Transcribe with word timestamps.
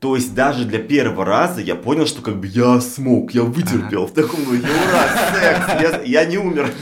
То 0.00 0.14
есть 0.14 0.32
даже 0.32 0.64
для 0.64 0.78
первого 0.78 1.24
раза 1.24 1.60
я 1.60 1.74
понял, 1.74 2.06
что 2.06 2.22
как 2.22 2.36
бы 2.36 2.46
я 2.46 2.80
смог, 2.80 3.32
я 3.32 3.42
вытерпел 3.42 4.06
в 4.06 4.12
таком, 4.12 4.38
ну, 4.44 4.52
ура, 4.52 5.08
секс, 5.34 5.82
я, 5.82 6.20
я 6.20 6.24
не 6.24 6.38
умер. 6.38 6.72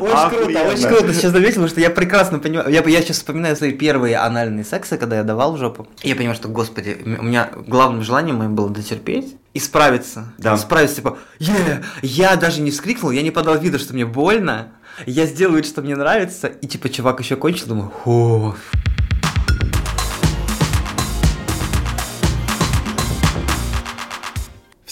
Очень 0.00 0.28
круто, 0.30 0.62
очень 0.64 0.88
круто 0.88 1.14
сейчас 1.14 1.30
заметил, 1.30 1.54
потому 1.54 1.68
что 1.68 1.80
я 1.80 1.90
прекрасно 1.90 2.40
понимаю, 2.40 2.68
я, 2.68 2.82
я 2.82 3.00
сейчас 3.00 3.18
вспоминаю 3.18 3.54
свои 3.54 3.70
первые 3.70 4.16
анальные 4.16 4.64
сексы, 4.64 4.98
когда 4.98 5.18
я 5.18 5.22
давал 5.22 5.52
в 5.52 5.58
жопу. 5.58 5.86
Я 6.02 6.16
понимаю, 6.16 6.34
что, 6.34 6.48
господи, 6.48 6.98
у 7.04 7.22
меня 7.22 7.50
главным 7.54 8.02
желанием 8.02 8.36
моим 8.36 8.56
было 8.56 8.68
дотерпеть 8.68 9.36
и 9.54 9.60
справиться. 9.60 10.32
Да. 10.38 10.56
Справиться, 10.56 10.96
типа, 10.96 11.16
yeah! 11.38 11.84
я 12.02 12.34
даже 12.34 12.60
не 12.60 12.72
вскрикнул, 12.72 13.12
я 13.12 13.22
не 13.22 13.30
подал 13.30 13.56
вида, 13.56 13.78
что 13.78 13.94
мне 13.94 14.04
больно, 14.04 14.72
я 15.06 15.26
сделаю 15.26 15.58
вид, 15.58 15.66
что 15.66 15.80
мне 15.80 15.94
нравится, 15.94 16.48
и 16.48 16.66
типа 16.66 16.88
чувак 16.88 17.20
еще 17.20 17.36
кончил, 17.36 17.68
думаю, 17.68 17.92
фу. 18.02 18.56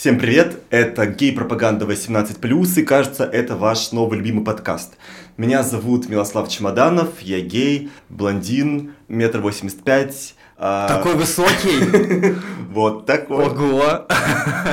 Всем 0.05 0.19
привет, 0.19 0.59
это 0.69 1.07
гей-пропаганда 1.07 1.87
18+, 1.87 2.79
и 2.79 2.83
кажется, 2.83 3.25
это 3.25 3.57
ваш 3.57 3.91
новый 3.91 4.19
любимый 4.19 4.45
подкаст. 4.45 4.99
Меня 5.39 5.63
зовут 5.63 6.11
Милослав 6.11 6.51
Чемоданов, 6.51 7.23
я 7.23 7.41
гей, 7.41 7.91
блондин, 8.11 8.93
метр 9.09 9.41
восемьдесят 9.41 9.83
пять. 9.83 10.35
а, 10.59 10.89
Такой 10.89 11.15
высокий. 11.15 12.35
Вот 12.69 13.07
такой. 13.07 13.47
Ого. 13.47 14.07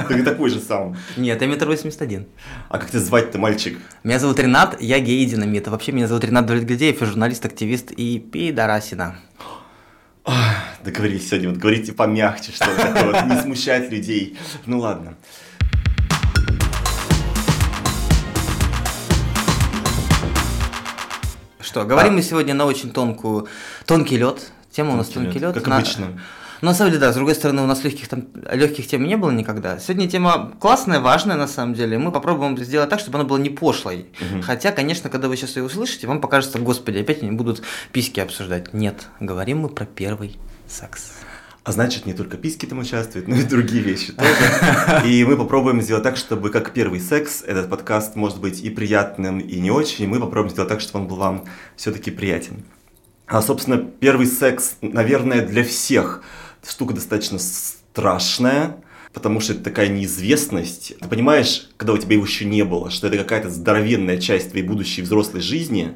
Ты 0.10 0.22
такой 0.24 0.50
же 0.50 0.60
сам. 0.60 0.98
Нет, 1.16 1.42
я 1.42 1.48
метр 1.48 1.66
восемьдесят 1.66 2.02
один. 2.02 2.28
А 2.68 2.78
как 2.78 2.90
тебя 2.90 3.00
звать-то, 3.00 3.38
мальчик? 3.38 3.80
Меня 4.04 4.20
зовут 4.20 4.38
Ренат, 4.38 4.82
я 4.82 5.00
гей 5.00 5.26
динамит. 5.26 5.66
Вообще 5.66 5.94
меня 5.94 6.08
зовут 6.08 6.26
Ренат 6.26 6.46
Давлетгадеев, 6.46 7.00
я 7.00 7.08
журналист, 7.08 7.46
активист 7.46 7.92
и 7.92 8.20
пидорасина. 8.20 9.16
Договорились 10.84 11.30
сегодня, 11.30 11.50
вот 11.50 11.60
говорите 11.60 11.94
помягче, 11.94 12.52
что 12.52 12.66
вот, 13.06 13.26
не 13.26 13.40
смущать 13.40 13.92
людей. 13.92 14.38
Ну 14.66 14.80
ладно. 14.80 15.16
Что, 21.60 21.86
говорим 21.86 22.16
мы 22.16 22.24
сегодня 22.24 22.56
на 22.56 22.66
очень 22.66 22.92
тонкую, 22.92 23.48
тонкий 23.86 24.18
лед. 24.18 24.52
Тема 24.72 24.94
у 24.94 24.96
нас 24.98 25.08
Тонкий 25.10 25.40
тонкий 25.40 25.40
лед. 25.40 25.54
как 25.54 25.68
обычно. 25.68 26.20
Но 26.62 26.70
на 26.72 26.76
самом 26.76 26.92
деле, 26.92 27.02
да, 27.02 27.12
с 27.12 27.16
другой 27.16 27.36
стороны, 27.36 27.62
у 27.62 27.66
нас 27.66 27.84
легких, 27.84 28.08
там, 28.08 28.28
легких 28.52 28.88
тем 28.88 29.04
не 29.04 29.18
было 29.18 29.32
никогда. 29.32 29.80
Сегодня 29.80 30.08
тема 30.08 30.52
классная, 30.60 31.00
важная 31.00 31.36
на 31.36 31.48
самом 31.48 31.74
деле. 31.74 31.98
Мы 31.98 32.12
попробуем 32.12 32.58
сделать 32.58 32.90
так, 32.90 33.00
чтобы 33.00 33.18
она 33.20 33.28
была 33.28 33.40
не 33.40 33.50
пошлой. 33.50 34.08
Хотя, 34.44 34.72
конечно, 34.72 35.10
когда 35.10 35.28
вы 35.28 35.38
сейчас 35.38 35.56
ее 35.56 35.64
услышите, 35.64 36.08
вам 36.08 36.22
покажется, 36.22 36.60
господи, 36.60 37.00
опять 37.00 37.22
они 37.22 37.32
будут 37.32 37.62
письки 37.92 38.20
обсуждать. 38.20 38.74
Нет, 38.74 39.08
говорим 39.20 39.60
мы 39.60 39.70
про 39.70 39.86
первый 39.86 40.40
секс. 40.72 41.12
А 41.64 41.72
значит, 41.72 42.08
не 42.08 42.14
только 42.14 42.38
письки 42.38 42.66
там 42.66 42.80
участвуют, 42.80 43.28
но 43.28 43.36
и 43.36 43.44
другие 43.44 43.84
вещи 43.84 44.14
тоже. 44.14 44.34
И 45.06 45.24
мы 45.24 45.38
попробуем 45.38 45.80
сделать 45.82 46.04
так, 46.04 46.18
чтобы 46.18 46.50
как 46.50 46.74
первый 46.74 47.00
секс, 47.00 47.44
этот 47.46 47.70
подкаст 47.70 48.16
может 48.16 48.40
быть 48.40 48.62
и 48.62 48.72
приятным, 48.72 49.40
и 49.40 49.60
не 49.60 49.70
очень. 49.70 50.06
И 50.06 50.08
мы 50.08 50.20
попробуем 50.20 50.50
сделать 50.50 50.70
так, 50.70 50.82
чтобы 50.82 51.04
он 51.04 51.08
был 51.08 51.18
вам 51.18 51.46
все-таки 51.76 52.10
приятен. 52.10 52.64
А, 53.28 53.44
собственно, 53.44 53.78
первый 53.78 54.26
секс, 54.26 54.78
наверное, 54.82 55.46
для 55.46 55.64
всех 55.64 56.24
штука 56.68 56.96
достаточно 56.96 57.38
страшная, 57.38 58.78
потому 59.14 59.40
что 59.40 59.54
это 59.54 59.64
такая 59.64 59.90
неизвестность. 59.90 60.94
Ты 61.00 61.08
понимаешь, 61.08 61.70
когда 61.78 61.94
у 61.94 61.98
тебя 61.98 62.16
его 62.16 62.26
еще 62.26 62.46
не 62.46 62.66
было, 62.66 62.90
что 62.90 63.06
это 63.06 63.18
какая-то 63.18 63.52
здоровенная 63.52 64.18
часть 64.18 64.50
твоей 64.50 64.66
будущей 64.66 65.04
взрослой 65.04 65.42
жизни, 65.42 65.94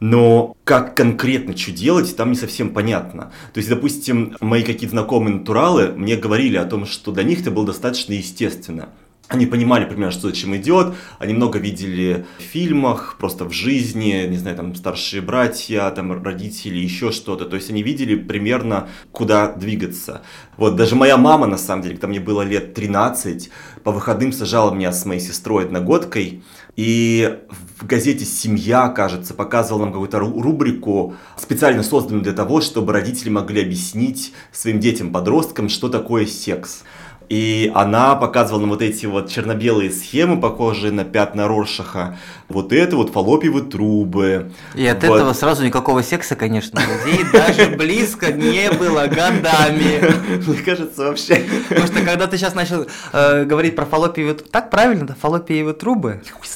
но 0.00 0.56
как 0.64 0.96
конкретно 0.96 1.56
что 1.56 1.72
делать, 1.72 2.16
там 2.16 2.30
не 2.30 2.36
совсем 2.36 2.70
понятно. 2.70 3.32
То 3.52 3.58
есть, 3.58 3.68
допустим, 3.68 4.36
мои 4.40 4.62
какие-то 4.62 4.92
знакомые 4.92 5.36
натуралы 5.36 5.92
мне 5.96 6.16
говорили 6.16 6.56
о 6.56 6.64
том, 6.64 6.86
что 6.86 7.12
для 7.12 7.22
них 7.22 7.40
это 7.40 7.50
было 7.50 7.66
достаточно 7.66 8.12
естественно. 8.12 8.88
Они 9.28 9.44
понимали 9.44 9.84
примерно, 9.84 10.12
что 10.12 10.28
зачем 10.28 10.56
идет, 10.56 10.94
они 11.18 11.34
много 11.34 11.58
видели 11.58 12.26
в 12.38 12.42
фильмах, 12.42 13.16
просто 13.18 13.44
в 13.44 13.52
жизни, 13.52 14.24
не 14.28 14.36
знаю, 14.36 14.56
там 14.56 14.72
старшие 14.76 15.20
братья, 15.20 15.90
там 15.90 16.22
родители, 16.22 16.76
еще 16.78 17.10
что-то. 17.10 17.44
То 17.44 17.56
есть 17.56 17.68
они 17.68 17.82
видели 17.82 18.14
примерно, 18.14 18.88
куда 19.10 19.52
двигаться. 19.52 20.22
Вот 20.56 20.76
даже 20.76 20.94
моя 20.94 21.16
мама, 21.16 21.48
на 21.48 21.58
самом 21.58 21.82
деле, 21.82 21.94
когда 21.96 22.06
мне 22.06 22.20
было 22.20 22.42
лет 22.42 22.74
13, 22.74 23.50
по 23.82 23.90
выходным 23.90 24.32
сажала 24.32 24.72
меня 24.72 24.92
с 24.92 25.04
моей 25.04 25.20
сестрой 25.20 25.64
одногодкой, 25.64 26.44
и 26.76 27.38
в 27.80 27.86
газете 27.86 28.24
«Семья», 28.24 28.88
кажется, 28.88 29.34
показывал 29.34 29.80
нам 29.80 29.92
какую-то 29.92 30.18
ру- 30.18 30.40
рубрику, 30.40 31.14
специально 31.36 31.82
созданную 31.82 32.22
для 32.22 32.32
того, 32.32 32.60
чтобы 32.60 32.92
родители 32.92 33.30
могли 33.30 33.62
объяснить 33.62 34.32
своим 34.52 34.78
детям-подросткам, 34.80 35.68
что 35.68 35.88
такое 35.88 36.26
секс. 36.26 36.82
И 37.28 37.72
она 37.74 38.14
показывала 38.14 38.60
нам 38.60 38.70
вот 38.70 38.82
эти 38.82 39.04
вот 39.06 39.28
черно-белые 39.28 39.90
схемы, 39.90 40.40
похожие 40.40 40.92
на 40.92 41.04
пятна 41.04 41.48
Роршаха. 41.48 42.18
Вот 42.48 42.72
это 42.72 42.94
вот 42.96 43.10
фаллопиевые 43.10 43.64
трубы. 43.64 44.52
И 44.76 44.86
от 44.86 45.02
Вот. 45.02 45.16
этого 45.16 45.32
сразу 45.32 45.64
никакого 45.64 46.02
секса, 46.02 46.36
конечно, 46.36 46.78
людей 46.78 47.24
даже 47.32 47.66
близко 47.76 48.32
не 48.32 48.70
было 48.70 49.08
годами. 49.08 50.14
Мне 50.46 50.58
кажется, 50.58 51.06
вообще... 51.06 51.42
Потому 51.68 51.86
что 51.88 52.04
когда 52.04 52.28
ты 52.28 52.38
сейчас 52.38 52.54
начал 52.54 52.86
э, 53.12 53.44
говорить 53.44 53.74
про 53.74 53.86
фаллопиевые 53.86 54.34
трубы, 54.36 54.50
так 54.52 54.70
правильно, 54.70 55.04
да, 55.06 55.16
фаллопиевые 55.20 55.74
трубы, 55.74 56.22
Хуй. 56.32 56.46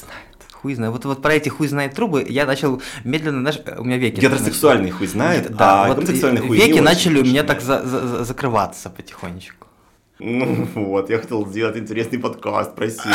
Хуй 0.61 0.75
знает, 0.75 0.93
вот, 0.93 1.05
вот 1.05 1.21
про 1.21 1.33
эти 1.33 1.49
хуй 1.49 1.67
знает 1.67 1.93
трубы 1.95 2.25
я 2.27 2.45
начал 2.45 2.81
медленно, 3.03 3.41
знаешь, 3.41 3.59
у 3.79 3.83
меня 3.83 3.97
веки. 3.97 4.15
Гетеросексуальный 4.19 4.91
хуй 4.91 5.07
знает, 5.07 5.55
Да, 5.55 5.85
а 5.85 5.87
вот 5.87 5.97
гомосексуальный 5.97 6.41
хуй 6.41 6.57
веки 6.57 6.79
начали 6.79 7.19
у 7.19 7.23
меня 7.23 7.43
так 7.43 7.61
за- 7.61 7.83
за- 7.85 8.07
за- 8.07 8.23
закрываться 8.23 8.89
потихонечку. 8.89 9.67
Ну 10.23 10.67
вот, 10.75 11.09
я 11.09 11.17
хотел 11.17 11.47
сделать 11.47 11.77
интересный 11.77 12.19
подкаст 12.19 12.75
про 12.75 12.87
секс. 12.89 13.07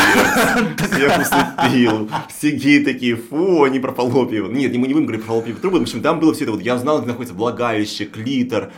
Всех 0.90 1.18
усыпил. 1.20 2.10
Все 2.28 2.50
геи 2.50 2.82
такие, 2.84 3.14
фу, 3.14 3.62
они 3.62 3.78
про 3.78 3.92
фаллопию. 3.92 4.50
Нет, 4.50 4.74
мы 4.76 4.88
не 4.88 4.94
будем 4.94 5.06
говорить 5.06 5.24
про 5.24 5.28
фаллопиевые 5.34 5.60
трубы, 5.60 5.78
в 5.78 5.82
общем, 5.82 6.02
там 6.02 6.18
было 6.18 6.34
все 6.34 6.42
это 6.44 6.52
вот, 6.52 6.62
я 6.62 6.76
знал, 6.78 6.98
где 6.98 7.08
находится 7.08 7.34
влагалище, 7.36 8.06
клитор, 8.06 8.72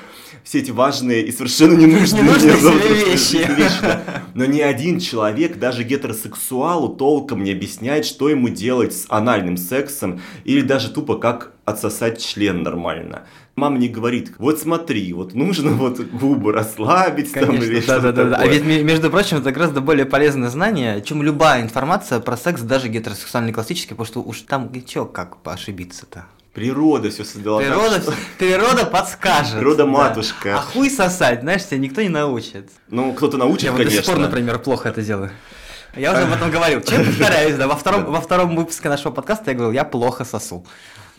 все 0.49 0.61
эти 0.61 0.71
важные 0.71 1.27
и 1.27 1.31
совершенно 1.31 1.75
ненужные 1.75 2.23
Ненужные 2.23 2.55
мне 2.73 3.05
вещи. 3.05 3.47
да. 3.83 4.23
Но 4.35 4.47
ни 4.47 4.63
один 4.63 4.99
человек, 4.99 5.59
даже 5.59 5.85
гетеросексуалу, 5.85 6.89
толком 6.89 7.45
не 7.45 7.53
объясняет, 7.53 8.07
что 8.07 8.31
ему 8.31 8.49
делать 8.49 8.95
с 8.95 9.05
анальным 9.11 9.59
сексом 9.59 10.23
или 10.45 10.63
даже 10.63 10.89
тупо 10.89 11.17
как 11.17 11.53
отсосать 11.67 12.25
член 12.25 12.63
нормально. 12.63 13.27
Мама 13.57 13.77
не 13.77 13.89
говорит, 13.89 14.33
вот 14.39 14.59
смотри, 14.59 15.13
вот 15.13 15.35
нужно 15.35 15.73
вот 15.73 16.01
губы 16.01 16.53
расслабить 16.53 17.31
там 17.35 17.55
или 17.57 17.67
Конечно, 17.67 18.01
да, 18.01 18.01
да, 18.01 18.13
да, 18.13 18.25
да. 18.31 18.37
А 18.37 18.47
ведь, 18.47 18.65
ме- 18.65 18.83
между 18.83 19.11
прочим, 19.11 19.39
это 19.39 19.53
гораздо 19.53 19.83
более 19.83 20.07
полезное 20.07 20.49
знание, 20.49 21.03
чем 21.03 21.23
любая 21.23 21.61
информация 21.61 22.21
про 22.21 22.39
секс, 22.39 22.63
даже 22.63 22.89
гетеросексуальный 22.89 23.53
классический, 23.53 23.91
потому 23.91 24.07
что 24.07 24.23
уж 24.23 24.41
там 24.43 24.73
чё, 24.87 25.05
как 25.05 25.37
ошибиться-то. 25.45 26.25
Природа 26.59 27.11
все 27.11 27.25
создала 27.25 27.61
так, 27.61 27.69
Природа, 27.69 28.01
что- 28.03 28.15
природа 28.39 28.85
подскажет. 28.87 29.55
Природа 29.59 29.85
да. 29.85 29.87
матушка. 29.87 30.57
А 30.57 30.61
хуй 30.61 30.91
сосать, 30.91 31.43
знаешь, 31.43 31.65
тебя 31.65 31.79
никто 31.79 32.03
не 32.03 32.09
научит. 32.09 32.71
Ну, 32.89 33.13
кто-то 33.13 33.37
научит, 33.37 33.65
Я 33.65 33.71
вот 33.73 33.79
до 33.79 33.85
конечно. 33.85 34.03
сих 34.03 34.13
пор, 34.13 34.21
например, 34.21 34.59
плохо 34.59 34.89
это 34.89 35.01
делаю. 35.03 35.31
Я 35.97 36.13
уже 36.13 36.23
об 36.23 36.33
этом 36.33 36.51
говорил. 36.51 36.81
Чем 36.83 37.05
повторяюсь, 37.07 37.55
да, 37.57 37.69
во 37.69 37.77
втором, 37.77 38.07
во 38.07 38.21
втором 38.21 38.57
выпуске 38.57 38.89
нашего 38.89 39.13
подкаста 39.13 39.53
я 39.53 39.57
говорил, 39.57 39.73
я 39.73 39.85
плохо 39.85 40.25
сосу. 40.25 40.67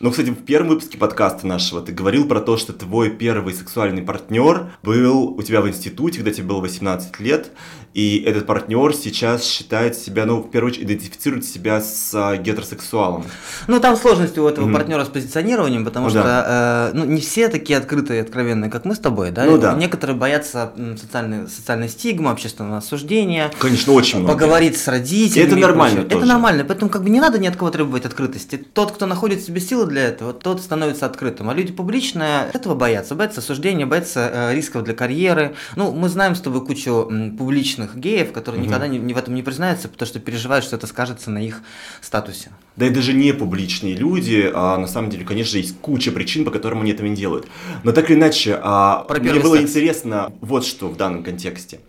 Ну, 0.01 0.11
кстати, 0.11 0.29
в 0.29 0.45
первом 0.45 0.69
выпуске 0.69 0.97
подкаста 0.97 1.45
нашего 1.47 1.81
ты 1.81 1.91
говорил 1.91 2.25
про 2.27 2.39
то, 2.39 2.55
что 2.57 2.71
твой 2.71 3.09
первый 3.09 3.53
сексуальный 3.53 4.01
партнер 4.01 4.71
был 4.81 5.25
у 5.37 5.41
тебя 5.41 5.59
в 5.61 5.67
институте, 5.67 6.17
когда 6.19 6.31
тебе 6.31 6.47
было 6.47 6.61
18 6.61 7.19
лет, 7.19 7.51
и 7.93 8.23
этот 8.25 8.45
партнер 8.45 8.93
сейчас 8.93 9.43
считает 9.43 9.95
себя, 9.95 10.25
ну, 10.25 10.41
в 10.41 10.49
первую 10.51 10.71
очередь, 10.71 10.85
идентифицирует 10.85 11.45
себя 11.45 11.81
с 11.81 12.11
а, 12.13 12.37
гетеросексуалом. 12.37 13.25
Ну, 13.67 13.79
там 13.79 13.95
сложности 13.97 14.39
у 14.39 14.47
этого 14.47 14.65
Мгм. 14.65 14.73
партнера 14.75 15.05
с 15.05 15.07
позиционированием, 15.09 15.85
потому 15.85 16.05
Ну 16.05 16.09
что 16.11 16.91
э, 16.93 16.97
ну, 16.97 17.05
не 17.05 17.21
все 17.21 17.47
такие 17.49 17.77
открытые 17.77 18.19
и 18.19 18.21
откровенные, 18.21 18.69
как 18.69 18.85
мы 18.85 18.93
с 18.95 18.99
тобой, 18.99 19.31
да? 19.31 19.45
Ну 19.45 19.57
да. 19.57 19.73
Некоторые 19.73 20.15
боятся 20.17 20.71
социальной, 20.99 21.47
социальной 21.47 21.89
стигмы, 21.89 22.29
общественного 22.31 22.77
осуждения. 22.77 23.51
Конечно, 23.59 23.93
очень 23.93 24.19
много. 24.19 24.33
Поговорить 24.33 24.77
с 24.77 24.87
родителями. 24.87 25.47
Это 25.47 25.55
нормально 25.55 26.03
тоже. 26.03 26.17
Это 26.17 26.25
нормально, 26.25 26.63
поэтому 26.65 26.91
как 26.91 27.03
бы 27.03 27.09
не 27.09 27.19
надо 27.19 27.39
ни 27.39 27.47
от 27.47 27.55
кого 27.55 27.71
требовать 27.71 28.05
открытости. 28.05 28.57
Тот, 28.73 28.91
кто 28.91 29.05
находит 29.05 29.39
в 29.41 29.45
себе 29.45 29.59
силы 29.61 29.85
для 29.87 30.03
этого, 30.03 30.33
тот 30.33 30.61
становится 30.61 31.05
открытым. 31.05 31.49
А 31.49 31.53
люди 31.53 31.71
публичные 31.71 32.49
этого 32.53 32.75
боятся. 32.75 33.15
Боятся 33.15 33.39
осуждения, 33.39 33.85
боятся 33.85 34.29
э, 34.31 34.53
рисков 34.55 34.83
для 34.83 34.93
карьеры. 34.93 35.55
Ну, 35.75 35.91
мы 35.91 36.09
знаем 36.09 36.35
с 36.35 36.41
тобой 36.41 36.65
кучу 36.65 37.07
м, 37.09 37.37
публичных 37.37 37.78
геев, 37.95 38.31
которые 38.31 38.59
Мгм. 38.61 38.67
никогда 38.69 38.87
не, 38.87 38.97
не 38.99 39.13
в 39.13 39.17
этом 39.17 39.35
не 39.35 39.43
признаются, 39.43 39.87
потому 39.87 40.07
что 40.07 40.19
переживают, 40.19 40.65
что 40.65 40.75
это 40.75 40.87
скажется 40.87 41.29
на 41.31 41.39
их 41.39 41.61
статусе. 42.01 42.51
Да 42.75 42.85
и 42.85 42.89
даже 42.89 43.13
не 43.13 43.33
публичные 43.33 43.95
люди, 43.95 44.49
а 44.53 44.77
на 44.77 44.87
самом 44.87 45.09
деле, 45.09 45.25
конечно, 45.25 45.57
есть 45.57 45.79
куча 45.79 46.11
причин, 46.11 46.45
по 46.45 46.51
которым 46.51 46.81
они 46.81 46.91
этого 46.91 47.07
не 47.07 47.15
делают. 47.15 47.47
Но 47.83 47.91
так 47.91 48.09
или 48.09 48.17
иначе, 48.17 48.59
а, 48.61 49.03
Про 49.07 49.19
мне 49.19 49.39
было 49.39 49.57
секс. 49.57 49.69
интересно 49.69 50.31
вот 50.41 50.65
что 50.65 50.87
в 50.89 50.97
данном 50.97 51.23
контексте. 51.23 51.79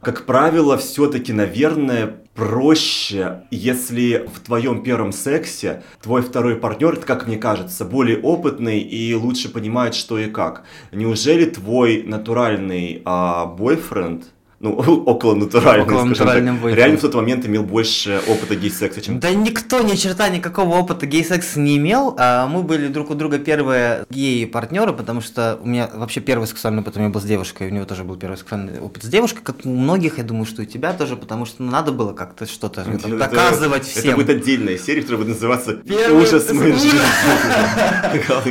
Как 0.00 0.24
правило, 0.24 0.78
все-таки, 0.78 1.30
наверное, 1.34 2.20
проще, 2.34 3.42
если 3.50 4.26
в 4.34 4.40
твоем 4.40 4.82
первом 4.82 5.12
сексе 5.12 5.82
твой 6.02 6.22
второй 6.22 6.56
партнер, 6.56 6.96
как 6.96 7.26
мне 7.26 7.36
кажется, 7.36 7.84
более 7.84 8.18
опытный 8.18 8.80
и 8.80 9.14
лучше 9.14 9.50
понимает, 9.50 9.94
что 9.94 10.18
и 10.18 10.30
как. 10.30 10.64
Неужели 10.90 11.44
твой 11.44 12.02
натуральный 12.02 13.02
а, 13.04 13.44
бойфренд 13.44 14.24
ну, 14.60 14.72
около 15.06 15.34
натуральный, 15.34 15.86
около 15.86 16.04
натуральным 16.04 16.60
так, 16.60 16.74
реально 16.74 16.98
в 16.98 17.00
тот 17.00 17.14
момент 17.14 17.46
имел 17.46 17.62
больше 17.62 18.20
опыта 18.28 18.54
гей-секса, 18.54 19.00
чем 19.00 19.18
Да 19.18 19.30
никто 19.30 19.80
ни 19.80 19.96
черта 19.96 20.28
никакого 20.28 20.76
опыта 20.76 21.06
гей-секса 21.06 21.58
не 21.58 21.78
имел. 21.78 22.14
А 22.18 22.46
мы 22.46 22.62
были 22.62 22.88
друг 22.88 23.10
у 23.10 23.14
друга 23.14 23.38
первые 23.38 24.04
геи-партнеры, 24.10 24.92
потому 24.92 25.22
что 25.22 25.58
у 25.62 25.66
меня 25.66 25.88
вообще 25.94 26.20
первый 26.20 26.46
сексуальный 26.46 26.82
опыт 26.82 26.96
у 26.96 27.00
меня 27.00 27.08
был 27.08 27.22
с 27.22 27.24
девушкой, 27.24 27.68
у 27.68 27.70
него 27.70 27.86
тоже 27.86 28.04
был 28.04 28.16
первый 28.16 28.36
сексуальный 28.36 28.80
опыт 28.80 29.02
с 29.02 29.06
девушкой, 29.06 29.40
как 29.42 29.64
у 29.64 29.70
многих, 29.70 30.18
я 30.18 30.24
думаю, 30.24 30.44
что 30.44 30.60
у 30.60 30.66
тебя 30.66 30.92
тоже, 30.92 31.16
потому 31.16 31.46
что 31.46 31.62
ну, 31.62 31.70
надо 31.70 31.92
было 31.92 32.12
как-то 32.12 32.44
что-то 32.44 32.84
доказывать 32.84 33.82
это, 33.82 34.00
всем. 34.00 34.10
Это 34.10 34.16
будет 34.16 34.28
отдельная 34.28 34.76
серия, 34.76 35.00
которая 35.00 35.24
будет 35.24 35.34
называться 35.36 35.72
первый... 35.74 36.22
«Ужас 36.22 36.52
моей 36.52 36.74
жизни». 36.74 37.00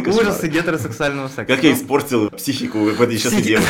Ужасы 0.19 0.47
гетеросексуального 0.47 1.27
секса. 1.27 1.45
Как 1.45 1.63
я 1.63 1.73
испортил 1.73 2.31
психику 2.31 2.79
в 2.79 2.99
этой 2.99 3.17
сейчас 3.19 3.33
девушке. 3.33 3.69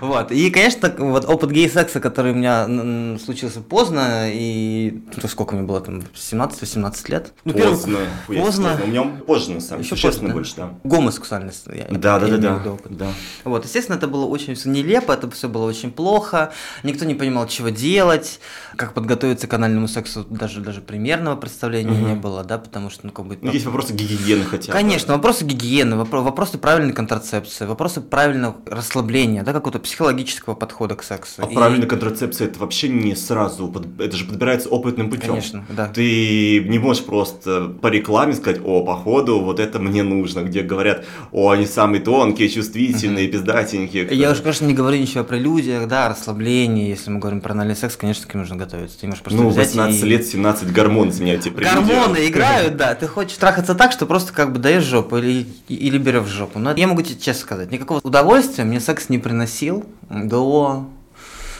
Вот, 0.00 0.32
и, 0.32 0.50
конечно, 0.50 0.79
конечно, 0.80 1.10
вот 1.10 1.24
опыт 1.28 1.50
гей-секса, 1.50 2.00
который 2.00 2.32
у 2.32 2.34
меня 2.34 3.18
случился 3.18 3.60
поздно, 3.60 4.30
и 4.32 5.02
ну, 5.22 5.28
сколько 5.28 5.54
мне 5.54 5.64
было 5.64 5.80
там, 5.80 6.02
17-18 6.14 7.10
лет? 7.10 7.32
Ну, 7.44 7.52
поздно. 7.52 7.98
Первый, 8.26 8.44
поздно. 8.44 8.80
У 8.82 8.86
меня 8.86 9.02
позже, 9.26 9.52
на 9.52 9.60
самом 9.60 9.82
деле, 9.82 9.96
Еще 9.96 10.20
да? 10.20 10.32
больше, 10.32 10.54
да. 10.56 10.74
Гомосексуальность. 10.84 11.66
Я, 11.66 11.86
да, 11.90 12.18
да, 12.18 12.26
да, 12.36 12.58
да, 12.58 12.76
да. 12.88 13.06
Вот, 13.44 13.64
естественно, 13.64 13.96
это 13.96 14.08
было 14.08 14.26
очень 14.26 14.54
все 14.54 14.68
нелепо, 14.68 15.12
это 15.12 15.30
все 15.30 15.48
было 15.48 15.66
очень 15.66 15.90
плохо, 15.90 16.52
никто 16.82 17.04
не 17.04 17.14
понимал, 17.14 17.46
чего 17.46 17.68
делать, 17.68 18.40
как 18.76 18.94
подготовиться 18.94 19.46
к 19.46 19.54
анальному 19.54 19.88
сексу, 19.88 20.24
даже, 20.28 20.60
даже 20.60 20.80
примерного 20.80 21.36
представления 21.36 21.92
угу. 21.92 22.06
не 22.08 22.14
было, 22.14 22.44
да, 22.44 22.58
потому 22.58 22.90
что, 22.90 23.06
ну, 23.06 23.12
как 23.12 23.26
бы... 23.26 23.38
Ну, 23.40 23.52
есть 23.52 23.66
вопросы 23.66 23.92
гигиены 23.92 24.44
хотя 24.44 24.72
бы. 24.72 24.72
Конечно, 24.72 25.14
вопросы 25.14 25.44
гигиены, 25.44 25.96
вопросы 25.96 26.58
правильной 26.58 26.92
контрацепции, 26.92 27.66
вопросы 27.66 28.00
правильного 28.00 28.56
расслабления, 28.66 29.42
да, 29.42 29.52
какого-то 29.52 29.78
психологического 29.78 30.54
подхода 30.54 30.69
подхода 30.70 30.94
к 30.94 31.02
сексу. 31.02 31.42
А 31.42 31.50
и... 31.50 31.54
правильная 31.54 31.88
контрацепция 31.88 32.46
это 32.46 32.60
вообще 32.60 32.88
не 32.88 33.14
сразу, 33.16 33.72
это 33.98 34.16
же 34.16 34.24
подбирается 34.24 34.68
опытным 34.68 35.10
путем. 35.10 35.28
Конечно, 35.28 35.64
да. 35.68 35.88
Ты 35.88 36.64
не 36.64 36.78
можешь 36.78 37.04
просто 37.04 37.72
по 37.80 37.88
рекламе 37.88 38.34
сказать, 38.34 38.60
о, 38.64 38.84
походу, 38.84 39.40
вот 39.40 39.58
это 39.58 39.78
мне 39.78 40.02
нужно, 40.02 40.40
где 40.40 40.62
говорят, 40.62 41.04
о, 41.32 41.50
они 41.50 41.66
самые 41.66 42.00
тонкие, 42.00 42.48
чувствительные, 42.48 43.26
угу. 43.26 43.32
пиздатенькие. 43.32 44.08
Я 44.12 44.30
уже, 44.30 44.42
конечно, 44.42 44.66
не 44.66 44.74
говорю 44.74 44.98
ничего 44.98 45.24
про 45.24 45.36
прелюдиях, 45.36 45.88
да, 45.88 46.08
расслаблении, 46.08 46.88
если 46.88 47.10
мы 47.10 47.18
говорим 47.18 47.40
про 47.40 47.52
анальный 47.52 47.76
секс, 47.76 47.96
конечно, 47.96 48.26
к 48.26 48.34
ним 48.34 48.42
нужно 48.42 48.56
готовиться. 48.56 48.98
Ты 49.00 49.06
можешь 49.06 49.22
просто 49.22 49.40
ну, 49.40 49.48
18 49.50 50.02
и... 50.02 50.06
лет, 50.06 50.26
17 50.26 50.72
гормон 50.72 51.10
изменяете 51.10 51.50
Гормоны 51.50 52.16
играют, 52.28 52.76
да, 52.76 52.94
ты 52.94 53.06
хочешь 53.06 53.36
трахаться 53.36 53.74
так, 53.74 53.92
что 53.92 54.06
просто 54.06 54.32
как 54.32 54.52
бы 54.52 54.58
даешь 54.58 54.84
жопу 54.84 55.16
или, 55.16 55.46
или 55.68 55.98
берешь 55.98 56.28
жопу. 56.28 56.58
Но 56.58 56.74
я 56.74 56.86
могу 56.86 57.02
тебе 57.02 57.18
честно 57.18 57.42
сказать, 57.42 57.70
никакого 57.70 58.00
удовольствия 58.02 58.64
мне 58.64 58.80
секс 58.80 59.08
не 59.08 59.18
приносил 59.18 59.84
до 60.10 60.59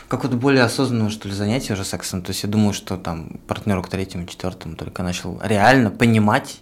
какого-то 0.09 0.37
более 0.37 0.65
осознанного, 0.65 1.11
что 1.11 1.29
ли, 1.29 1.35
занятия 1.35 1.75
уже 1.75 1.85
сексом. 1.85 2.23
То 2.23 2.31
есть 2.31 2.43
я 2.43 2.49
думаю, 2.49 2.73
что 2.73 2.97
там 2.97 3.41
партнеру 3.47 3.83
к 3.83 3.89
третьему, 3.89 4.27
четвертому 4.27 4.75
только 4.75 5.03
начал 5.03 5.41
реально 5.43 5.91
понимать, 5.91 6.61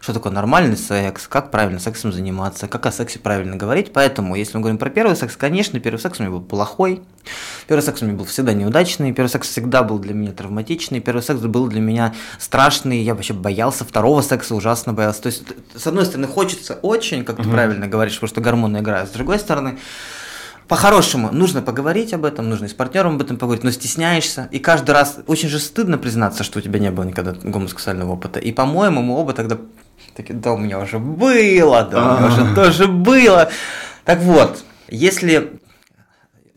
что 0.00 0.14
такое 0.14 0.32
нормальный 0.32 0.76
секс, 0.76 1.26
как 1.28 1.50
правильно 1.50 1.78
сексом 1.78 2.12
заниматься, 2.12 2.68
как 2.68 2.86
о 2.86 2.92
сексе 2.92 3.18
правильно 3.18 3.56
говорить. 3.56 3.92
Поэтому, 3.92 4.34
если 4.34 4.56
мы 4.56 4.62
говорим 4.62 4.78
про 4.78 4.90
первый 4.90 5.16
секс, 5.16 5.36
конечно, 5.36 5.78
первый 5.80 5.98
секс 5.98 6.18
у 6.18 6.22
меня 6.22 6.32
был 6.32 6.40
плохой, 6.40 7.02
первый 7.66 7.82
секс 7.82 8.00
у 8.02 8.06
меня 8.06 8.16
был 8.16 8.24
всегда 8.24 8.52
неудачный, 8.52 9.12
первый 9.12 9.28
секс 9.28 9.48
всегда 9.48 9.82
был 9.82 9.98
для 9.98 10.14
меня 10.14 10.32
травматичный, 10.32 11.00
первый 11.00 11.22
секс 11.22 11.40
был 11.40 11.66
для 11.66 11.80
меня 11.80 12.14
страшный, 12.38 13.02
я 13.02 13.14
вообще 13.14 13.34
боялся 13.34 13.84
второго 13.84 14.22
секса, 14.22 14.54
ужасно 14.54 14.92
боялся. 14.92 15.22
То 15.22 15.26
есть, 15.26 15.42
с 15.74 15.86
одной 15.86 16.06
стороны, 16.06 16.28
хочется 16.28 16.74
очень, 16.74 17.24
как 17.24 17.36
ты 17.36 17.48
правильно 17.48 17.86
говоришь, 17.86 18.14
потому 18.14 18.28
что 18.28 18.40
гормоны 18.40 18.78
играют, 18.78 19.10
с 19.10 19.12
другой 19.12 19.38
стороны, 19.38 19.78
по-хорошему, 20.68 21.30
нужно 21.32 21.62
поговорить 21.62 22.12
об 22.12 22.24
этом, 22.24 22.48
нужно 22.48 22.66
и 22.66 22.68
с 22.68 22.74
партнером 22.74 23.16
об 23.16 23.22
этом 23.22 23.36
поговорить, 23.36 23.64
но 23.64 23.70
стесняешься. 23.70 24.48
И 24.50 24.58
каждый 24.58 24.90
раз 24.92 25.18
очень 25.26 25.48
же 25.48 25.58
стыдно 25.58 25.98
признаться, 25.98 26.44
что 26.44 26.58
у 26.58 26.62
тебя 26.62 26.78
не 26.78 26.90
было 26.90 27.04
никогда 27.04 27.32
гомосексуального 27.32 28.12
опыта. 28.12 28.40
И, 28.40 28.52
по-моему, 28.52 29.02
мы 29.02 29.14
оба 29.14 29.32
тогда 29.32 29.58
такие, 30.14 30.34
да, 30.34 30.52
у 30.52 30.58
меня 30.58 30.78
уже 30.80 30.98
было, 30.98 31.84
да, 31.84 32.14
у 32.14 32.18
меня 32.18 32.26
уже 32.26 32.54
тоже 32.54 32.88
было. 32.88 33.50
Так 34.04 34.20
вот, 34.20 34.64
если 34.88 35.60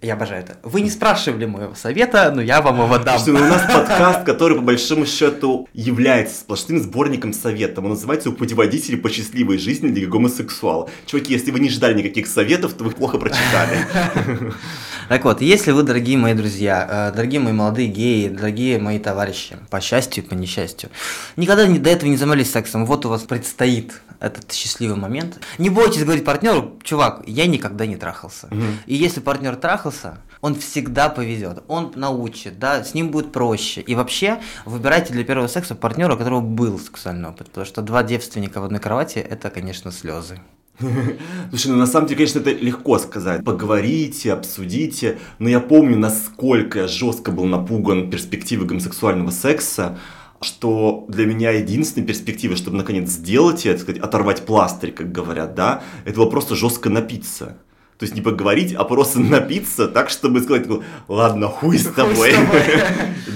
я 0.01 0.13
обожаю 0.13 0.43
это. 0.43 0.57
Вы 0.63 0.81
не 0.81 0.89
спрашивали 0.89 1.45
моего 1.45 1.75
совета, 1.75 2.31
но 2.33 2.41
я 2.41 2.61
вам 2.61 2.81
его 2.81 2.97
дам. 2.97 3.19
Слушайте, 3.19 3.43
ну 3.43 3.45
у 3.45 3.49
нас 3.49 3.63
подкаст, 3.73 4.23
который 4.23 4.57
по 4.57 4.63
большому 4.63 5.05
счету 5.05 5.67
является 5.73 6.39
сплошным 6.39 6.81
сборником 6.81 7.33
советов. 7.33 7.83
Он 7.83 7.91
называется 7.91 8.31
«Путеводители 8.31 8.95
по 8.95 9.09
счастливой 9.09 9.57
жизни 9.57 9.89
для 9.89 10.07
гомосексуала». 10.07 10.89
Чуваки, 11.05 11.33
если 11.33 11.51
вы 11.51 11.59
не 11.59 11.69
ждали 11.69 11.97
никаких 11.97 12.27
советов, 12.27 12.73
то 12.73 12.83
вы 12.85 12.91
плохо 12.91 13.17
прочитали. 13.17 13.85
Так 15.09 15.25
вот, 15.25 15.41
если 15.41 15.71
вы, 15.71 15.81
дорогие 15.81 16.19
мои 16.19 16.35
друзья, 16.35 17.09
э, 17.09 17.15
дорогие 17.15 17.39
мои 17.39 17.51
молодые 17.51 17.87
геи, 17.87 18.27
дорогие 18.27 18.77
мои 18.77 18.99
товарищи, 18.99 19.57
по 19.71 19.81
счастью 19.81 20.23
и 20.23 20.27
по 20.27 20.35
несчастью, 20.35 20.91
никогда 21.35 21.65
до 21.65 21.89
этого 21.89 22.07
не 22.07 22.15
занимались 22.15 22.51
сексом, 22.51 22.85
вот 22.85 23.07
у 23.07 23.09
вас 23.09 23.23
предстоит 23.23 24.03
этот 24.19 24.51
счастливый 24.51 24.97
момент. 24.97 25.39
Не 25.57 25.71
бойтесь 25.71 26.03
говорить 26.03 26.23
партнеру, 26.23 26.77
чувак, 26.83 27.23
я 27.25 27.47
никогда 27.47 27.87
не 27.87 27.95
трахался. 27.95 28.49
Угу. 28.51 28.63
И 28.85 28.93
если 28.93 29.19
партнер 29.19 29.55
трахался, 29.55 30.19
он 30.41 30.53
всегда 30.53 31.09
повезет, 31.09 31.63
он 31.67 31.91
научит, 31.95 32.59
да, 32.59 32.83
с 32.83 32.93
ним 32.93 33.09
будет 33.09 33.31
проще. 33.31 33.81
И 33.81 33.95
вообще 33.95 34.39
выбирайте 34.65 35.11
для 35.11 35.23
первого 35.23 35.47
секса 35.47 35.73
партнера, 35.73 36.13
у 36.13 36.17
которого 36.17 36.41
был 36.41 36.77
сексуальный 36.77 37.29
опыт, 37.29 37.47
потому 37.47 37.65
что 37.65 37.81
два 37.81 38.03
девственника 38.03 38.61
в 38.61 38.65
одной 38.65 38.79
кровати 38.79 39.17
это, 39.17 39.49
конечно, 39.49 39.91
слезы. 39.91 40.39
Слушай, 41.49 41.67
ну 41.71 41.77
на 41.77 41.87
самом 41.87 42.07
деле, 42.07 42.17
конечно, 42.17 42.39
это 42.39 42.51
легко 42.51 42.97
сказать. 42.99 43.43
Поговорите, 43.43 44.33
обсудите. 44.33 45.19
Но 45.39 45.49
я 45.49 45.59
помню, 45.59 45.97
насколько 45.97 46.79
я 46.79 46.87
жестко 46.87 47.31
был 47.31 47.45
напуган 47.45 48.09
перспективой 48.09 48.67
гомосексуального 48.67 49.31
секса 49.31 49.97
что 50.41 51.05
для 51.09 51.25
меня 51.25 51.51
единственная 51.51 52.07
перспектива, 52.07 52.55
чтобы 52.55 52.77
наконец 52.77 53.09
сделать 53.09 53.65
это, 53.65 53.81
сказать, 53.81 54.01
оторвать 54.01 54.45
пластырь, 54.45 54.93
как 54.93 55.11
говорят, 55.11 55.53
да, 55.53 55.83
это 56.05 56.15
было 56.15 56.29
просто 56.29 56.55
жестко 56.55 56.89
напиться. 56.89 57.57
То 57.97 58.03
есть 58.05 58.15
не 58.15 58.21
поговорить, 58.21 58.73
а 58.73 58.85
просто 58.85 59.19
напиться 59.19 59.87
так, 59.89 60.09
чтобы 60.09 60.39
сказать, 60.39 60.65
ладно, 61.09 61.47
хуй 61.47 61.77
с 61.77 61.87
тобой, 61.93 62.33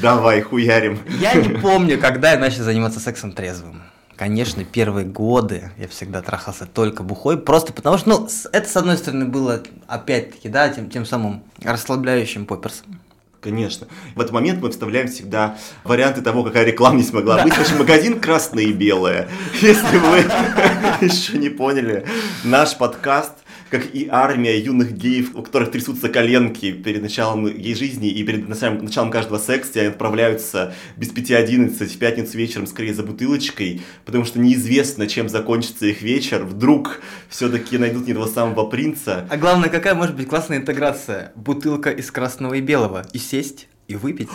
давай 0.01 0.42
хуярим. 0.42 1.00
Я 1.19 1.34
не 1.34 1.50
помню, 1.50 2.00
когда 2.00 2.31
я 2.31 2.40
начал 2.40 2.63
заниматься 2.63 3.01
сексом 3.01 3.34
трезвым. 3.34 3.81
Конечно, 4.15 4.63
первые 4.63 5.06
годы 5.06 5.71
я 5.77 5.88
всегда 5.88 6.21
трахался 6.21 6.65
только 6.65 7.04
бухой, 7.04 7.38
просто 7.38 7.74
потому 7.74 7.98
что, 7.98 8.10
ну, 8.10 8.30
это, 8.51 8.69
с 8.69 8.77
одной 8.77 8.98
стороны, 8.98 9.25
было, 9.25 9.62
опять-таки, 9.88 10.50
да, 10.50 10.69
тем, 10.69 10.89
тем 10.89 11.06
самым 11.06 11.44
расслабляющим 11.63 12.45
поперсом. 12.45 12.99
Конечно. 13.44 13.88
В 14.16 14.21
этот 14.21 14.31
момент 14.31 14.61
мы 14.61 14.71
вставляем 14.71 15.09
всегда 15.09 15.57
варианты 15.83 16.21
того, 16.21 16.44
какая 16.45 16.64
реклама 16.64 16.95
не 16.95 17.04
смогла 17.04 17.38
да. 17.38 17.44
быть. 17.44 17.57
Наш 17.57 17.73
магазин 17.73 18.21
красное 18.21 18.64
и 18.64 18.71
белое. 18.71 19.28
Если 19.61 19.97
вы 19.97 20.19
еще 21.06 21.38
не 21.38 21.49
поняли, 21.49 22.06
наш 22.45 22.78
подкаст 22.78 23.33
как 23.73 23.95
и 23.95 24.07
армия 24.07 24.59
юных 24.59 24.92
геев, 24.92 25.31
у 25.33 25.42
которых 25.42 25.71
трясутся 25.71 26.07
коленки 26.07 26.71
перед 26.71 27.01
началом 27.01 27.47
гей 27.47 27.73
жизни 27.73 28.07
и 28.07 28.23
перед 28.23 28.47
началом, 28.47 28.85
началом 28.85 29.09
каждого 29.09 29.39
секса, 29.39 29.80
они 29.80 29.87
отправляются 29.89 30.75
без 30.95 31.11
5.11 31.11 31.87
в 31.87 31.97
пятницу 31.97 32.37
вечером 32.37 32.68
скорее 32.68 32.94
за 32.94 33.01
бутылочкой, 33.01 33.81
потому 34.06 34.25
что 34.25 34.37
неизвестно, 34.39 35.07
чем 35.07 35.27
закончится 35.27 35.87
их 35.87 36.03
вечер. 36.03 36.44
Вдруг 36.44 37.01
все-таки 37.30 37.80
найдут 37.80 38.06
не 38.06 38.13
того 38.13 38.27
самого 38.27 38.69
принца. 38.69 39.27
А 39.27 39.37
главное, 39.37 39.69
какая 39.69 39.95
может 39.95 40.15
быть 40.15 40.27
классная 40.27 40.57
интеграция? 40.59 41.31
Бутылка 41.33 41.89
из 41.89 42.11
красного 42.11 42.53
и 42.53 42.61
белого. 42.61 43.03
И 43.11 43.18
сесть, 43.18 43.68
и 43.87 43.95
выпить. 43.95 44.30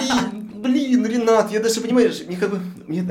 Блин, 0.00 0.50
блин, 0.54 1.06
Ренат, 1.06 1.52
я 1.52 1.60
даже, 1.60 1.82
понимаешь, 1.82 2.22
мне 2.26 2.38
как 2.38 2.52
бы... 2.52 2.60
Мне... 2.86 3.06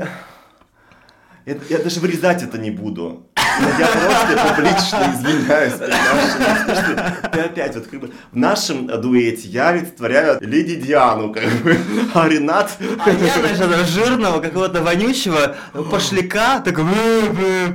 Я, 1.46 1.56
я 1.68 1.78
даже 1.78 2.00
вырезать 2.00 2.42
это 2.42 2.58
не 2.58 2.72
буду. 2.72 3.28
Я 3.78 3.86
просто 3.86 4.54
публично 4.54 5.14
извиняюсь. 5.14 5.74
Ты 7.32 7.40
опять 7.40 7.74
вот 7.74 7.86
как 7.86 8.00
бы 8.00 8.10
в 8.32 8.36
нашем 8.36 8.86
дуэте 8.86 9.48
я 9.48 9.68
олицетворяю 9.68 10.38
леди 10.40 10.76
Диану, 10.76 11.32
как 11.32 11.44
бы, 11.62 11.76
а 12.14 12.28
Ренат... 12.28 12.76
А 13.04 13.10
я, 13.10 13.50
этого 13.50 13.84
жирного, 13.84 14.40
какого-то 14.40 14.82
вонючего 14.82 15.56
пошляка, 15.90 16.60
такой 16.60 16.84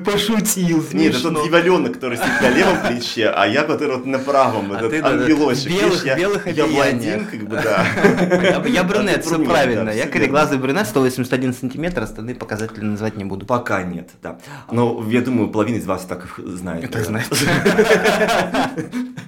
пошутил, 0.06 0.86
Нет, 0.94 1.16
это 1.16 1.32
тот 1.32 1.44
дьяволенок, 1.44 1.94
который 1.94 2.18
сидит 2.18 2.42
на 2.42 2.50
левом 2.50 2.78
плече, 2.88 3.30
а 3.30 3.46
я, 3.48 3.64
который 3.64 3.98
вот 3.98 4.06
на 4.06 4.20
правом, 4.20 4.72
а 4.72 4.80
этот 4.80 5.04
ангелочек. 5.04 5.68
Белых, 5.68 6.18
белых 6.18 6.48
Я 6.48 6.66
блондин, 6.66 7.26
как 7.26 7.42
бы, 7.48 7.56
да. 7.56 7.86
Я 8.68 8.84
брюнет, 8.84 9.26
все 9.26 9.40
правильно. 9.40 9.90
Я 9.90 10.08
кореглазый 10.08 10.58
брюнет, 10.58 10.88
181 10.88 11.54
сантиметр, 11.54 12.04
остальные 12.04 12.36
показатели 12.36 12.84
назвать 12.84 13.16
не 13.18 13.26
буду. 13.26 13.46
Пока 13.46 13.84
нет, 13.84 14.10
да. 14.22 14.38
Но 14.72 15.04
я 15.10 15.22
думаю, 15.22 15.50
половина 15.60 15.76
из 15.76 15.86
вас 15.86 16.06
так 16.06 16.26
знает. 16.38 16.90
Так 16.90 17.04
знает. 17.04 17.28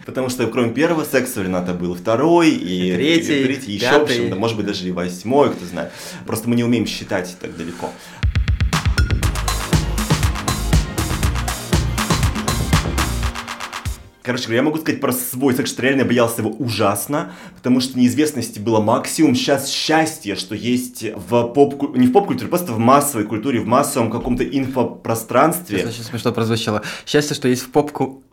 Потому 0.06 0.30
что 0.30 0.48
кроме 0.48 0.72
первого 0.72 1.04
секса 1.04 1.42
у 1.42 1.44
Рената 1.44 1.74
был 1.74 1.94
второй, 1.94 2.52
и 2.52 2.94
третий, 2.94 3.42
и 3.42 3.44
третий 3.44 3.72
еще, 3.74 4.00
в 4.00 4.04
общем, 4.04 4.38
может 4.38 4.56
быть, 4.56 4.66
даже 4.66 4.88
и 4.88 4.92
восьмой, 4.92 5.52
кто 5.52 5.66
знает. 5.66 5.92
Просто 6.26 6.48
мы 6.48 6.56
не 6.56 6.64
умеем 6.64 6.86
считать 6.86 7.36
так 7.42 7.58
далеко. 7.58 7.90
Короче 14.24 14.44
говоря, 14.44 14.58
я 14.58 14.64
могу 14.64 14.78
сказать 14.78 15.02
про 15.02 15.12
свой 15.12 15.56
секс, 15.56 15.72
что 15.72 15.82
реально 15.82 16.06
боялся 16.06 16.42
его 16.42 16.52
ужасно, 16.52 17.34
потому 17.56 17.80
что 17.80 17.98
неизвестности 17.98 18.60
было 18.60 18.80
максимум. 18.80 19.34
Сейчас 19.34 19.68
счастье, 19.70 20.36
что 20.36 20.54
есть 20.54 21.04
в 21.16 21.48
поп 21.48 21.96
не 21.96 22.08
в 22.08 22.12
поп-культуре, 22.12 22.48
просто 22.48 22.74
в 22.74 22.80
массовой 22.80 23.26
культуре, 23.26 23.60
в 23.60 23.66
массовом 23.66 24.12
каком-то 24.12 24.44
инфопространстве. 24.44 25.80
Это 25.80 25.90
очень 25.90 26.04
смешно 26.04 26.32
прозвучало. 26.32 26.84
Счастье, 27.06 27.36
что 27.36 27.48
есть 27.48 27.64
в 27.64 27.72
попку. 27.72 28.24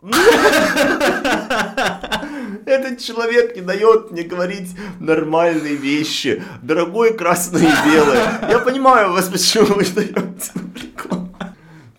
Этот 2.65 2.99
человек 2.99 3.55
не 3.55 3.63
дает 3.63 4.11
мне 4.11 4.21
говорить 4.21 4.69
нормальные 4.99 5.75
вещи. 5.75 6.43
Дорогое 6.61 7.13
красное 7.13 7.63
и 7.63 7.89
белое. 7.89 8.47
Я 8.47 8.59
понимаю 8.59 9.11
вас, 9.13 9.27
почему 9.27 9.65
вы 9.73 9.85
даете 9.85 10.51
рекламу. 10.75 11.28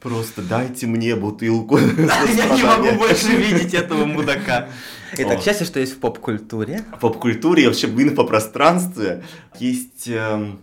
Просто 0.01 0.41
дайте 0.41 0.87
мне 0.87 1.15
бутылку. 1.15 1.79
Я 1.79 2.57
не 2.57 2.63
могу 2.63 2.99
больше 2.99 3.37
видеть 3.37 3.75
этого 3.75 4.07
мудака. 4.07 4.69
Итак, 5.13 5.39
О. 5.39 5.43
счастье, 5.43 5.67
что 5.67 5.79
есть 5.79 5.93
в 5.95 5.99
поп-культуре. 5.99 6.85
В 6.97 7.01
поп-культуре 7.01 7.65
и 7.65 7.67
вообще 7.67 7.87
в 7.87 8.01
инфопространстве 8.01 9.25
есть 9.59 10.09
эм, 10.09 10.61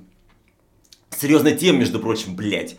серьезная 1.15 1.55
тема, 1.55 1.79
между 1.79 1.99
прочим, 1.99 2.35
блядь. 2.35 2.77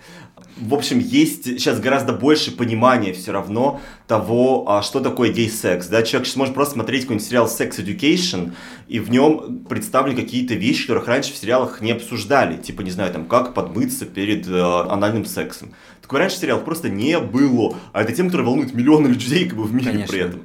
В 0.61 0.75
общем, 0.75 0.99
есть 0.99 1.45
сейчас 1.45 1.79
гораздо 1.79 2.13
больше 2.13 2.51
понимания 2.51 3.13
все 3.13 3.33
равно 3.33 3.81
того, 4.09 4.65
а, 4.69 4.83
что 4.83 5.01
такое 5.01 5.33
гей-секс. 5.33 5.87
Да? 5.87 6.03
Человек 6.03 6.27
сейчас 6.27 6.37
может 6.37 6.55
просто 6.55 6.75
смотреть 6.75 7.03
какой-нибудь 7.03 7.27
сериал 7.27 7.47
Sex 7.47 7.79
Education, 7.79 8.53
и 8.89 8.99
в 8.99 9.11
нем 9.11 9.65
представлены 9.69 10.21
какие-то 10.21 10.55
вещи, 10.55 10.83
которых 10.83 11.07
раньше 11.07 11.33
в 11.33 11.37
сериалах 11.37 11.81
не 11.81 11.93
обсуждали. 11.93 12.57
Типа, 12.57 12.81
не 12.81 12.91
знаю, 12.91 13.13
там, 13.13 13.27
как 13.27 13.55
подмыться 13.55 14.05
перед 14.05 14.49
э, 14.49 14.61
анальным 14.61 15.27
сексом. 15.27 15.75
Такого 16.03 16.21
раньше 16.21 16.37
в 16.37 16.41
сериалах 16.41 16.65
просто 16.65 16.89
не 16.89 17.19
было. 17.21 17.77
А 17.93 18.03
это 18.03 18.13
тема, 18.13 18.31
которая 18.31 18.47
волнует 18.47 18.75
миллионы 18.75 19.09
людей 19.09 19.47
как 19.47 19.59
бы, 19.59 19.65
в 19.65 19.75
мире 19.75 19.93
Конечно. 19.93 20.13
при 20.13 20.21
этом. 20.23 20.41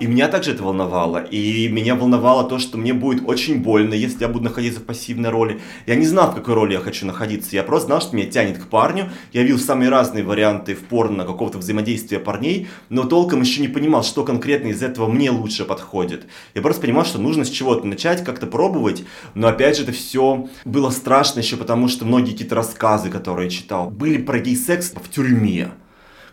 И 0.00 0.06
меня 0.06 0.28
также 0.28 0.52
это 0.52 0.62
волновало. 0.62 1.18
И 1.18 1.68
меня 1.68 1.94
волновало 1.94 2.48
то, 2.48 2.58
что 2.58 2.76
мне 2.76 2.92
будет 2.92 3.22
очень 3.26 3.62
больно, 3.62 3.94
если 3.94 4.20
я 4.22 4.28
буду 4.28 4.44
находиться 4.44 4.80
в 4.80 4.84
пассивной 4.84 5.30
роли. 5.30 5.60
Я 5.86 5.94
не 5.94 6.06
знал, 6.06 6.30
в 6.30 6.34
какой 6.34 6.54
роли 6.54 6.74
я 6.74 6.80
хочу 6.80 7.06
находиться. 7.06 7.56
Я 7.56 7.62
просто 7.62 7.86
знал, 7.86 8.00
что 8.00 8.16
меня 8.16 8.28
тянет 8.28 8.58
к 8.58 8.66
парню. 8.66 9.10
Я 9.32 9.42
видел 9.42 9.58
самые 9.58 9.88
разные 9.88 10.24
варианты 10.24 10.74
в 10.74 10.80
порно 10.80 11.24
какого-то 11.24 11.58
взаимодействия 11.58 12.18
парней, 12.18 12.68
но 12.88 13.04
толком 13.04 13.40
еще 13.40 13.60
не 13.60 13.68
понимал, 13.68 14.02
что 14.02 14.24
конкретно 14.24 14.68
из 14.68 14.82
этого 14.82 15.08
мне 15.08 15.30
лучше 15.30 15.64
подходит. 15.64 16.26
Я 16.54 16.62
просто 16.62 16.82
понимал, 16.82 17.04
что 17.04 17.18
нужно 17.18 17.44
с 17.44 17.50
чего-то 17.50 17.86
начать, 17.86 18.24
как-то 18.24 18.46
пробовать. 18.46 19.04
Но 19.34 19.48
опять 19.48 19.76
же, 19.76 19.84
это 19.84 19.92
все 19.92 20.48
было 20.64 20.90
страшно 20.90 21.40
еще 21.40 21.56
потому, 21.56 21.88
что 21.88 22.04
многие 22.04 22.32
какие-то 22.32 22.54
рассказы, 22.54 23.10
которые 23.10 23.46
я 23.46 23.50
читал, 23.50 23.90
были 23.90 24.18
про 24.18 24.38
гей-секс 24.38 24.92
в 24.92 25.10
тюрьме 25.10 25.70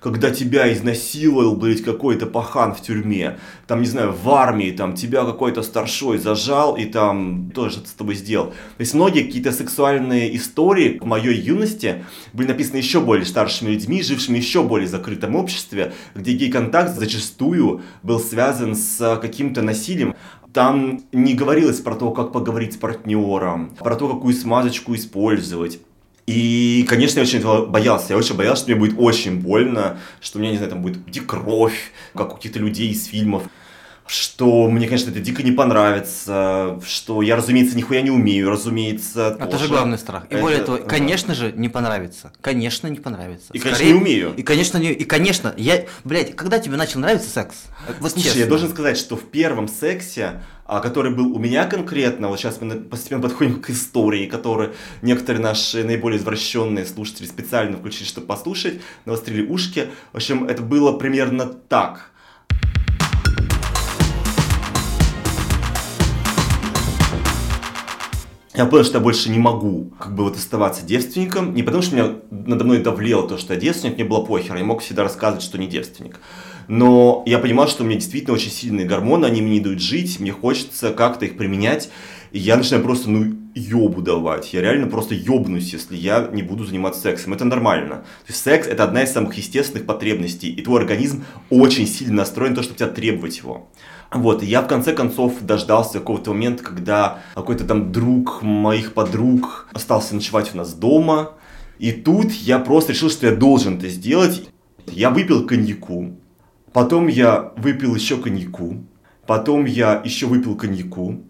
когда 0.04 0.32
тебя 0.32 0.72
изнасиловал, 0.74 1.56
блядь, 1.56 1.82
какой-то 1.82 2.26
пахан 2.26 2.76
в 2.76 2.82
тюрьме, 2.82 3.40
там, 3.68 3.80
не 3.82 3.88
знаю, 3.88 4.12
в 4.12 4.30
армии, 4.30 4.72
там, 4.72 4.96
тебя 4.96 5.24
какой-то 5.24 5.64
старшой 5.64 6.18
зажал 6.18 6.76
и 6.76 6.84
там 6.84 7.50
тоже 7.56 7.72
что-то 7.72 7.88
с 7.88 7.94
тобой 7.94 8.16
сделал. 8.16 8.48
То 8.48 8.80
есть 8.80 8.94
многие 8.94 9.24
какие-то 9.24 9.54
сексуальные 9.54 10.36
истории 10.36 11.00
в 11.00 11.06
моей 11.06 11.40
юности 11.40 12.04
были 12.34 12.50
написаны 12.50 12.78
еще 12.78 13.00
более 13.00 13.26
старшими 13.26 13.70
людьми, 13.72 14.04
жившими 14.04 14.38
еще 14.38 14.62
более 14.64 14.90
закрытом 14.90 15.38
обществе, 15.38 15.94
где 16.16 16.34
гей-контакт 16.34 16.98
зачастую 16.98 17.82
был 18.04 18.20
связан 18.20 18.76
с 18.76 19.18
каким-то 19.22 19.62
насилием. 19.62 20.16
Там 20.52 21.02
не 21.14 21.34
говорилось 21.34 21.80
про 21.80 21.96
то, 21.96 22.12
как 22.12 22.34
поговорить 22.34 22.74
с 22.74 22.78
партнером, 22.78 23.72
про 23.80 23.96
то, 23.96 24.10
какую 24.10 24.34
смазочку 24.34 24.94
использовать. 24.96 25.80
И, 26.26 26.86
конечно, 26.88 27.20
я 27.20 27.24
очень 27.24 27.40
этого 27.40 27.66
боялся. 27.66 28.08
Я 28.10 28.18
очень 28.18 28.36
боялся, 28.36 28.64
что 28.64 28.72
мне 28.72 28.80
будет 28.80 28.96
очень 28.98 29.40
больно, 29.40 30.00
что 30.22 30.38
у 30.38 30.42
меня, 30.42 30.52
не 30.52 30.58
знаю, 30.58 30.72
там 30.72 30.82
будет 30.82 31.08
идти 31.08 31.20
кровь, 31.20 31.92
как 32.16 32.34
у 32.34 32.36
каких-то 32.36 32.60
людей 32.60 32.90
из 32.92 33.06
фильмов. 33.06 33.44
Что 34.06 34.70
мне, 34.70 34.88
конечно, 34.88 35.12
это 35.12 35.20
дико 35.22 35.44
не 35.44 35.52
понравится, 35.52 36.80
что 36.86 37.22
я, 37.22 37.36
разумеется, 37.36 37.78
нихуя 37.78 38.02
не 38.02 38.12
умею, 38.12 38.50
разумеется, 38.50 39.38
Это 39.40 39.48
тоже. 39.48 39.66
же 39.66 39.70
главный 39.70 39.98
страх. 39.98 40.26
И 40.30 40.34
Это- 40.34 40.42
более 40.42 40.62
того, 40.64 40.78
конечно 40.86 41.34
же, 41.34 41.52
не 41.54 41.70
понравится. 41.70 42.34
Конечно, 42.42 42.88
не 42.88 43.00
понравится. 43.00 43.48
И, 43.54 43.60
конечно, 43.60 43.84
не 43.84 43.94
умею. 43.94 44.34
И, 44.36 44.44
конечно, 44.44 44.78
не... 44.78 44.92
И, 44.92 45.04
конечно, 45.06 45.54
я... 45.58 45.86
Блядь, 46.04 46.36
когда 46.36 46.60
тебе 46.60 46.76
начал 46.76 47.00
нравиться 47.00 47.30
секс? 47.30 47.56
Вот 48.00 48.12
Слушай, 48.12 48.26
честно. 48.26 48.40
я 48.40 48.46
должен 48.48 48.70
сказать, 48.70 48.98
что 48.98 49.16
в 49.16 49.24
первом 49.30 49.68
сексе, 49.68 50.42
а, 50.66 50.80
который 50.82 51.14
был 51.14 51.34
у 51.34 51.40
меня 51.40 51.66
конкретно, 51.66 52.28
вот 52.28 52.40
сейчас 52.40 52.60
мы 52.62 52.76
постепенно 52.76 53.22
подходим 53.22 53.62
к 53.62 53.70
истории, 53.70 54.26
которую 54.26 54.74
некоторые 55.02 55.42
наши 55.42 55.84
наиболее 55.84 56.20
извращенные 56.20 56.86
слушатели 56.86 57.26
специально 57.26 57.78
включили, 57.78 58.08
чтобы 58.08 58.28
послушать, 58.28 58.82
навострили 59.06 59.46
ушки. 59.46 59.88
В 60.12 60.18
общем, 60.18 60.46
это 60.46 60.62
было 60.62 60.94
примерно 60.94 61.46
так. 61.46 62.12
Я 68.56 68.68
понял, 68.68 68.84
что 68.84 69.00
я 69.00 69.04
больше 69.04 69.32
не 69.32 69.40
могу 69.40 69.92
как 70.00 70.14
бы 70.14 70.26
вот 70.26 70.36
оставаться 70.36 70.86
девственником. 70.86 71.56
Не 71.56 71.64
потому, 71.64 71.82
что 71.82 71.96
меня 71.96 72.12
надо 72.30 72.64
мной 72.64 72.80
давлело 72.80 73.28
то, 73.28 73.40
что 73.40 73.56
я 73.56 73.60
девственник, 73.60 73.96
мне 73.96 74.06
было 74.06 74.24
похер. 74.24 74.56
Я 74.56 74.64
мог 74.64 74.82
всегда 74.82 75.04
рассказывать, 75.04 75.44
что 75.44 75.58
не 75.58 75.68
девственник. 75.68 76.20
Но 76.68 77.24
я 77.26 77.40
понимал, 77.40 77.68
что 77.68 77.84
у 77.84 77.86
меня 77.86 78.00
действительно 78.00 78.36
очень 78.36 78.52
сильные 78.52 78.86
гормоны, 78.86 79.26
они 79.26 79.42
мне 79.42 79.54
не 79.54 79.60
дают 79.60 79.82
жить, 79.82 80.20
мне 80.20 80.32
хочется 80.32 80.94
как-то 80.94 81.26
их 81.26 81.36
применять. 81.36 81.90
И 82.32 82.40
я 82.40 82.56
начинаю 82.56 82.84
просто, 82.84 83.10
ну, 83.10 83.36
ёбу 83.54 84.02
давать. 84.02 84.54
Я 84.54 84.62
реально 84.62 84.88
просто 84.88 85.14
ёбнусь, 85.14 85.74
если 85.74 85.96
я 85.96 86.30
не 86.32 86.42
буду 86.42 86.66
заниматься 86.66 87.02
сексом. 87.02 87.34
Это 87.34 87.46
нормально. 87.46 87.98
То 88.26 88.30
есть 88.30 88.42
секс– 88.42 88.68
это 88.70 88.84
одна 88.84 89.04
из 89.04 89.12
самых 89.12 89.36
естественных 89.36 89.86
потребностей. 89.86 90.50
И 90.50 90.62
твой 90.62 90.82
организм 90.82 91.26
очень 91.50 91.86
сильно 91.86 92.18
настроен 92.18 92.52
на 92.52 92.58
то, 92.58 92.64
чтобы 92.64 92.80
тебя 92.80 92.90
требовать 92.90 93.38
его. 93.38 93.70
Вот, 94.14 94.44
и 94.44 94.46
я 94.46 94.62
в 94.62 94.68
конце 94.68 94.94
концов 94.94 95.42
дождался 95.42 96.00
какого-то 96.00 96.34
момента, 96.34 96.64
когда 96.64 97.20
какой-то 97.34 97.66
там 97.66 97.92
друг 97.92 98.42
моих 98.42 98.94
подруг 98.94 99.68
остался 99.74 100.16
ночевать 100.16 100.54
у 100.54 100.58
нас 100.58 100.74
дома. 100.74 101.32
И 101.80 101.92
тут 101.92 102.32
я 102.32 102.60
просто 102.60 102.94
решил, 102.94 103.10
что 103.10 103.28
я 103.28 103.36
должен 103.36 103.78
это 103.78 103.90
сделать. 103.90 104.48
Я 104.88 105.10
выпил 105.10 105.46
коньяку, 105.48 106.16
потом 106.72 107.08
я 107.08 107.54
выпил 107.58 107.96
еще 107.96 108.18
коньяку, 108.18 108.84
потом 109.26 109.66
я 109.66 110.02
еще 110.04 110.28
выпил 110.28 110.56
коньяку. 110.56 111.24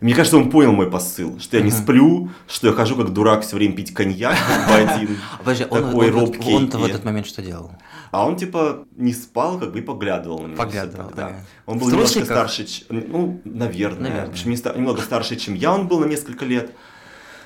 Мне 0.00 0.14
кажется, 0.14 0.38
он 0.38 0.50
понял 0.50 0.72
мой 0.72 0.90
посыл, 0.90 1.38
что 1.40 1.58
я 1.58 1.62
не 1.62 1.70
сплю, 1.70 2.30
что 2.48 2.68
я 2.68 2.72
хожу 2.72 2.96
как 2.96 3.10
дурак 3.10 3.42
все 3.42 3.56
время 3.56 3.74
пить 3.74 3.92
коньяк 3.92 4.36
один. 4.68 5.18
Подожди, 5.38 5.64
такой 5.64 6.08
он- 6.10 6.14
робкий 6.20 6.54
он-то 6.54 6.78
в 6.78 6.84
этот 6.84 7.04
момент 7.04 7.26
что 7.26 7.42
делал? 7.42 7.72
А 8.10 8.26
он 8.26 8.36
типа 8.36 8.86
не 8.96 9.12
спал, 9.12 9.58
как 9.58 9.72
бы 9.72 9.78
и 9.78 9.82
поглядывал 9.82 10.40
на 10.40 10.46
меня. 10.48 10.56
Поглядывал, 10.56 11.12
да. 11.14 11.44
Он 11.66 11.78
был 11.78 11.90
немножко 11.90 12.24
старше, 12.24 12.66
ну, 12.88 13.40
наверное. 13.44 14.26
В 14.26 14.30
общем, 14.30 14.50
немного 14.50 15.02
старше, 15.02 15.36
чем 15.36 15.54
я, 15.54 15.72
он 15.74 15.86
был 15.86 16.00
на 16.00 16.06
несколько 16.06 16.44
лет. 16.44 16.72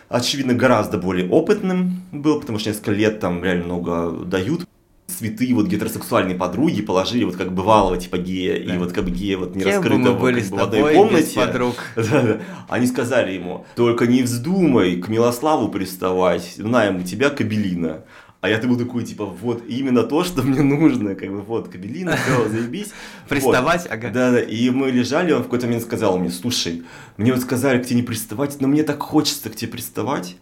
Очевидно, 0.09 0.53
гораздо 0.55 0.99
более 0.99 1.29
опытным 1.29 2.03
был, 2.13 2.39
потому 2.39 2.59
что 2.59 2.69
несколько 2.71 2.93
лет 2.93 3.21
там 3.21 3.43
реально 3.43 3.65
много 3.65 4.11
дают. 4.25 4.69
Святые 5.07 5.55
вот 5.55 5.67
гетеросексуальные 5.67 6.35
подруги 6.35 6.81
положили 6.81 7.25
вот 7.25 7.37
как 7.37 7.53
бывалого 7.53 7.99
типа 7.99 8.17
гея, 8.17 8.57
и 8.57 8.67
Да. 8.69 8.79
вот 8.79 8.93
как 8.93 9.05
бы 9.05 9.11
гея 9.11 9.37
вот 9.37 9.55
не 9.55 9.63
бы 9.63 9.71
раскрытого 9.71 10.19
были 10.19 10.41
как 10.41 10.51
бы 10.51 10.57
в 10.57 10.63
одной 10.63 10.95
комнате. 10.95 11.35
подруг? 11.41 11.75
Да-да. 11.97 12.41
Они 12.69 12.87
сказали 12.87 13.33
ему, 13.33 13.67
только 13.77 14.07
не 14.07 14.23
вздумай 14.23 14.97
к 14.97 15.09
Милославу 15.09 15.69
приставать, 15.69 16.55
знаем, 16.57 16.97
у 16.97 17.03
тебя 17.03 17.29
кабелина. 17.31 18.05
А 18.41 18.49
я 18.51 18.59
был 18.59 18.77
такой, 18.77 19.05
типа, 19.05 19.25
вот 19.25 19.63
именно 19.67 20.03
то, 20.03 20.23
что 20.25 20.43
мне 20.43 20.61
нужно, 20.61 21.15
как 21.15 21.31
бы, 21.31 21.41
вот, 21.41 21.69
кабелина, 21.69 22.17
все, 22.27 22.49
заебись. 22.49 22.93
Приставать, 23.29 23.83
Вот. 23.85 23.93
ага. 23.93 24.11
Да, 24.11 24.31
да, 24.33 24.41
и 24.41 24.69
мы 24.71 24.91
лежали, 24.91 25.33
он 25.33 25.41
в 25.41 25.45
какой-то 25.45 25.67
момент 25.67 25.83
сказал 25.85 26.19
мне, 26.19 26.31
слушай, 26.31 26.83
мне 27.17 27.33
вот 27.33 27.41
сказали 27.43 27.83
к 27.83 27.87
тебе 27.87 27.97
не 27.97 28.03
приставать, 28.03 28.61
но 28.61 28.69
мне 28.69 28.83
так 28.83 29.01
хочется 29.01 29.49
к 29.51 29.57
тебе 29.57 29.71
приставать. 29.73 30.37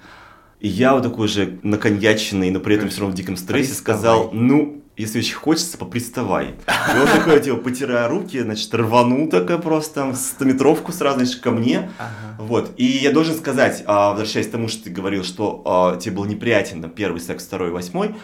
И 0.62 0.68
я 0.68 0.94
вот 0.94 1.02
такой 1.02 1.26
же 1.26 1.58
наконьяченный, 1.64 2.50
но 2.50 2.60
при 2.60 2.76
этом 2.76 2.88
все 2.88 3.00
равно 3.00 3.12
в 3.12 3.16
диком 3.16 3.36
стрессе 3.36 3.74
сказал, 3.74 4.30
ну, 4.32 4.80
если 4.96 5.18
очень 5.18 5.34
хочется, 5.34 5.76
поприставай. 5.76 6.50
И 6.94 6.98
он 7.00 7.08
такой, 7.08 7.40
типа, 7.40 7.56
потирая 7.56 8.06
руки, 8.06 8.38
значит, 8.38 8.72
рванул 8.72 9.28
такой 9.28 9.58
просто, 9.58 10.14
стометровку 10.14 10.92
сразу, 10.92 11.18
значит, 11.18 11.40
ко 11.40 11.50
мне. 11.50 11.90
Ага. 11.98 12.36
Вот, 12.38 12.74
и 12.76 12.84
я 12.84 13.10
должен 13.10 13.34
сказать, 13.34 13.82
а, 13.86 14.10
возвращаясь 14.10 14.46
к 14.46 14.52
тому, 14.52 14.68
что 14.68 14.84
ты 14.84 14.90
говорил, 14.90 15.24
что 15.24 15.62
а, 15.64 15.96
тебе 15.96 16.14
был 16.14 16.26
неприятен 16.26 16.80
там, 16.80 16.92
первый 16.92 17.20
секс, 17.20 17.44
второй, 17.44 17.72
восьмой, 17.72 18.14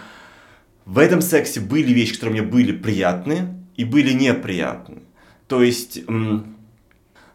в 0.85 0.99
этом 0.99 1.21
сексе 1.21 1.59
были 1.59 1.92
вещи, 1.92 2.14
которые 2.14 2.40
мне 2.42 2.49
были 2.49 2.71
приятны 2.71 3.49
и 3.75 3.85
были 3.85 4.12
неприятны. 4.12 5.02
То 5.49 5.61
есть, 5.61 6.02
м, 6.07 6.54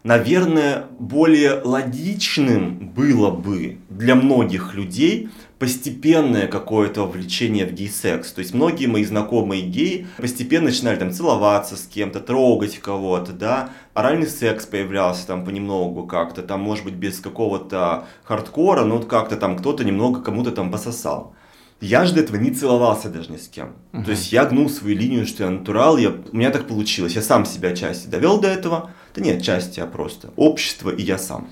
наверное, 0.04 0.84
более 0.98 1.60
логичным 1.64 2.90
было 2.90 3.30
бы 3.30 3.78
для 3.88 4.14
многих 4.14 4.74
людей 4.74 5.30
постепенное 5.58 6.46
какое-то 6.46 7.06
влечение 7.06 7.64
в 7.66 7.72
гей-секс. 7.72 8.32
То 8.32 8.40
есть 8.40 8.52
многие 8.52 8.86
мои 8.86 9.02
знакомые 9.04 9.62
геи 9.62 10.06
постепенно 10.18 10.66
начинали 10.66 10.96
там 10.96 11.10
целоваться 11.10 11.76
с 11.76 11.86
кем-то, 11.86 12.20
трогать 12.20 12.78
кого-то, 12.78 13.32
да, 13.32 13.70
оральный 13.94 14.26
секс 14.26 14.66
появлялся 14.66 15.26
там 15.26 15.44
понемногу 15.44 16.06
как-то, 16.06 16.42
там, 16.42 16.60
может 16.60 16.84
быть, 16.84 16.94
без 16.94 17.18
какого-то 17.20 18.04
хардкора, 18.24 18.84
но 18.84 18.98
вот 18.98 19.06
как-то 19.06 19.36
там 19.36 19.56
кто-то 19.56 19.84
немного 19.84 20.20
кому-то 20.20 20.52
там 20.52 20.70
пососал. 20.70 21.34
Я 21.80 22.04
же 22.04 22.14
до 22.14 22.20
этого 22.20 22.36
не 22.36 22.50
целовался 22.50 23.08
даже 23.08 23.32
ни 23.32 23.36
с 23.36 23.48
кем. 23.48 23.74
Uh-huh. 23.92 24.04
То 24.04 24.12
есть 24.12 24.32
я 24.32 24.44
гнул 24.46 24.70
свою 24.70 24.96
линию, 24.96 25.26
что 25.26 25.44
я 25.44 25.50
натурал, 25.50 25.96
я, 25.98 26.10
у 26.10 26.36
меня 26.36 26.50
так 26.50 26.66
получилось. 26.66 27.14
Я 27.14 27.22
сам 27.22 27.44
себя 27.44 27.74
части 27.74 28.06
довел 28.06 28.40
до 28.40 28.48
этого. 28.48 28.90
Да 29.14 29.20
нет, 29.20 29.42
части, 29.42 29.78
а 29.78 29.86
просто 29.86 30.30
общество 30.36 30.90
и 30.90 31.02
я 31.02 31.18
сам. 31.18 31.48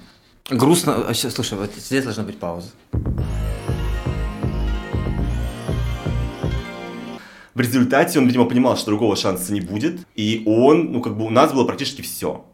Грустно. 0.50 1.06
А 1.08 1.14
слушай, 1.14 1.56
вот 1.56 1.70
здесь 1.76 2.02
должна 2.02 2.24
быть 2.24 2.38
пауза. 2.38 2.70
В 7.54 7.60
результате 7.60 8.18
он, 8.18 8.26
видимо, 8.26 8.46
понимал, 8.46 8.76
что 8.76 8.86
другого 8.86 9.14
шанса 9.14 9.52
не 9.52 9.60
будет, 9.60 10.00
и 10.16 10.42
он, 10.46 10.90
ну, 10.90 11.00
как 11.00 11.16
бы 11.16 11.26
у 11.26 11.30
нас 11.30 11.52
было 11.52 11.64
практически 11.64 12.00
все. 12.00 12.44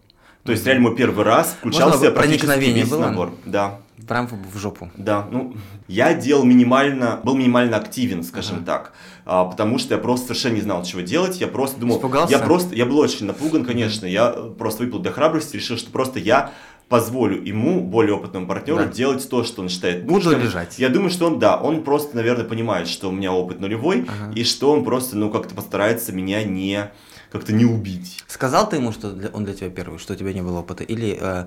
То 0.44 0.52
есть, 0.52 0.66
реально, 0.66 0.88
мой 0.88 0.96
первый 0.96 1.24
раз 1.24 1.56
включался 1.58 1.98
Можно 1.98 2.10
практически 2.10 2.58
весь 2.58 2.88
было? 2.88 3.06
набор. 3.06 3.32
Да. 3.46 3.80
Прям 4.06 4.26
в 4.26 4.58
жопу. 4.58 4.90
Да, 4.96 5.26
ну, 5.30 5.54
я 5.88 6.14
делал 6.14 6.44
минимально, 6.44 7.20
был 7.24 7.34
минимально 7.34 7.76
активен, 7.76 8.22
скажем 8.22 8.58
uh-huh. 8.58 8.64
так, 8.64 8.92
а, 9.24 9.44
потому 9.44 9.78
что 9.78 9.94
я 9.94 10.00
просто 10.00 10.28
совершенно 10.28 10.54
не 10.54 10.60
знал, 10.60 10.84
чего 10.84 11.00
делать, 11.00 11.40
я 11.40 11.48
просто 11.48 11.80
думал... 11.80 11.96
Испугался? 11.96 12.32
Я 12.32 12.38
просто, 12.38 12.74
я 12.74 12.86
был 12.86 12.98
очень 12.98 13.26
напуган, 13.26 13.64
конечно, 13.64 14.06
я 14.06 14.30
просто 14.30 14.84
выпил 14.84 15.00
для 15.00 15.10
храбрости, 15.10 15.56
решил, 15.56 15.76
что 15.76 15.90
просто 15.90 16.18
я 16.18 16.52
позволю 16.88 17.42
ему, 17.44 17.82
более 17.82 18.14
опытному 18.14 18.46
партнеру, 18.46 18.78
да. 18.78 18.86
делать 18.86 19.28
то, 19.28 19.44
что 19.44 19.62
он 19.62 19.68
считает 19.68 20.04
Буду 20.04 20.14
нужным. 20.14 20.42
лежать. 20.42 20.78
Я 20.78 20.88
думаю, 20.88 21.10
что 21.10 21.26
он, 21.26 21.38
да, 21.38 21.56
он 21.56 21.84
просто, 21.84 22.16
наверное, 22.16 22.44
понимает, 22.44 22.88
что 22.88 23.08
у 23.08 23.12
меня 23.12 23.32
опыт 23.32 23.60
нулевой, 23.60 24.06
ага. 24.08 24.32
и 24.34 24.44
что 24.44 24.72
он 24.72 24.84
просто, 24.84 25.16
ну, 25.16 25.30
как-то 25.30 25.54
постарается 25.54 26.12
меня 26.12 26.42
не 26.44 26.90
как-то 27.30 27.52
не 27.52 27.66
убить. 27.66 28.24
Сказал 28.26 28.68
ты 28.68 28.76
ему, 28.76 28.90
что 28.92 29.14
он 29.34 29.44
для 29.44 29.54
тебя 29.54 29.68
первый, 29.68 29.98
что 29.98 30.14
у 30.14 30.16
тебя 30.16 30.32
не 30.32 30.42
было 30.42 30.60
опыта? 30.60 30.82
Или 30.82 31.18
э, 31.20 31.46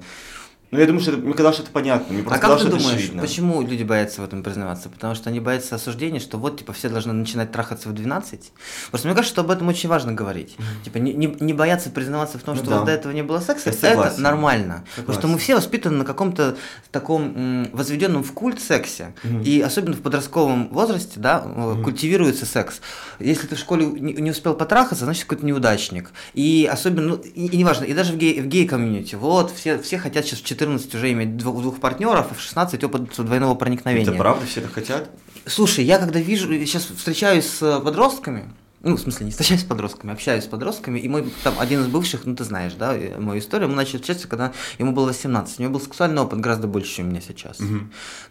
ну, 0.71 0.79
я 0.79 0.85
думаю, 0.85 1.01
что 1.01 1.11
это, 1.11 1.21
мне 1.21 1.33
казалось, 1.33 1.55
что 1.57 1.63
это 1.63 1.73
понятно. 1.73 2.13
Мне 2.13 2.23
а 2.25 2.37
как 2.37 2.57
ты 2.57 2.69
думаешь, 2.69 2.85
очевидно. 2.85 3.21
почему 3.21 3.61
люди 3.61 3.83
боятся 3.83 4.21
в 4.21 4.23
этом 4.23 4.41
признаваться? 4.41 4.87
Потому 4.87 5.15
что 5.15 5.29
они 5.29 5.41
боятся 5.41 5.75
осуждения, 5.75 6.21
что 6.21 6.37
вот, 6.37 6.59
типа, 6.59 6.71
все 6.71 6.87
должны 6.87 7.11
начинать 7.11 7.51
трахаться 7.51 7.89
в 7.89 7.93
12. 7.93 8.53
Просто 8.89 9.07
мне 9.07 9.13
кажется, 9.13 9.33
что 9.33 9.41
об 9.41 9.51
этом 9.51 9.67
очень 9.67 9.89
важно 9.89 10.13
говорить. 10.13 10.55
Mm-hmm. 10.57 10.83
Типа, 10.85 10.97
не, 10.99 11.13
не, 11.13 11.35
не 11.41 11.51
бояться 11.51 11.89
признаваться 11.89 12.39
в 12.39 12.43
том, 12.43 12.55
ну, 12.55 12.61
что 12.61 12.69
да. 12.69 12.77
вот 12.77 12.85
до 12.85 12.91
этого 12.93 13.11
не 13.11 13.21
было 13.21 13.41
секса, 13.41 13.71
это 13.71 14.13
нормально. 14.17 14.85
Согласен. 14.95 15.05
Потому 15.05 15.19
что 15.19 15.27
мы 15.27 15.37
все 15.39 15.55
воспитаны 15.55 15.97
на 15.97 16.05
каком-то 16.05 16.55
таком 16.89 17.33
м, 17.35 17.69
возведенном 17.73 18.23
в 18.23 18.31
культ 18.31 18.61
сексе. 18.61 19.13
Mm-hmm. 19.23 19.43
И 19.43 19.59
особенно 19.59 19.97
в 19.97 20.01
подростковом 20.01 20.69
возрасте, 20.69 21.19
да, 21.19 21.43
mm-hmm. 21.45 21.83
культивируется 21.83 22.45
секс. 22.45 22.79
Если 23.19 23.45
ты 23.45 23.55
в 23.55 23.59
школе 23.59 23.87
не, 23.87 24.13
не 24.13 24.31
успел 24.31 24.53
потрахаться, 24.53 25.03
значит, 25.03 25.25
какой-то 25.25 25.45
неудачник. 25.45 26.11
И 26.33 26.69
особенно, 26.71 27.09
ну, 27.09 27.15
и, 27.15 27.47
и 27.47 27.57
неважно, 27.57 27.83
и 27.83 27.93
даже 27.93 28.13
в, 28.13 28.17
гей, 28.17 28.39
в 28.39 28.47
гей-комьюнити, 28.47 29.15
вот, 29.15 29.51
все, 29.53 29.77
все 29.77 29.97
хотят 29.97 30.25
сейчас 30.25 30.39
в 30.39 30.45
14 30.45 30.60
уже 30.67 31.11
иметь 31.11 31.37
двух, 31.37 31.61
двух 31.61 31.79
партнеров, 31.79 32.27
а 32.31 32.33
в 32.33 32.41
16 32.41 32.83
опыт 32.83 33.13
двойного 33.17 33.55
проникновения. 33.55 34.09
Это 34.09 34.17
правда, 34.17 34.45
все 34.45 34.61
это 34.61 34.69
хотят? 34.69 35.09
Слушай, 35.45 35.85
я 35.85 35.97
когда 35.97 36.19
вижу, 36.19 36.47
сейчас 36.53 36.85
встречаюсь 36.85 37.45
с 37.45 37.79
подростками, 37.79 38.51
ну, 38.83 38.95
в 38.95 39.00
смысле, 39.00 39.25
не 39.25 39.31
встречаюсь 39.31 39.61
с 39.61 39.63
подростками, 39.63 40.13
общаюсь 40.13 40.43
с 40.43 40.47
подростками, 40.47 41.00
и 41.00 41.07
мой 41.07 41.31
там 41.43 41.55
один 41.59 41.81
из 41.81 41.88
бывших, 41.88 42.25
ну, 42.25 42.35
ты 42.35 42.43
знаешь, 42.43 42.73
да, 42.73 42.97
мою 43.17 43.39
историю, 43.39 43.69
мы 43.69 43.75
начали 43.75 43.97
общаться, 43.97 44.27
когда 44.27 44.53
ему 44.79 44.91
было 44.91 45.07
18, 45.07 45.59
у 45.59 45.61
него 45.61 45.73
был 45.73 45.81
сексуальный 45.81 46.21
опыт 46.21 46.39
гораздо 46.39 46.67
больше, 46.67 46.95
чем 46.95 47.07
у 47.07 47.09
меня 47.09 47.21
сейчас. 47.21 47.59
Угу. 47.59 47.79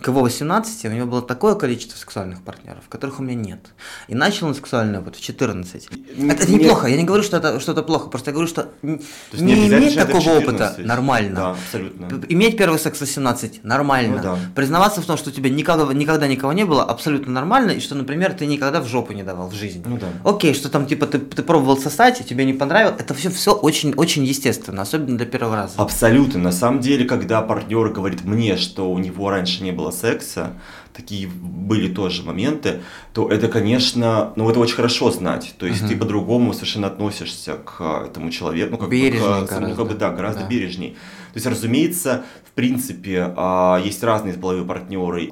К 0.00 0.08
его 0.08 0.20
18 0.22 0.84
у 0.86 0.88
него 0.88 1.06
было 1.06 1.22
такое 1.22 1.54
количество 1.54 1.96
сексуальных 1.96 2.42
партнеров, 2.42 2.84
которых 2.88 3.20
у 3.20 3.22
меня 3.22 3.36
нет. 3.36 3.60
И 4.08 4.14
начал 4.14 4.48
он 4.48 4.54
сексуальный 4.54 4.98
опыт 4.98 5.16
в 5.16 5.20
14. 5.20 5.88
Не, 6.16 6.30
это, 6.30 6.42
это 6.42 6.52
неплохо, 6.52 6.88
я 6.88 6.96
не 6.96 7.04
говорю, 7.04 7.22
что 7.22 7.36
это 7.36 7.60
что-то 7.60 7.82
плохо, 7.82 8.08
просто 8.08 8.30
я 8.30 8.32
говорю, 8.32 8.48
что 8.48 8.70
не, 8.82 8.98
не 9.34 9.68
иметь 9.68 9.94
такого 9.94 10.20
14, 10.20 10.48
опыта 10.48 10.74
нормально. 10.78 11.36
Да, 11.36 11.50
абсолютно. 11.50 12.08
Иметь 12.28 12.56
первый 12.56 12.78
секс 12.78 12.98
в 12.98 13.02
18 13.02 13.62
нормально. 13.62 14.16
Ну, 14.16 14.22
да. 14.22 14.38
Признаваться 14.56 15.00
в 15.00 15.06
том, 15.06 15.16
что 15.16 15.30
у 15.30 15.32
тебя 15.32 15.48
никогда, 15.48 15.92
никогда 15.94 16.26
никого 16.26 16.52
не 16.52 16.64
было, 16.64 16.82
абсолютно 16.82 17.32
нормально, 17.32 17.70
и 17.70 17.80
что, 17.80 17.94
например, 17.94 18.32
ты 18.32 18.46
никогда 18.46 18.80
в 18.80 18.88
жопу 18.88 19.12
не 19.12 19.22
давал 19.22 19.48
в 19.48 19.54
жизни. 19.54 19.84
Ну 19.86 19.96
да 19.96 20.08
окей, 20.39 20.39
что 20.54 20.68
там 20.68 20.86
типа 20.86 21.06
ты, 21.06 21.18
ты 21.18 21.42
пробовал 21.42 21.78
сосать, 21.78 22.20
и 22.20 22.24
тебе 22.24 22.44
не 22.44 22.52
понравилось, 22.52 22.96
это 22.98 23.14
все, 23.14 23.30
все 23.30 23.52
очень, 23.52 23.94
очень 23.94 24.24
естественно, 24.24 24.82
особенно 24.82 25.16
для 25.16 25.26
первого 25.26 25.56
раза. 25.56 25.74
Абсолютно. 25.76 26.40
На 26.40 26.52
самом 26.52 26.80
деле, 26.80 27.04
когда 27.04 27.42
партнер 27.42 27.90
говорит 27.90 28.24
мне, 28.24 28.56
что 28.56 28.90
у 28.90 28.98
него 28.98 29.30
раньше 29.30 29.62
не 29.62 29.72
было 29.72 29.90
секса, 29.90 30.52
такие 30.92 31.28
были 31.28 31.92
тоже 31.92 32.22
моменты, 32.22 32.80
то 33.12 33.28
это, 33.28 33.48
конечно, 33.48 34.32
ну 34.36 34.50
это 34.50 34.60
очень 34.60 34.74
хорошо 34.74 35.10
знать. 35.10 35.54
То 35.58 35.66
есть 35.66 35.82
uh-huh. 35.82 35.88
ты 35.88 35.96
по-другому 35.96 36.52
совершенно 36.52 36.88
относишься 36.88 37.54
к 37.54 38.06
этому 38.06 38.30
человеку, 38.30 38.72
ну 38.72 38.78
как 38.78 38.88
бережнее 38.90 39.40
бы, 39.40 39.46
к, 39.46 39.60
ну, 39.60 39.74
как 39.74 39.88
бы 39.88 39.94
да, 39.94 40.10
гораздо 40.10 40.42
да. 40.42 40.48
бережней. 40.48 40.96
То 41.32 41.36
есть, 41.36 41.46
разумеется, 41.46 42.24
в 42.44 42.52
принципе, 42.52 43.32
а, 43.36 43.80
есть 43.84 44.02
разные 44.02 44.34
половые 44.34 44.64
партнеры. 44.64 45.30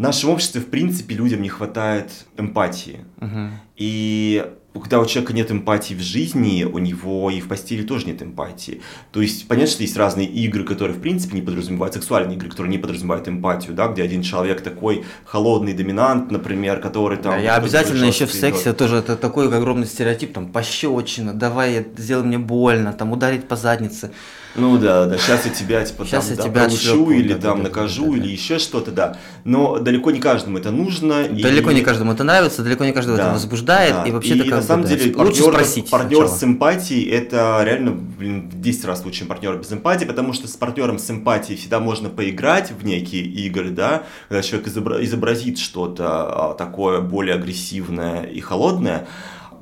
В 0.00 0.02
нашем 0.02 0.30
обществе, 0.30 0.62
в 0.62 0.70
принципе, 0.70 1.14
людям 1.14 1.42
не 1.42 1.50
хватает 1.50 2.10
эмпатии. 2.38 3.04
Uh-huh. 3.18 3.50
И 3.76 4.50
когда 4.72 4.98
у 4.98 5.04
человека 5.04 5.34
нет 5.34 5.50
эмпатии 5.50 5.92
в 5.92 6.00
жизни, 6.00 6.64
у 6.64 6.78
него 6.78 7.30
и 7.30 7.38
в 7.42 7.48
постели 7.48 7.82
тоже 7.82 8.06
нет 8.06 8.22
эмпатии. 8.22 8.80
То 9.12 9.20
есть, 9.20 9.46
понятно, 9.46 9.72
что 9.72 9.82
есть 9.82 9.98
разные 9.98 10.26
игры, 10.26 10.64
которые, 10.64 10.96
в 10.96 11.02
принципе, 11.02 11.34
не 11.34 11.42
подразумевают, 11.42 11.92
сексуальные 11.92 12.38
игры, 12.38 12.48
которые 12.48 12.70
не 12.70 12.78
подразумевают 12.78 13.28
эмпатию, 13.28 13.74
да, 13.74 13.88
где 13.88 14.02
один 14.02 14.22
человек 14.22 14.62
такой 14.62 15.04
холодный 15.26 15.74
доминант, 15.74 16.30
например, 16.30 16.80
который 16.80 17.18
там... 17.18 17.32
Да, 17.32 17.38
я 17.38 17.56
обязательно 17.56 18.06
еще 18.06 18.24
в 18.24 18.32
сексе, 18.32 18.72
тоже 18.72 18.96
это 18.96 19.18
такой 19.18 19.54
огромный 19.54 19.86
стереотип, 19.86 20.32
там, 20.32 20.50
пощечина, 20.50 21.34
давай, 21.34 21.86
сделай 21.98 22.24
мне 22.24 22.38
больно, 22.38 22.94
там, 22.94 23.12
ударить 23.12 23.46
по 23.46 23.56
заднице. 23.56 24.12
Ну 24.56 24.78
да, 24.78 25.06
да, 25.06 25.16
сейчас 25.16 25.46
я 25.46 25.52
тебя 25.52 25.84
типа 25.84 26.04
сейчас 26.04 26.26
там 26.26 26.36
я 26.36 26.42
да, 26.42 26.48
тебя 26.48 26.64
получу 26.64 27.10
или 27.10 27.34
да, 27.34 27.40
там 27.40 27.58
да, 27.58 27.64
накажу 27.64 28.06
да, 28.06 28.10
да, 28.10 28.16
или 28.16 28.32
еще 28.32 28.58
что-то, 28.58 28.90
да. 28.90 29.16
Но 29.44 29.78
далеко 29.78 30.10
не 30.10 30.18
каждому 30.18 30.58
это 30.58 30.72
нужно. 30.72 31.28
Далеко 31.28 31.70
и... 31.70 31.74
не 31.74 31.82
каждому 31.82 32.12
это 32.12 32.24
нравится, 32.24 32.62
далеко 32.62 32.84
не 32.84 32.92
каждому 32.92 33.16
да, 33.16 33.24
это 33.24 33.32
возбуждает, 33.34 33.94
да. 33.94 34.04
и 34.06 34.10
вообще 34.10 34.36
и 34.36 34.50
на 34.50 34.62
самом 34.62 34.86
деле 34.86 35.12
партнер, 35.12 35.26
лучше 35.26 35.42
спросить 35.42 35.90
партнер 35.90 36.26
сначала. 36.26 36.36
с 36.36 36.44
эмпатией 36.44 37.10
это 37.10 37.62
реально, 37.64 37.92
блин, 37.92 38.50
в 38.50 38.60
10 38.60 38.84
раз 38.86 39.04
лучше, 39.04 39.20
чем 39.20 39.28
партнер 39.28 39.56
без 39.56 39.72
эмпатии, 39.72 40.04
потому 40.04 40.32
что 40.32 40.48
с 40.48 40.56
партнером 40.56 40.98
с 40.98 41.08
эмпатией 41.10 41.56
всегда 41.56 41.78
можно 41.78 42.08
поиграть 42.08 42.72
в 42.72 42.84
некие 42.84 43.22
игры, 43.22 43.70
да, 43.70 44.02
когда 44.28 44.42
человек 44.42 44.68
изобразит 44.68 45.58
что-то 45.58 46.50
а, 46.50 46.54
такое 46.54 47.00
более 47.00 47.36
агрессивное 47.36 48.24
и 48.24 48.40
холодное, 48.40 49.06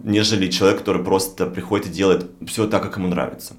нежели 0.02 0.48
человек, 0.48 0.78
который 0.78 1.04
просто 1.04 1.46
приходит 1.46 1.88
и 1.88 1.90
делает 1.90 2.30
все 2.46 2.66
так, 2.66 2.82
как 2.82 2.96
ему 2.96 3.08
нравится. 3.08 3.54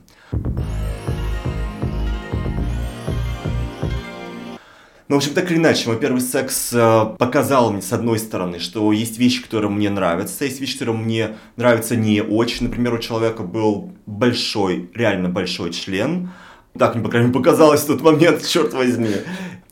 Ну, 5.09 5.15
в 5.15 5.17
общем, 5.17 5.33
так 5.33 5.49
или 5.49 5.57
иначе, 5.57 5.89
мой 5.89 5.97
первый 5.97 6.21
секс 6.21 6.69
э, 6.71 7.05
показал 7.17 7.71
мне, 7.71 7.81
с 7.81 7.91
одной 7.91 8.19
стороны, 8.19 8.59
что 8.59 8.91
есть 8.91 9.17
вещи, 9.17 9.41
которые 9.41 9.71
мне 9.71 9.89
нравятся, 9.89 10.45
есть 10.45 10.61
вещи, 10.61 10.77
которые 10.77 10.97
мне 10.97 11.35
нравятся 11.55 11.95
не 11.95 12.21
очень. 12.21 12.67
Например, 12.67 12.93
у 12.93 12.99
человека 12.99 13.41
был 13.41 13.91
большой, 14.05 14.91
реально 14.93 15.27
большой 15.29 15.71
член. 15.71 16.29
Так 16.77 16.93
мне, 16.93 17.03
по 17.03 17.09
крайней 17.09 17.29
мере, 17.29 17.39
показалось 17.39 17.81
в 17.81 17.87
тот 17.87 18.01
момент, 18.01 18.45
черт 18.47 18.71
возьми. 18.75 19.09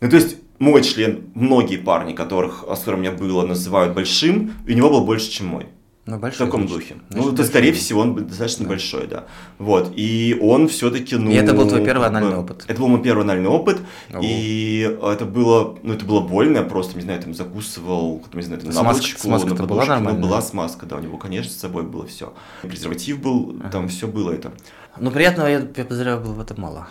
Ну, 0.02 0.10
то 0.10 0.15
есть, 0.15 0.38
мой 0.58 0.82
член, 0.82 1.26
многие 1.36 1.78
парни, 1.78 2.13
которых, 2.13 2.65
с 2.67 2.80
которыми 2.80 3.02
у 3.02 3.04
меня 3.04 3.12
было, 3.12 3.45
называют 3.45 3.93
большим, 3.93 4.54
у 4.67 4.71
него 4.71 4.89
был 4.89 5.06
больше, 5.06 5.30
чем 5.30 5.47
мой. 5.50 5.67
Ну, 6.08 6.17
большой, 6.17 6.48
в 6.48 6.50
таком 6.50 6.67
духе. 6.67 6.96
Значит, 7.10 7.32
ну, 7.32 7.36
то, 7.36 7.43
скорее 7.43 7.74
всего, 7.74 8.00
он 8.00 8.15
достаточно 8.15 8.63
да. 8.63 8.70
большой, 8.70 9.08
да. 9.08 9.26
Вот. 9.60 9.91
И 9.93 10.39
он 10.41 10.70
все-таки, 10.70 11.17
ну... 11.17 11.30
И 11.30 11.34
это 11.34 11.54
был 11.54 11.67
твой 11.67 11.84
первый 11.84 12.08
анальный 12.08 12.38
опыт? 12.38 12.63
Это 12.65 12.80
был 12.80 12.88
мой 12.88 13.04
первый 13.04 13.24
анальный 13.24 13.50
опыт. 13.50 13.82
Ого. 14.13 14.22
И 14.24 14.98
это 15.04 15.26
было, 15.26 15.78
ну, 15.84 15.93
это 15.93 16.06
было 16.06 16.22
больно. 16.22 16.60
Я 16.60 16.63
просто, 16.63 16.96
не 16.96 17.04
знаю, 17.04 17.22
там 17.22 17.34
закусывал, 17.34 18.24
не 18.34 18.41
знаю, 18.41 18.62
там, 18.62 18.72
на 18.72 18.84
бочку, 18.84 19.20
смазка 19.20 19.54
на 19.54 19.65
была 19.65 19.86
нормальная? 19.86 20.22
Ну, 20.22 20.28
была 20.28 20.41
смазка, 20.41 20.86
да. 20.86 20.96
У 20.96 21.00
него, 21.00 21.17
конечно, 21.17 21.52
с 21.52 21.58
собой 21.58 21.84
было 21.84 22.08
все. 22.08 22.34
Презерватив 22.62 23.20
был, 23.20 23.58
ага. 23.60 23.70
там 23.70 23.89
все 23.89 24.08
было 24.08 24.32
это. 24.32 24.54
Ну, 24.98 25.12
приятного, 25.12 25.48
я, 25.48 25.60
я 25.60 25.84
подозреваю, 25.84 26.22
было 26.22 26.34
в 26.34 26.39
этом 26.39 26.62
мало. 26.62 26.88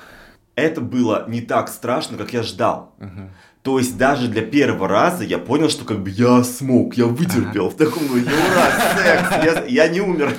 Это 0.57 0.83
было 0.83 1.25
не 1.27 1.41
так 1.41 1.69
страшно, 1.69 2.19
как 2.19 2.35
я 2.35 2.43
ждал. 2.43 2.95
Угу. 2.99 3.31
То 3.67 3.81
есть 3.81 3.99
даже 3.99 4.29
для 4.29 4.43
первого 4.43 4.87
раза 4.87 5.25
я 5.25 5.39
понял, 5.39 5.69
что 5.69 5.85
как 5.85 5.99
бы 5.99 6.09
я 6.09 6.45
смог, 6.45 6.95
я 6.95 7.07
вытерпел 7.07 7.71
в 7.71 7.75
таком, 7.75 8.05
ну, 8.07 8.15
ура, 8.15 8.71
секс, 8.95 9.45
я, 9.45 9.65
я 9.67 9.89
не 9.89 10.01
умер. 10.01 10.33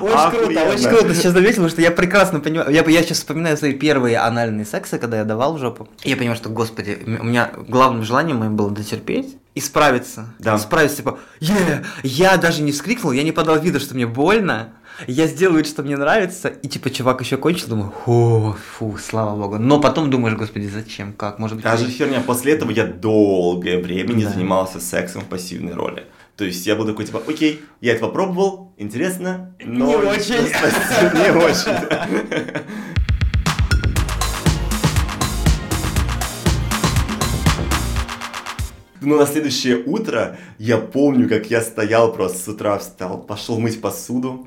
Очень 0.00 0.30
круто, 0.30 0.64
очень 0.64 0.88
круто 0.88 1.14
сейчас 1.14 1.34
заметил, 1.34 1.56
потому 1.56 1.68
что 1.68 1.82
я 1.82 1.90
прекрасно 1.90 2.40
понимаю, 2.40 2.70
я, 2.70 2.82
я 2.82 3.02
сейчас 3.02 3.18
вспоминаю 3.18 3.58
свои 3.58 3.74
первые 3.74 4.16
анальные 4.16 4.64
сексы, 4.64 4.96
когда 4.96 5.18
я 5.18 5.24
давал 5.24 5.58
жопу. 5.58 5.86
Я 6.04 6.16
понимаю, 6.16 6.38
что, 6.38 6.48
господи, 6.48 6.98
у 7.04 7.24
меня 7.24 7.50
главным 7.68 8.02
желанием 8.02 8.38
моим 8.38 8.56
было 8.56 8.70
дотерпеть, 8.70 9.36
и 9.54 9.60
справиться. 9.60 10.28
Да. 10.38 10.56
Справиться, 10.56 10.98
типа, 10.98 11.18
«Е!» 11.40 11.84
я 12.02 12.38
даже 12.38 12.62
не 12.62 12.72
вскрикнул, 12.72 13.12
я 13.12 13.22
не 13.22 13.32
подал 13.32 13.60
вида, 13.60 13.78
что 13.80 13.94
мне 13.94 14.06
больно, 14.06 14.72
я 15.06 15.26
сделаю 15.26 15.58
вид, 15.58 15.66
что 15.66 15.82
мне 15.82 15.96
нравится, 15.96 16.48
и 16.48 16.68
типа 16.68 16.90
чувак 16.90 17.20
еще 17.20 17.36
кончил, 17.36 17.68
думаю, 17.68 17.92
фу, 18.04 18.56
фу, 18.78 18.96
слава 18.98 19.36
богу. 19.36 19.58
Но 19.58 19.80
потом 19.80 20.10
думаешь, 20.10 20.36
господи, 20.36 20.66
зачем, 20.66 21.12
как, 21.12 21.38
может 21.38 21.56
быть... 21.56 21.64
Та 21.64 21.76
же 21.76 21.86
херня. 21.90 22.20
После 22.20 22.52
этого 22.52 22.70
я 22.70 22.86
долгое 22.86 23.78
время 23.82 24.12
не 24.12 24.24
Да. 24.24 24.30
занимался 24.30 24.80
сексом 24.80 25.22
в 25.22 25.26
пассивной 25.26 25.74
роли. 25.74 26.04
То 26.36 26.44
есть 26.44 26.66
я 26.66 26.76
был 26.76 26.86
такой, 26.86 27.04
типа, 27.04 27.20
окей, 27.26 27.60
я 27.80 27.92
это 27.92 28.06
попробовал, 28.06 28.72
интересно, 28.78 29.54
но... 29.64 29.86
Не 29.86 29.94
очень. 29.96 30.34
Не 31.14 31.30
очень. 31.36 31.72
Но 39.00 39.16
на 39.16 39.26
следующее 39.26 39.82
утро 39.84 40.38
я 40.58 40.78
помню, 40.78 41.28
как 41.28 41.46
я 41.50 41.60
стоял 41.60 42.12
просто 42.12 42.38
с 42.38 42.48
утра 42.48 42.78
встал, 42.78 43.18
пошел 43.18 43.58
мыть 43.58 43.80
посуду, 43.80 44.46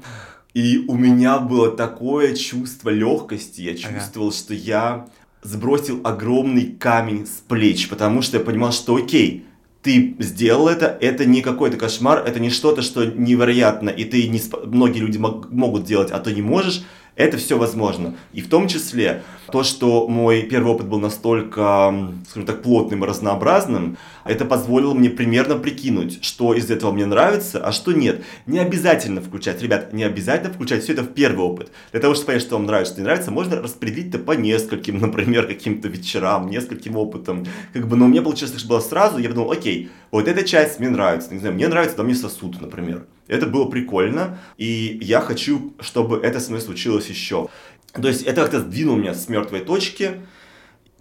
и 0.56 0.86
у 0.88 0.96
меня 0.96 1.38
было 1.40 1.70
такое 1.70 2.34
чувство 2.34 2.90
легкости, 2.90 3.62
я 3.62 3.76
чувствовал, 3.76 4.32
что 4.32 4.54
я 4.54 5.08
сбросил 5.44 6.00
огромный 6.04 6.66
камень 6.80 7.28
с 7.28 7.44
плеч, 7.48 7.90
потому 7.90 8.22
что 8.24 8.38
я 8.38 8.44
понимал, 8.44 8.72
что 8.72 8.96
окей, 8.96 9.46
ты 9.84 10.16
сделал 10.18 10.68
это, 10.68 10.98
это 11.00 11.26
не 11.26 11.42
какой-то 11.42 11.78
кошмар, 11.78 12.24
это 12.26 12.40
не 12.40 12.50
что-то, 12.50 12.82
что 12.82 13.06
невероятно, 13.06 13.90
и 13.90 14.06
ты 14.06 14.28
не 14.28 14.42
многие 14.66 15.00
люди 15.00 15.18
мог- 15.20 15.52
могут 15.52 15.84
делать, 15.84 16.10
а 16.10 16.20
ты 16.20 16.34
не 16.34 16.42
можешь, 16.42 16.84
это 17.16 17.38
все 17.38 17.58
возможно. 17.58 18.16
И 18.34 18.42
в 18.42 18.50
том 18.50 18.68
числе 18.68 19.24
то, 19.52 19.64
что 19.64 20.08
мой 20.08 20.44
первый 20.44 20.74
опыт 20.74 20.88
был 20.88 21.00
настолько, 21.00 21.94
скажем 22.30 22.46
так, 22.46 22.62
плотным 22.62 23.04
и 23.04 23.08
разнообразным, 23.08 23.98
это 24.26 24.44
позволило 24.44 24.94
мне 24.94 25.10
примерно 25.10 25.56
прикинуть, 25.56 26.24
что 26.24 26.54
из 26.54 26.70
этого 26.70 26.92
мне 26.92 27.06
нравится, 27.06 27.66
а 27.66 27.72
что 27.72 27.94
нет. 27.94 28.24
Не 28.46 28.60
обязательно 28.60 29.22
включать, 29.22 29.62
ребят, 29.62 29.94
не 29.94 30.04
обязательно 30.04 30.54
включать 30.54 30.84
все 30.84 30.94
это 30.94 31.04
в 31.04 31.14
первый 31.14 31.46
опыт. 31.46 31.72
Для 31.92 32.02
того, 32.02 32.16
чтобы 32.16 32.28
понять, 32.28 32.42
что 32.42 32.56
вам 32.56 32.66
нравится, 32.66 32.94
что 32.94 33.02
не 33.02 33.06
нравится, 33.06 33.32
можно 33.32 33.62
распределить 33.62 34.10
это 34.10 34.20
по 34.20 34.34
нескольким, 34.34 34.98
например, 35.00 35.48
каким-то 35.48 35.88
вечерам, 35.88 36.50
нескольким 36.50 36.98
опытам. 36.98 37.46
Как 37.74 37.88
бы, 37.88 37.96
но 37.96 38.06
у 38.06 38.08
меня 38.08 38.22
получилось, 38.22 38.58
что 38.58 38.68
было 38.68 38.80
сразу, 38.80 39.20
я 39.20 39.30
подумал, 39.30 39.52
окей, 39.52 39.90
вот 40.12 40.28
эта 40.28 40.44
часть 40.44 40.80
мне 40.80 40.90
нравится, 40.90 41.34
не 41.34 41.40
знаю, 41.40 41.56
мне 41.56 41.68
нравится, 41.68 41.96
там 41.96 42.08
мне 42.08 42.16
сосуд, 42.16 42.60
например. 42.60 43.06
Это 43.28 43.48
было 43.48 43.66
прикольно, 43.66 44.40
и 44.58 45.00
я 45.02 45.20
хочу, 45.22 45.74
чтобы 45.80 46.18
это 46.18 46.40
со 46.40 46.50
мной 46.50 46.62
случилось 46.62 47.08
еще. 47.08 47.50
То 47.94 48.08
есть 48.08 48.24
это 48.24 48.42
как-то 48.42 48.60
сдвинуло 48.60 48.98
меня 48.98 49.14
с 49.14 49.30
мертвой 49.30 49.62
точки. 49.62 50.22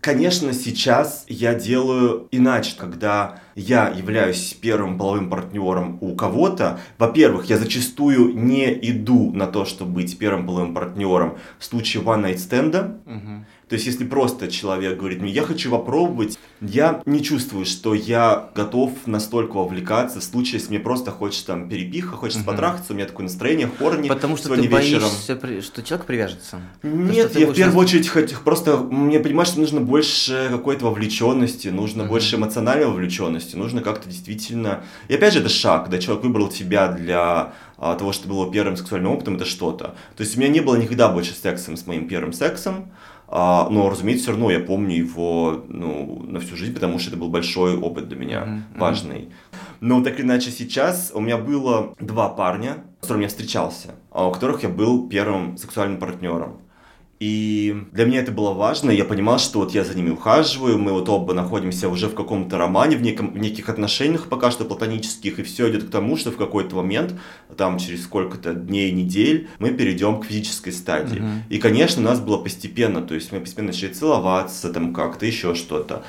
Конечно, 0.01 0.53
сейчас 0.53 1.25
я 1.29 1.55
делаю 1.55 2.29
иначе, 2.31 2.75
когда 2.77 3.41
я 3.55 3.89
являюсь 3.89 4.57
первым 4.61 4.99
половым 4.99 5.31
партнером 5.31 5.99
у 6.01 6.15
кого-то. 6.15 6.81
Во-первых, 6.99 7.47
я 7.47 7.59
зачастую 7.59 8.35
не 8.35 8.73
иду 8.91 9.33
на 9.33 9.47
то, 9.47 9.65
чтобы 9.65 9.93
быть 9.93 10.19
первым 10.19 10.47
половым 10.47 10.75
партнером 10.75 11.39
в 11.59 11.65
случае 11.65 12.03
one-night 12.03 12.39
стенда. 12.39 12.99
Мгм. 13.07 13.47
То 13.69 13.77
есть, 13.77 13.87
если 13.87 14.05
просто 14.05 14.49
человек 14.49 14.99
говорит 14.99 15.23
мне, 15.23 15.33
я 15.33 15.43
хочу 15.43 15.71
попробовать, 15.71 16.39
я 16.61 17.01
не 17.07 17.23
чувствую, 17.23 17.65
что 17.65 17.95
я 17.95 18.51
готов 18.55 18.93
настолько 19.07 19.57
вовлекаться 19.57 20.21
в 20.21 20.23
случае, 20.25 20.55
если 20.61 20.69
мне 20.69 20.79
просто 20.81 21.11
хочется 21.11 21.47
там 21.47 21.69
перепиха, 21.69 22.15
хочется 22.15 22.41
Мгм. 22.41 22.47
потрахаться, 22.47 22.93
у 22.93 22.97
меня 22.97 23.07
такое 23.07 23.25
настроение, 23.25 23.69
хорни 23.79 24.09
Потому 24.09 24.37
что 24.37 24.47
сегодня 24.47 24.69
ты 24.69 24.77
вечером. 24.77 25.03
боишься, 25.41 25.63
что 25.63 25.83
человек 25.83 26.07
привяжется. 26.07 26.61
Нет, 26.83 27.33
ты 27.33 27.41
я 27.41 27.47
в 27.47 27.55
первую 27.55 27.79
очередь 27.79 28.07
хоть 28.09 28.35
просто 28.45 28.77
мне 28.77 29.19
понимаешь, 29.19 29.49
что 29.49 29.61
нужно 29.61 29.81
больше 29.81 30.49
какой-то 30.51 30.85
вовлеченности, 30.85 31.69
нужно 31.69 32.03
Мгм. 32.03 32.11
больше 32.13 32.37
эмоциональной 32.37 32.87
вовлеченности, 32.87 33.44
нужно 33.53 33.83
как-то 33.83 34.09
действительно. 34.09 34.83
И 35.09 35.15
опять 35.15 35.33
же, 35.35 35.41
это 35.41 35.49
шаг, 35.49 35.85
когда 35.85 35.99
человек 35.99 36.25
выбрал 36.25 36.49
тебя 36.49 36.89
для 36.89 37.53
а, 37.79 37.95
того, 37.97 38.13
что 38.13 38.29
было 38.29 38.51
первым 38.51 38.77
сексуальным 38.77 39.13
опытом, 39.13 39.37
это 39.37 39.45
что-то. 39.45 39.95
То 40.17 40.23
есть 40.23 40.37
у 40.37 40.41
меня 40.41 40.49
не 40.49 40.61
было 40.61 40.77
никогда 40.77 41.09
больше 41.09 41.35
сексом 41.35 41.77
с 41.77 41.87
моим 41.87 42.09
первым 42.09 42.33
сексом. 42.33 42.91
а, 43.29 43.69
но, 43.71 43.91
разумеется, 43.91 44.25
все 44.25 44.33
равно 44.33 44.51
я 44.51 44.61
помню 44.61 44.97
его 44.97 45.65
ну, 45.69 46.23
на 46.27 46.41
всю 46.41 46.57
жизнь, 46.57 46.75
потому 46.75 46.99
что 46.99 47.11
это 47.11 47.19
был 47.19 47.29
большой 47.29 47.77
опыт 47.77 48.09
для 48.09 48.17
меня, 48.17 48.45
мгм. 48.45 48.65
важный. 48.77 49.31
Но 49.81 50.03
так 50.03 50.19
или 50.19 50.27
иначе 50.27 50.51
сейчас 50.51 51.11
у 51.15 51.21
меня 51.21 51.37
было 51.37 51.95
два 52.01 52.29
парня, 52.29 52.85
с 53.01 53.03
которыми 53.03 53.25
я 53.25 53.29
встречался, 53.29 53.97
а 54.11 54.29
у 54.29 54.33
которых 54.33 54.63
я 54.63 54.69
был 54.69 55.09
первым 55.09 55.57
сексуальным 55.59 55.99
партнером. 55.99 56.59
И 57.25 57.75
для 57.93 58.05
меня 58.05 58.21
это 58.21 58.33
было 58.33 58.53
важно, 58.53 58.91
я 58.91 59.07
понимал, 59.07 59.39
что 59.39 59.61
вот 59.61 59.73
я 59.73 59.83
за 59.83 59.95
ними 59.95 60.11
ухаживаю, 60.11 60.77
мы 60.77 60.93
вот 60.93 61.09
оба 61.09 61.33
находимся 61.33 61.89
уже 61.89 62.09
в 62.09 62.15
каком-то 62.15 62.59
романе, 62.59 62.99
в, 62.99 63.03
неком, 63.03 63.33
в 63.33 63.39
неких 63.39 63.71
отношениях 63.71 64.29
пока 64.29 64.51
что 64.51 64.67
платонических, 64.67 65.39
и 65.39 65.43
все 65.43 65.71
идет 65.71 65.85
к 65.85 65.91
тому, 65.91 66.19
что 66.19 66.31
в 66.33 66.37
какой-то 66.37 66.77
момент, 66.77 67.15
там 67.57 67.79
через 67.79 68.05
сколько-то 68.05 68.53
дней, 68.53 68.93
недель, 68.93 69.49
мы 69.59 69.71
перейдем 69.71 70.21
к 70.21 70.27
физической 70.27 70.71
стадии. 70.71 71.21
Мгм. 71.21 71.45
И, 71.49 71.57
конечно, 71.57 72.03
у 72.03 72.05
нас 72.05 72.21
было 72.21 72.37
постепенно, 72.37 73.01
то 73.01 73.15
есть 73.15 73.33
мы 73.33 73.41
постепенно 73.41 73.69
начали 73.69 73.95
целоваться, 73.95 74.71
там 74.71 74.93
как-то, 74.93 75.25
еще 75.25 75.55
что-то. 75.55 76.05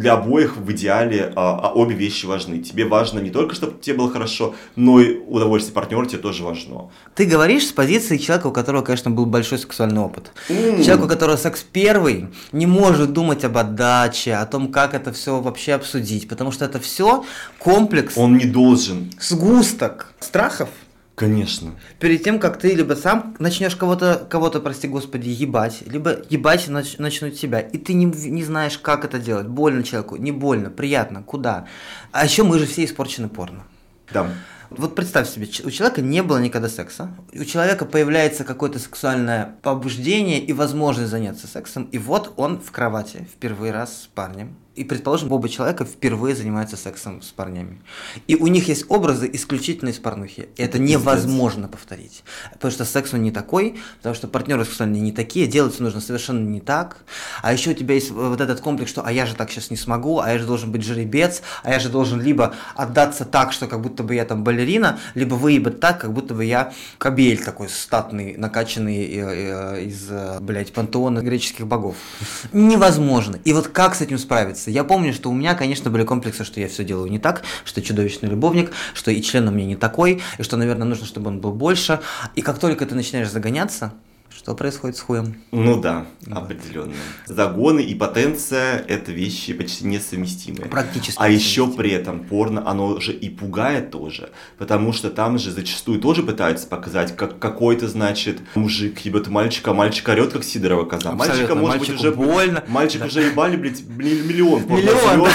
Для 0.00 0.14
обоих 0.14 0.56
в 0.56 0.72
идеале 0.72 1.30
а, 1.36 1.60
а 1.62 1.72
обе 1.74 1.94
вещи 1.94 2.24
важны. 2.24 2.58
Тебе 2.58 2.86
важно 2.86 3.18
не 3.18 3.28
только, 3.28 3.54
чтобы 3.54 3.78
тебе 3.80 3.96
было 3.96 4.10
хорошо, 4.10 4.54
но 4.74 4.98
и 4.98 5.18
удовольствие 5.18 5.74
партнера 5.74 6.06
тебе 6.06 6.18
тоже 6.18 6.42
важно. 6.42 6.90
Ты 7.14 7.26
говоришь 7.26 7.66
с 7.66 7.72
позиции 7.72 8.16
человека, 8.16 8.46
у 8.46 8.52
которого, 8.52 8.80
конечно, 8.80 9.10
был 9.10 9.26
большой 9.26 9.58
сексуальный 9.58 10.00
опыт. 10.00 10.32
М. 10.48 10.82
Человек, 10.82 11.04
у 11.04 11.08
которого 11.08 11.36
секс 11.36 11.62
первый, 11.70 12.28
не 12.52 12.64
может 12.66 13.12
думать 13.12 13.44
об 13.44 13.58
отдаче, 13.58 14.36
о 14.36 14.46
том, 14.46 14.72
как 14.72 14.94
это 14.94 15.12
все 15.12 15.38
вообще 15.38 15.74
обсудить, 15.74 16.28
потому 16.28 16.50
что 16.50 16.64
это 16.64 16.80
все 16.80 17.24
комплекс, 17.58 18.16
Он 18.16 18.38
не 18.38 18.46
должен. 18.46 19.10
сгусток 19.20 20.14
страхов. 20.18 20.70
Конечно. 21.20 21.74
Перед 21.98 22.24
тем, 22.24 22.38
как 22.38 22.58
ты 22.58 22.74
либо 22.74 22.94
сам 22.94 23.36
начнешь 23.38 23.76
кого-то, 23.76 24.26
кого-то, 24.30 24.58
прости 24.58 24.88
господи, 24.88 25.28
ебать, 25.28 25.82
либо 25.84 26.16
ебать 26.30 26.66
нач- 26.68 26.94
начнут 26.96 27.38
тебя, 27.38 27.60
и 27.60 27.76
ты 27.76 27.92
не, 27.92 28.06
не 28.06 28.42
знаешь, 28.42 28.78
как 28.78 29.04
это 29.04 29.18
делать. 29.18 29.46
Больно 29.46 29.82
человеку, 29.82 30.16
не 30.16 30.32
больно, 30.32 30.70
приятно, 30.70 31.22
куда. 31.22 31.66
А 32.10 32.24
еще 32.24 32.42
мы 32.42 32.58
же 32.58 32.64
все 32.64 32.86
испорчены 32.86 33.28
порно. 33.28 33.64
Да. 34.14 34.30
Вот 34.70 34.94
представь 34.94 35.28
себе, 35.28 35.46
у 35.62 35.70
человека 35.70 36.00
не 36.00 36.22
было 36.22 36.38
никогда 36.38 36.70
секса, 36.70 37.10
у 37.34 37.44
человека 37.44 37.84
появляется 37.84 38.44
какое-то 38.44 38.78
сексуальное 38.78 39.56
побуждение 39.60 40.40
и 40.40 40.54
возможность 40.54 41.10
заняться 41.10 41.46
сексом, 41.46 41.84
и 41.92 41.98
вот 41.98 42.32
он 42.36 42.58
в 42.58 42.70
кровати 42.70 43.28
впервые 43.30 43.72
раз 43.72 44.04
с 44.04 44.06
парнем. 44.06 44.56
И, 44.76 44.84
предположим, 44.84 45.32
оба 45.32 45.48
человека 45.48 45.84
впервые 45.84 46.36
занимаются 46.36 46.76
сексом 46.76 47.22
с 47.22 47.30
парнями. 47.30 47.80
И 48.28 48.36
у 48.36 48.46
них 48.46 48.68
есть 48.68 48.84
образы 48.88 49.28
исключительно 49.32 49.88
из 49.88 49.98
порнухи. 49.98 50.48
И 50.56 50.62
это 50.62 50.78
невозможно 50.78 51.66
повторить. 51.66 52.22
Потому 52.52 52.70
что 52.70 52.84
секс 52.84 53.12
он 53.12 53.22
не 53.22 53.32
такой, 53.32 53.80
потому 53.96 54.14
что 54.14 54.28
партнеры 54.28 54.64
сексуальные 54.64 55.02
не 55.02 55.10
такие, 55.10 55.48
делаться 55.48 55.82
нужно 55.82 56.00
совершенно 56.00 56.48
не 56.48 56.60
так. 56.60 56.98
А 57.42 57.52
еще 57.52 57.70
у 57.70 57.74
тебя 57.74 57.94
есть 57.94 58.12
вот 58.12 58.40
этот 58.40 58.60
комплекс, 58.60 58.90
что 58.90 59.04
а 59.04 59.10
я 59.10 59.26
же 59.26 59.34
так 59.34 59.50
сейчас 59.50 59.70
не 59.70 59.76
смогу, 59.76 60.20
а 60.20 60.30
я 60.30 60.38
же 60.38 60.46
должен 60.46 60.70
быть 60.70 60.84
жеребец, 60.84 61.42
а 61.64 61.72
я 61.72 61.80
же 61.80 61.88
должен 61.88 62.20
либо 62.20 62.54
отдаться 62.76 63.24
так, 63.24 63.52
что 63.52 63.66
как 63.66 63.80
будто 63.80 64.04
бы 64.04 64.14
я 64.14 64.24
там 64.24 64.44
балерина, 64.44 65.00
либо 65.14 65.34
выебать 65.34 65.80
так, 65.80 66.00
как 66.00 66.12
будто 66.12 66.34
бы 66.34 66.44
я 66.44 66.72
кабель 66.98 67.42
такой 67.42 67.68
статный, 67.68 68.36
накачанный 68.36 69.04
э, 69.04 69.78
э, 69.78 69.84
из, 69.84 70.06
э, 70.10 70.38
блядь, 70.40 70.72
пантеона 70.72 71.20
греческих 71.20 71.66
богов. 71.66 71.96
Невозможно. 72.52 73.40
И 73.44 73.52
вот 73.52 73.66
как 73.68 73.96
с 73.96 74.00
этим 74.00 74.18
справиться? 74.18 74.59
Я 74.68 74.84
помню, 74.84 75.12
что 75.12 75.30
у 75.30 75.34
меня, 75.34 75.54
конечно, 75.54 75.90
были 75.90 76.04
комплексы, 76.04 76.44
что 76.44 76.60
я 76.60 76.68
все 76.68 76.84
делаю 76.84 77.10
не 77.10 77.18
так, 77.18 77.42
что 77.64 77.80
чудовищный 77.80 78.28
любовник, 78.28 78.72
что 78.94 79.10
и 79.10 79.22
член 79.22 79.48
у 79.48 79.50
меня 79.50 79.66
не 79.66 79.76
такой, 79.76 80.22
и 80.38 80.42
что, 80.42 80.56
наверное, 80.56 80.86
нужно, 80.86 81.06
чтобы 81.06 81.28
он 81.28 81.40
был 81.40 81.52
больше. 81.52 82.00
И 82.34 82.42
как 82.42 82.58
только 82.58 82.84
ты 82.86 82.94
начинаешь 82.94 83.30
загоняться, 83.30 83.92
что 84.50 84.56
происходит 84.56 84.96
с 84.96 85.00
хуем? 85.00 85.36
Ну 85.52 85.80
да, 85.80 86.06
Вот. 86.26 86.36
определенно. 86.38 86.92
Загоны 87.26 87.80
и 87.80 87.94
потенция– 87.94 88.84
это 88.88 89.12
вещи 89.12 89.52
почти 89.52 89.84
несовместимые. 89.86 90.68
Практически. 90.68 91.16
А 91.22 91.28
еще 91.28 91.68
при 91.68 91.92
этом 91.92 92.24
порно, 92.24 92.68
оно 92.68 92.98
же 92.98 93.12
и 93.12 93.28
пугает 93.28 93.92
тоже, 93.92 94.30
потому 94.58 94.92
что 94.92 95.08
там 95.10 95.38
же 95.38 95.52
зачастую 95.52 96.00
тоже 96.00 96.24
пытаются 96.24 96.66
показать, 96.66 97.14
как 97.14 97.38
какой-то, 97.38 97.86
значит, 97.86 98.40
мужик 98.56 98.98
ебет 99.00 99.28
мальчика, 99.28 99.70
а 99.70 99.74
мальчик 99.74 100.08
орет, 100.08 100.32
как 100.32 100.42
Сидорова 100.42 100.84
коза. 100.84 101.12
Мальчика, 101.12 101.42
Абсолютно. 101.52 101.54
может 101.60 101.78
Мальчику 101.78 101.92
быть, 101.98 102.06
уже... 102.06 102.12
больно. 102.12 102.64
Мальчик 102.66 103.00
Да. 103.02 103.06
уже 103.06 103.22
ебали, 103.22 103.56
блядь, 103.56 103.82
миллион 103.86 104.64
Миллион. 104.66 105.30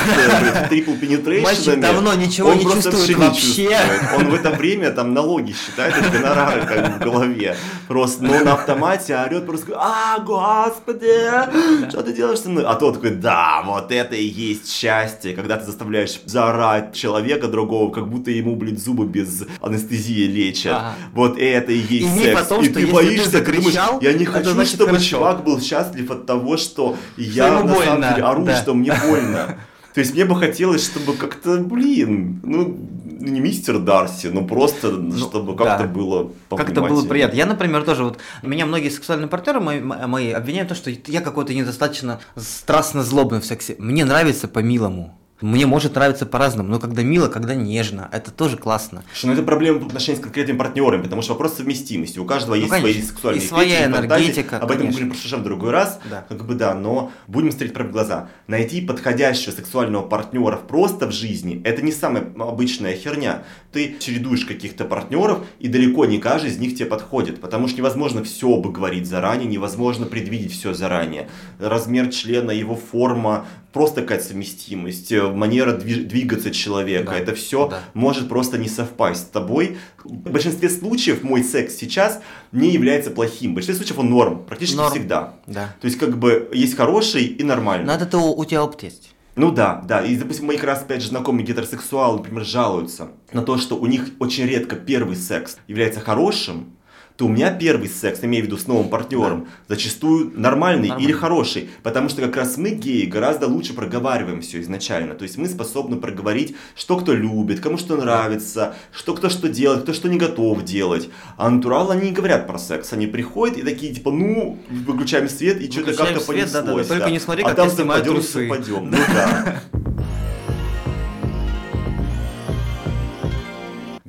трипл 0.68 0.92
penetration. 0.92 1.42
Мальчик 1.44 1.80
давно 1.80 2.14
ничего 2.16 2.54
не 2.54 2.64
чувствует 2.64 3.16
вообще. 3.18 3.78
Он 4.18 4.30
в 4.30 4.34
это 4.34 4.50
время 4.52 4.92
там 4.92 5.14
налоги 5.14 5.54
считает, 5.54 5.94
гонорары 6.12 6.66
как 6.66 6.98
в 6.98 7.04
голове. 7.04 7.56
Просто, 7.88 8.24
но 8.26 8.40
на 8.44 8.54
автомате 8.56 9.05
тебя 9.06 9.24
орет, 9.26 9.46
просто 9.46 9.74
а, 9.76 10.20
господи, 10.20 11.90
что 11.90 12.04
ты 12.04 12.14
делаешь 12.14 12.40
со 12.40 12.50
мной? 12.50 12.64
А 12.66 12.76
тот 12.76 12.96
такой, 12.96 13.12
да, 13.12 13.64
вот 13.66 13.92
это 13.92 14.16
и 14.16 14.26
есть 14.26 14.72
счастье, 14.72 15.34
когда 15.34 15.58
ты 15.58 15.66
заставляешь 15.66 16.20
заорать 16.26 16.94
человека 16.94 17.48
другого, 17.48 17.92
как 17.92 18.10
будто 18.10 18.32
ему, 18.32 18.56
блин, 18.56 18.78
зубы 18.78 19.06
без 19.06 19.44
анестезии 19.62 20.28
лечат. 20.28 20.74
Ага. 20.74 20.94
Вот 21.14 21.38
это 21.38 21.72
и 21.72 21.78
есть 21.78 22.18
и 22.18 22.20
секс. 22.20 22.42
Потом, 22.42 22.64
и 22.64 22.70
ты 22.70 22.88
боишься, 22.88 23.44
ты 23.44 23.54
думаешь, 23.54 23.76
я 24.02 24.14
не 24.14 24.26
хочу, 24.26 24.66
чтобы 24.66 24.92
хорошо. 24.92 25.06
чувак 25.06 25.44
был 25.44 25.62
счастлив 25.62 26.10
от 26.12 26.26
того, 26.26 26.58
что 26.58 26.96
я 27.18 27.52
на 27.52 27.62
больно. 27.62 27.86
самом 27.86 28.02
деле 28.02 28.24
ору, 28.24 28.46
да. 28.46 28.56
что 28.56 28.74
мне 28.74 28.94
больно. 29.08 29.58
То 29.94 30.02
есть 30.02 30.14
мне 30.14 30.26
бы 30.26 30.36
хотелось, 30.36 30.84
чтобы 30.84 31.14
как-то, 31.14 31.58
блин, 31.60 32.42
ну, 32.44 32.78
не 33.26 33.40
мистер 33.40 33.80
Дарси, 33.80 34.28
но 34.28 34.46
просто, 34.46 34.92
ну, 34.92 35.16
чтобы 35.18 35.56
как-то 35.56 35.84
да. 35.84 35.90
было 35.90 36.32
Как-то 36.50 36.82
было 36.82 37.06
приятно. 37.06 37.36
Я, 37.36 37.46
например, 37.46 37.84
тоже 37.84 38.04
вот, 38.04 38.18
меня 38.42 38.66
многие 38.66 38.90
сексуальные 38.90 39.28
партнеры 39.28 39.60
мои, 39.60 39.82
мои 39.82 40.32
обвиняют 40.32 40.72
в 40.72 40.76
том, 40.76 40.94
что 40.94 41.12
я 41.12 41.22
какой-то 41.22 41.54
недостаточно 41.54 42.20
страстно 42.36 43.04
злобный 43.04 43.42
в 43.42 43.46
сексе. 43.46 43.76
Мне 43.80 44.06
нравится 44.06 44.48
по-милому. 44.48 45.18
Мне 45.42 45.66
может 45.66 45.96
нравиться 45.96 46.26
по-разному, 46.26 46.70
но 46.70 46.80
когда 46.80 47.04
мило, 47.04 47.28
когда 47.28 47.56
нежно, 47.56 48.10
это 48.14 48.32
тоже 48.32 48.56
классно. 48.56 49.04
Что, 49.14 49.28
ну 49.28 49.34
это 49.34 49.44
проблема 49.44 49.80
в 49.80 49.88
отношении 49.88 50.18
с 50.18 50.24
конкретными 50.24 50.58
партнерами, 50.58 51.04
потому 51.04 51.22
что 51.22 51.34
вопрос 51.34 51.56
совместимости. 51.56 52.20
У 52.20 52.26
каждого 52.26 52.56
ну, 52.56 52.62
есть 52.62 52.72
конечно. 52.72 52.94
свои 52.94 53.02
сексуальные 53.06 53.44
и 53.44 53.48
своя 53.48 53.86
энергетика. 53.86 54.60
Фантазии. 54.60 54.64
Об 54.64 54.72
этом 54.72 54.92
будем 54.92 55.10
прослушаем 55.10 55.42
в 55.42 55.46
другой 55.46 55.72
раз. 55.72 56.00
Да. 56.10 56.26
Как 56.30 56.46
бы 56.46 56.56
да, 56.56 56.74
но 56.74 57.12
будем 57.28 57.52
смотреть 57.52 57.74
про 57.74 57.84
глаза. 57.84 58.30
Найти 58.48 58.80
подходящего 58.80 59.52
сексуального 59.52 60.08
партнера 60.08 60.56
просто 60.56 61.08
в 61.08 61.12
жизни 61.12 61.62
это 61.66 61.82
не 61.82 61.92
самая 61.92 62.24
обычная 62.40 62.96
херня. 62.96 63.44
Ты 63.74 63.98
чередуешь 64.00 64.46
каких-то 64.46 64.86
партнеров, 64.86 65.46
и 65.60 65.68
далеко 65.68 66.06
не 66.06 66.20
каждый 66.20 66.52
из 66.52 66.60
них 66.60 66.76
тебе 66.76 66.86
подходит, 66.86 67.42
потому 67.42 67.68
что 67.68 67.80
невозможно 67.80 68.24
все 68.24 68.54
обговорить 68.56 69.06
заранее, 69.06 69.48
невозможно 69.48 70.06
предвидеть 70.06 70.54
все 70.54 70.74
заранее. 70.74 71.28
Размер 71.60 72.10
члена, 72.10 72.52
его 72.52 72.76
форма, 72.76 73.46
просто 73.76 74.04
какая-то 74.04 74.24
совместимость, 74.24 75.12
э, 75.12 75.22
манера 75.22 75.74
двигаться 75.74 76.50
человека, 76.50 77.12
да. 77.12 77.20
это 77.20 77.36
все 77.36 77.68
да. 77.68 77.82
может 77.94 78.30
просто 78.30 78.58
не 78.58 78.70
совпасть 78.70 79.24
с 79.24 79.26
тобой. 79.26 79.78
В 80.06 80.32
большинстве 80.32 80.70
случаев 80.70 81.24
мой 81.24 81.44
секс 81.44 81.76
сейчас 81.76 82.22
не 82.54 82.70
является 82.70 83.12
плохим. 83.12 83.52
В 83.52 83.56
большинстве 83.56 83.76
случаев 83.76 84.00
он 84.00 84.12
норм, 84.12 84.46
практически 84.46 84.78
норм. 84.78 84.92
всегда. 84.92 85.34
Да. 85.46 85.76
То 85.82 85.88
есть 85.88 85.98
как 85.98 86.18
бы 86.18 86.50
есть 86.54 86.78
хороший 86.78 87.26
и 87.26 87.44
нормальный. 87.44 87.86
Надо 87.86 88.06
то 88.06 88.34
у 88.34 88.46
тебя 88.46 88.64
опыт 88.64 88.84
есть. 88.84 89.12
Ну 89.36 89.52
да, 89.52 89.84
да. 89.86 90.06
И, 90.06 90.16
допустим, 90.16 90.46
мои 90.46 90.56
как 90.56 90.68
раз, 90.68 90.82
опять 90.84 91.02
же, 91.02 91.10
знакомые 91.10 91.46
гетеросексуалы, 91.46 92.20
например, 92.20 92.46
жалуются 92.46 93.10
на 93.34 93.42
то, 93.42 93.58
что 93.58 93.76
у 93.76 93.88
них 93.88 94.08
очень 94.20 94.46
редко 94.46 94.78
первый 94.78 95.18
секс 95.18 95.58
является 95.68 96.00
хорошим, 96.00 96.75
то 97.18 97.26
у 97.26 97.30
меня 97.30 97.52
первый 97.52 97.88
секс, 97.88 98.20
имею 98.24 98.44
в 98.44 98.48
виду 98.48 98.58
с 98.58 98.68
новым 98.68 98.90
партнером, 98.90 99.48
да. 99.68 99.76
зачастую 99.76 100.34
нормальный, 100.36 100.90
нормальный 100.90 101.06
или 101.06 101.12
хороший. 101.14 101.70
Потому 101.82 102.10
что 102.10 102.22
как 102.22 102.36
раз 102.36 102.58
мы, 102.58 102.72
геи, 102.72 103.06
гораздо 103.06 103.48
лучше 103.48 103.74
проговариваем 103.74 104.42
все 104.42 104.62
изначально. 104.62 105.16
То 105.16 105.24
есть 105.24 105.38
мы 105.38 105.48
способны 105.48 105.96
проговорить, 105.98 106.56
что 106.76 106.98
кто 106.98 107.14
любит, 107.14 107.62
кому 107.62 107.78
что 107.78 107.96
нравится, 107.96 108.76
что 108.92 109.14
кто 109.14 109.30
что 109.30 109.48
делает, 109.48 109.84
кто 109.84 109.94
что 109.94 110.10
не 110.10 110.18
готов 110.18 110.64
делать. 110.64 111.10
А 111.38 111.50
натуралы 111.50 111.94
они 111.94 112.10
не 112.10 112.12
говорят 112.12 112.48
про 112.48 112.58
секс. 112.58 112.92
Они 112.94 113.08
приходят 113.08 113.58
и 113.58 113.62
такие, 113.62 113.94
типа, 113.94 114.12
ну, 114.12 114.60
выключаем 114.70 115.30
свет 115.30 115.62
и 115.62 115.72
что-то 115.72 115.94
как-то 115.94 116.20
понеслось. 116.20 116.52
Да, 116.52 116.62
да, 116.62 116.76
да. 116.76 116.84
Только 116.84 117.12
не 117.12 117.20
смотри, 117.20 117.44
а 117.44 117.48
как 117.48 117.56
там 117.56 117.70
западем, 117.70 118.22
западем. 118.22 118.92
Ну 118.96 118.98
да. 119.14 119.62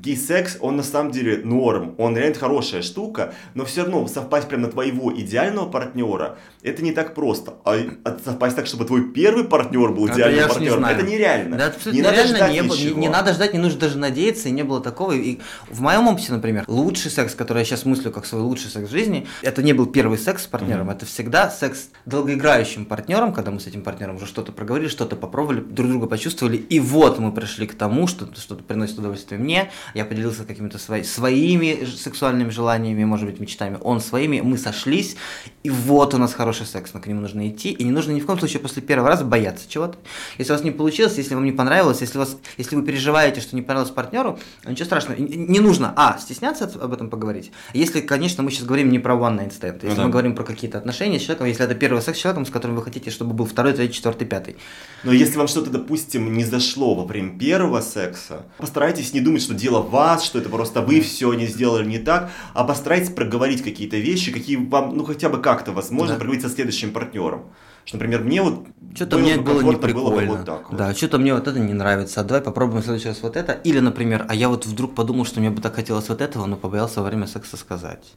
Гей-секс, 0.06 0.58
он 0.60 0.76
на 0.76 0.82
самом 0.82 1.10
деле 1.10 1.38
норм, 1.44 1.94
он 1.98 2.16
реально 2.16 2.38
хорошая 2.38 2.82
штука, 2.82 3.34
но 3.54 3.64
все 3.64 3.82
равно 3.82 4.06
совпасть 4.06 4.48
прямо 4.48 4.66
на 4.66 4.72
твоего 4.72 5.12
идеального 5.12 5.68
партнера, 5.68 6.38
это 6.62 6.82
не 6.82 6.92
так 6.92 7.14
просто. 7.14 7.54
А, 7.64 7.76
а 8.04 8.18
совпасть 8.24 8.56
так, 8.56 8.66
чтобы 8.66 8.84
твой 8.84 9.10
первый 9.10 9.44
партнер 9.44 9.90
был 9.92 10.08
идеальным 10.08 10.48
партнером, 10.48 10.82
не 10.84 10.90
это 10.90 11.02
нереально. 11.02 11.56
Да, 11.56 11.72
не 11.90 12.02
надо 12.02 12.26
ждать 12.26 12.50
не, 12.52 12.60
не, 12.60 12.94
не 12.94 13.08
надо 13.08 13.34
ждать, 13.34 13.52
не 13.52 13.58
нужно 13.58 13.80
даже 13.80 13.98
надеяться, 13.98 14.48
и 14.48 14.52
не 14.52 14.62
было 14.62 14.80
такого. 14.80 15.12
И 15.12 15.38
в 15.68 15.80
моем 15.80 16.06
опыте, 16.06 16.32
например, 16.32 16.64
лучший 16.68 17.10
секс, 17.10 17.34
который 17.34 17.58
я 17.58 17.64
сейчас 17.64 17.84
мыслю 17.84 18.12
как 18.12 18.26
свой 18.26 18.42
лучший 18.42 18.70
секс 18.70 18.88
в 18.88 18.90
жизни, 18.90 19.26
это 19.42 19.62
не 19.62 19.72
был 19.72 19.86
первый 19.86 20.18
секс 20.18 20.44
с 20.44 20.46
партнером, 20.46 20.88
mm-hmm. 20.88 20.96
это 20.96 21.06
всегда 21.06 21.50
секс 21.50 21.78
с 21.78 21.88
долгоиграющим 22.04 22.84
партнером, 22.84 23.32
когда 23.32 23.50
мы 23.50 23.58
с 23.58 23.66
этим 23.66 23.82
партнером 23.82 24.16
уже 24.16 24.26
что-то 24.26 24.52
проговорили, 24.52 24.88
что-то 24.88 25.16
попробовали, 25.16 25.60
друг 25.60 25.90
друга 25.90 26.06
почувствовали, 26.06 26.56
и 26.56 26.78
вот 26.78 27.18
мы 27.18 27.32
пришли 27.32 27.66
к 27.66 27.74
тому, 27.74 28.06
что 28.06 28.28
что-то 28.36 28.62
приносит 28.62 28.98
удовольствие 28.98 29.40
мне, 29.40 29.70
я 29.96 30.04
поделился 30.04 30.44
какими-то 30.44 30.78
свои, 30.78 31.02
своими 31.02 31.86
сексуальными 31.86 32.50
желаниями, 32.50 33.04
может 33.04 33.26
быть, 33.26 33.40
мечтами, 33.40 33.78
он 33.80 34.00
своими, 34.00 34.42
мы 34.42 34.58
сошлись, 34.58 35.16
и 35.62 35.70
вот 35.70 36.12
у 36.12 36.18
нас 36.18 36.34
хороший 36.34 36.66
секс, 36.66 36.92
но 36.92 37.00
к 37.00 37.06
нему 37.06 37.22
нужно 37.22 37.48
идти, 37.48 37.70
и 37.70 37.82
не 37.82 37.90
нужно 37.90 38.12
ни 38.12 38.20
в 38.20 38.26
коем 38.26 38.38
случае 38.38 38.60
после 38.60 38.82
первого 38.82 39.08
раза 39.08 39.24
бояться 39.24 39.64
чего-то. 39.66 39.96
Если 40.36 40.52
у 40.52 40.56
вас 40.56 40.64
не 40.64 40.70
получилось, 40.70 41.16
если 41.16 41.34
вам 41.34 41.46
не 41.46 41.52
понравилось, 41.52 42.02
если, 42.02 42.18
вас, 42.18 42.36
если 42.58 42.76
вы 42.76 42.82
переживаете, 42.82 43.40
что 43.40 43.56
не 43.56 43.62
понравилось 43.62 43.90
партнеру, 43.90 44.38
ничего 44.66 44.84
страшного, 44.84 45.18
не 45.18 45.60
нужно, 45.60 45.94
а, 45.96 46.18
стесняться 46.18 46.70
об 46.78 46.92
этом 46.92 47.08
поговорить, 47.08 47.50
если, 47.72 48.02
конечно, 48.02 48.42
мы 48.42 48.50
сейчас 48.50 48.66
говорим 48.66 48.90
не 48.90 48.98
про 48.98 49.14
one 49.14 49.38
night 49.38 49.58
stand, 49.58 49.76
если 49.76 49.88
ну, 49.88 49.96
да. 49.96 50.04
мы 50.04 50.10
говорим 50.10 50.34
про 50.34 50.44
какие-то 50.44 50.76
отношения 50.76 51.18
с 51.18 51.22
человеком, 51.22 51.46
если 51.46 51.64
это 51.64 51.74
первый 51.74 52.02
секс 52.02 52.18
с 52.18 52.20
человеком, 52.20 52.44
с 52.44 52.50
которым 52.50 52.76
вы 52.76 52.82
хотите, 52.82 53.10
чтобы 53.10 53.32
был 53.32 53.46
второй, 53.46 53.72
третий, 53.72 53.94
четвертый, 53.94 54.26
пятый. 54.26 54.56
Но 55.04 55.12
если 55.12 55.38
вам 55.38 55.48
что-то, 55.48 55.70
допустим, 55.70 56.34
не 56.34 56.44
зашло 56.44 56.94
во 56.94 57.06
время 57.06 57.38
первого 57.38 57.80
секса, 57.80 58.44
постарайтесь 58.58 59.14
не 59.14 59.20
думать, 59.20 59.40
что 59.40 59.54
дело 59.54 59.85
вас, 59.86 60.24
что 60.24 60.38
это 60.38 60.48
просто 60.48 60.82
вы 60.82 61.00
все 61.00 61.32
не 61.34 61.46
сделали 61.46 61.86
не 61.86 61.98
так, 61.98 62.30
а 62.54 62.64
постарайтесь 62.64 63.10
проговорить 63.10 63.62
какие-то 63.62 63.96
вещи, 63.96 64.32
какие 64.32 64.56
вам, 64.56 64.96
ну 64.96 65.04
хотя 65.04 65.28
бы 65.28 65.40
как-то 65.40 65.72
возможно, 65.72 66.14
да. 66.14 66.18
проговорить 66.18 66.42
со 66.42 66.50
следующим 66.50 66.92
партнером. 66.92 67.44
Что, 67.84 67.98
например, 67.98 68.24
мне 68.24 68.42
вот 68.42 68.66
что-то 68.96 69.18
мне 69.18 69.36
было 69.36 69.60
не 69.60 69.76
прикольно. 69.76 70.10
Было 70.10 70.36
вот 70.36 70.44
так 70.44 70.70
вот. 70.70 70.76
Да, 70.76 70.92
что-то 70.92 71.18
мне 71.18 71.32
вот 71.34 71.46
это 71.46 71.58
не 71.60 71.72
нравится. 71.72 72.20
А 72.20 72.24
давай 72.24 72.42
попробуем 72.42 72.82
в 72.82 72.84
следующий 72.84 73.08
раз 73.08 73.22
вот 73.22 73.36
это. 73.36 73.52
Или, 73.52 73.78
например, 73.78 74.26
а 74.28 74.34
я 74.34 74.48
вот 74.48 74.66
вдруг 74.66 74.94
подумал, 74.94 75.24
что 75.24 75.38
мне 75.38 75.50
бы 75.50 75.62
так 75.62 75.74
хотелось 75.76 76.08
вот 76.08 76.20
этого, 76.20 76.46
но 76.46 76.56
побоялся 76.56 77.00
во 77.00 77.06
время 77.06 77.28
секса 77.28 77.56
сказать. 77.56 78.14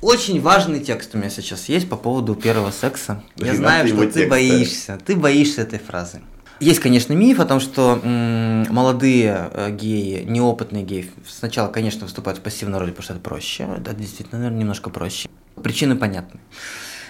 Очень 0.00 0.40
важный 0.40 0.80
текст 0.80 1.14
у 1.14 1.18
меня 1.18 1.28
сейчас 1.28 1.68
есть 1.68 1.90
по 1.90 1.96
поводу 1.96 2.34
первого 2.34 2.70
секса. 2.70 3.22
Я 3.36 3.54
знаю, 3.54 3.88
что 3.88 4.10
ты 4.10 4.26
боишься. 4.26 4.98
Ты 5.04 5.14
боишься 5.14 5.60
этой 5.60 5.78
фразы. 5.78 6.22
Есть, 6.60 6.80
конечно, 6.80 7.12
миф 7.12 7.38
о 7.38 7.44
том, 7.44 7.60
что 7.60 8.00
м- 8.02 8.66
молодые 8.74 9.48
э, 9.52 9.70
геи, 9.70 10.24
неопытные 10.24 10.82
геи, 10.82 11.10
сначала, 11.28 11.68
конечно, 11.68 12.04
выступают 12.04 12.40
в 12.40 12.42
пассивной 12.42 12.80
роли, 12.80 12.90
потому 12.90 13.04
что 13.04 13.12
это 13.14 13.22
проще. 13.22 13.68
Это 13.78 13.94
действительно, 13.94 14.38
наверное, 14.38 14.60
немножко 14.60 14.90
проще. 14.90 15.28
Причины 15.62 15.94
понятны. 15.94 16.40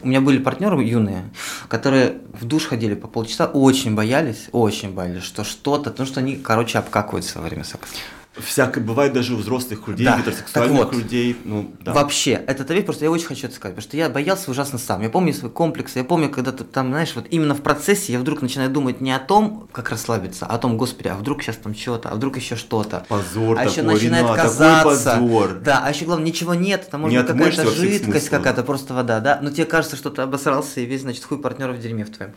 У 0.03 0.09
меня 0.09 0.21
были 0.21 0.39
партнеры 0.39 0.83
юные, 0.85 1.25
которые 1.69 2.19
в 2.33 2.45
душ 2.45 2.67
ходили 2.67 2.95
по 2.95 3.09
полчаса, 3.09 3.47
очень 3.47 3.95
боялись, 3.95 4.49
очень 4.53 4.93
боялись, 4.93 5.25
что 5.25 5.45
что-то, 5.45 5.91
потому 5.91 6.07
что 6.07 6.21
они, 6.21 6.37
короче, 6.37 6.79
обкакиваются 6.79 7.39
во 7.41 7.47
время 7.47 7.65
секса. 7.65 7.95
Всякое 8.37 8.85
бывает 8.85 9.13
даже 9.13 9.35
у 9.35 9.37
взрослых 9.37 9.89
людей, 9.89 10.07
да. 10.07 10.19
гетеросексуальных 10.19 10.79
вот, 10.79 10.95
людей. 10.95 11.37
Ну, 11.45 11.73
да. 11.81 11.93
Вообще, 11.93 12.33
это 12.33 12.73
вещь, 12.73 12.85
просто 12.85 13.05
я 13.05 13.11
очень 13.11 13.27
хочу 13.27 13.47
это 13.47 13.57
сказать, 13.57 13.75
потому 13.75 13.89
что 13.89 13.97
я 13.97 14.09
боялся 14.09 14.51
ужасно 14.51 14.79
сам. 14.79 15.03
Я 15.03 15.11
помню 15.11 15.33
свой 15.33 15.51
комплекс, 15.51 15.97
я 15.97 16.05
помню, 16.05 16.31
когда 16.31 16.53
ты 16.53 16.63
там, 16.63 16.89
знаешь, 16.89 17.15
вот 17.17 17.27
именно 17.31 17.55
в 17.55 17.63
процессе 17.63 18.13
я 18.13 18.21
вдруг 18.21 18.41
начинаю 18.41 18.71
думать 18.71 19.01
не 19.01 19.11
о 19.13 19.19
том, 19.19 19.69
как 19.73 19.91
расслабиться, 19.91 20.47
а 20.47 20.55
о 20.55 20.59
том, 20.59 20.77
господи, 20.77 21.09
а 21.09 21.15
вдруг 21.17 21.43
сейчас 21.43 21.57
там 21.57 21.75
что-то, 21.75 22.11
а 22.11 22.15
вдруг 22.15 22.37
еще 22.37 22.55
что-то. 22.55 23.05
Позор 23.09 23.59
а 23.59 23.65
такой, 23.65 23.73
еще 23.73 23.83
начинает 23.83 24.25
Рина, 24.27 24.37
казаться. 24.37 24.77
такой 24.77 24.95
позор. 24.95 25.61
Да, 25.61 25.83
а 25.85 25.91
еще 25.91 26.05
главное, 26.05 26.27
ничего 26.27 26.55
нет, 26.55 26.89
там 26.91 27.01
может 27.03 27.27
быть 27.27 27.57
какая-то 27.57 27.71
жидкость 27.71 28.29
какая-то, 28.29 28.63
просто 28.63 28.95
вода, 28.95 29.19
да, 29.21 29.41
но 29.43 29.51
тебе 29.51 29.65
кажется, 29.65 29.97
что 29.97 30.11
ты 30.11 30.23
обосрался 30.23 30.81
и 30.81 30.85
весь, 30.85 31.03
значит, 31.03 31.25
хуй 31.25 31.39
партнера 31.39 31.73
в 31.73 31.81
дерьме 31.81 32.05
в 32.05 32.11
твоем. 32.11 32.35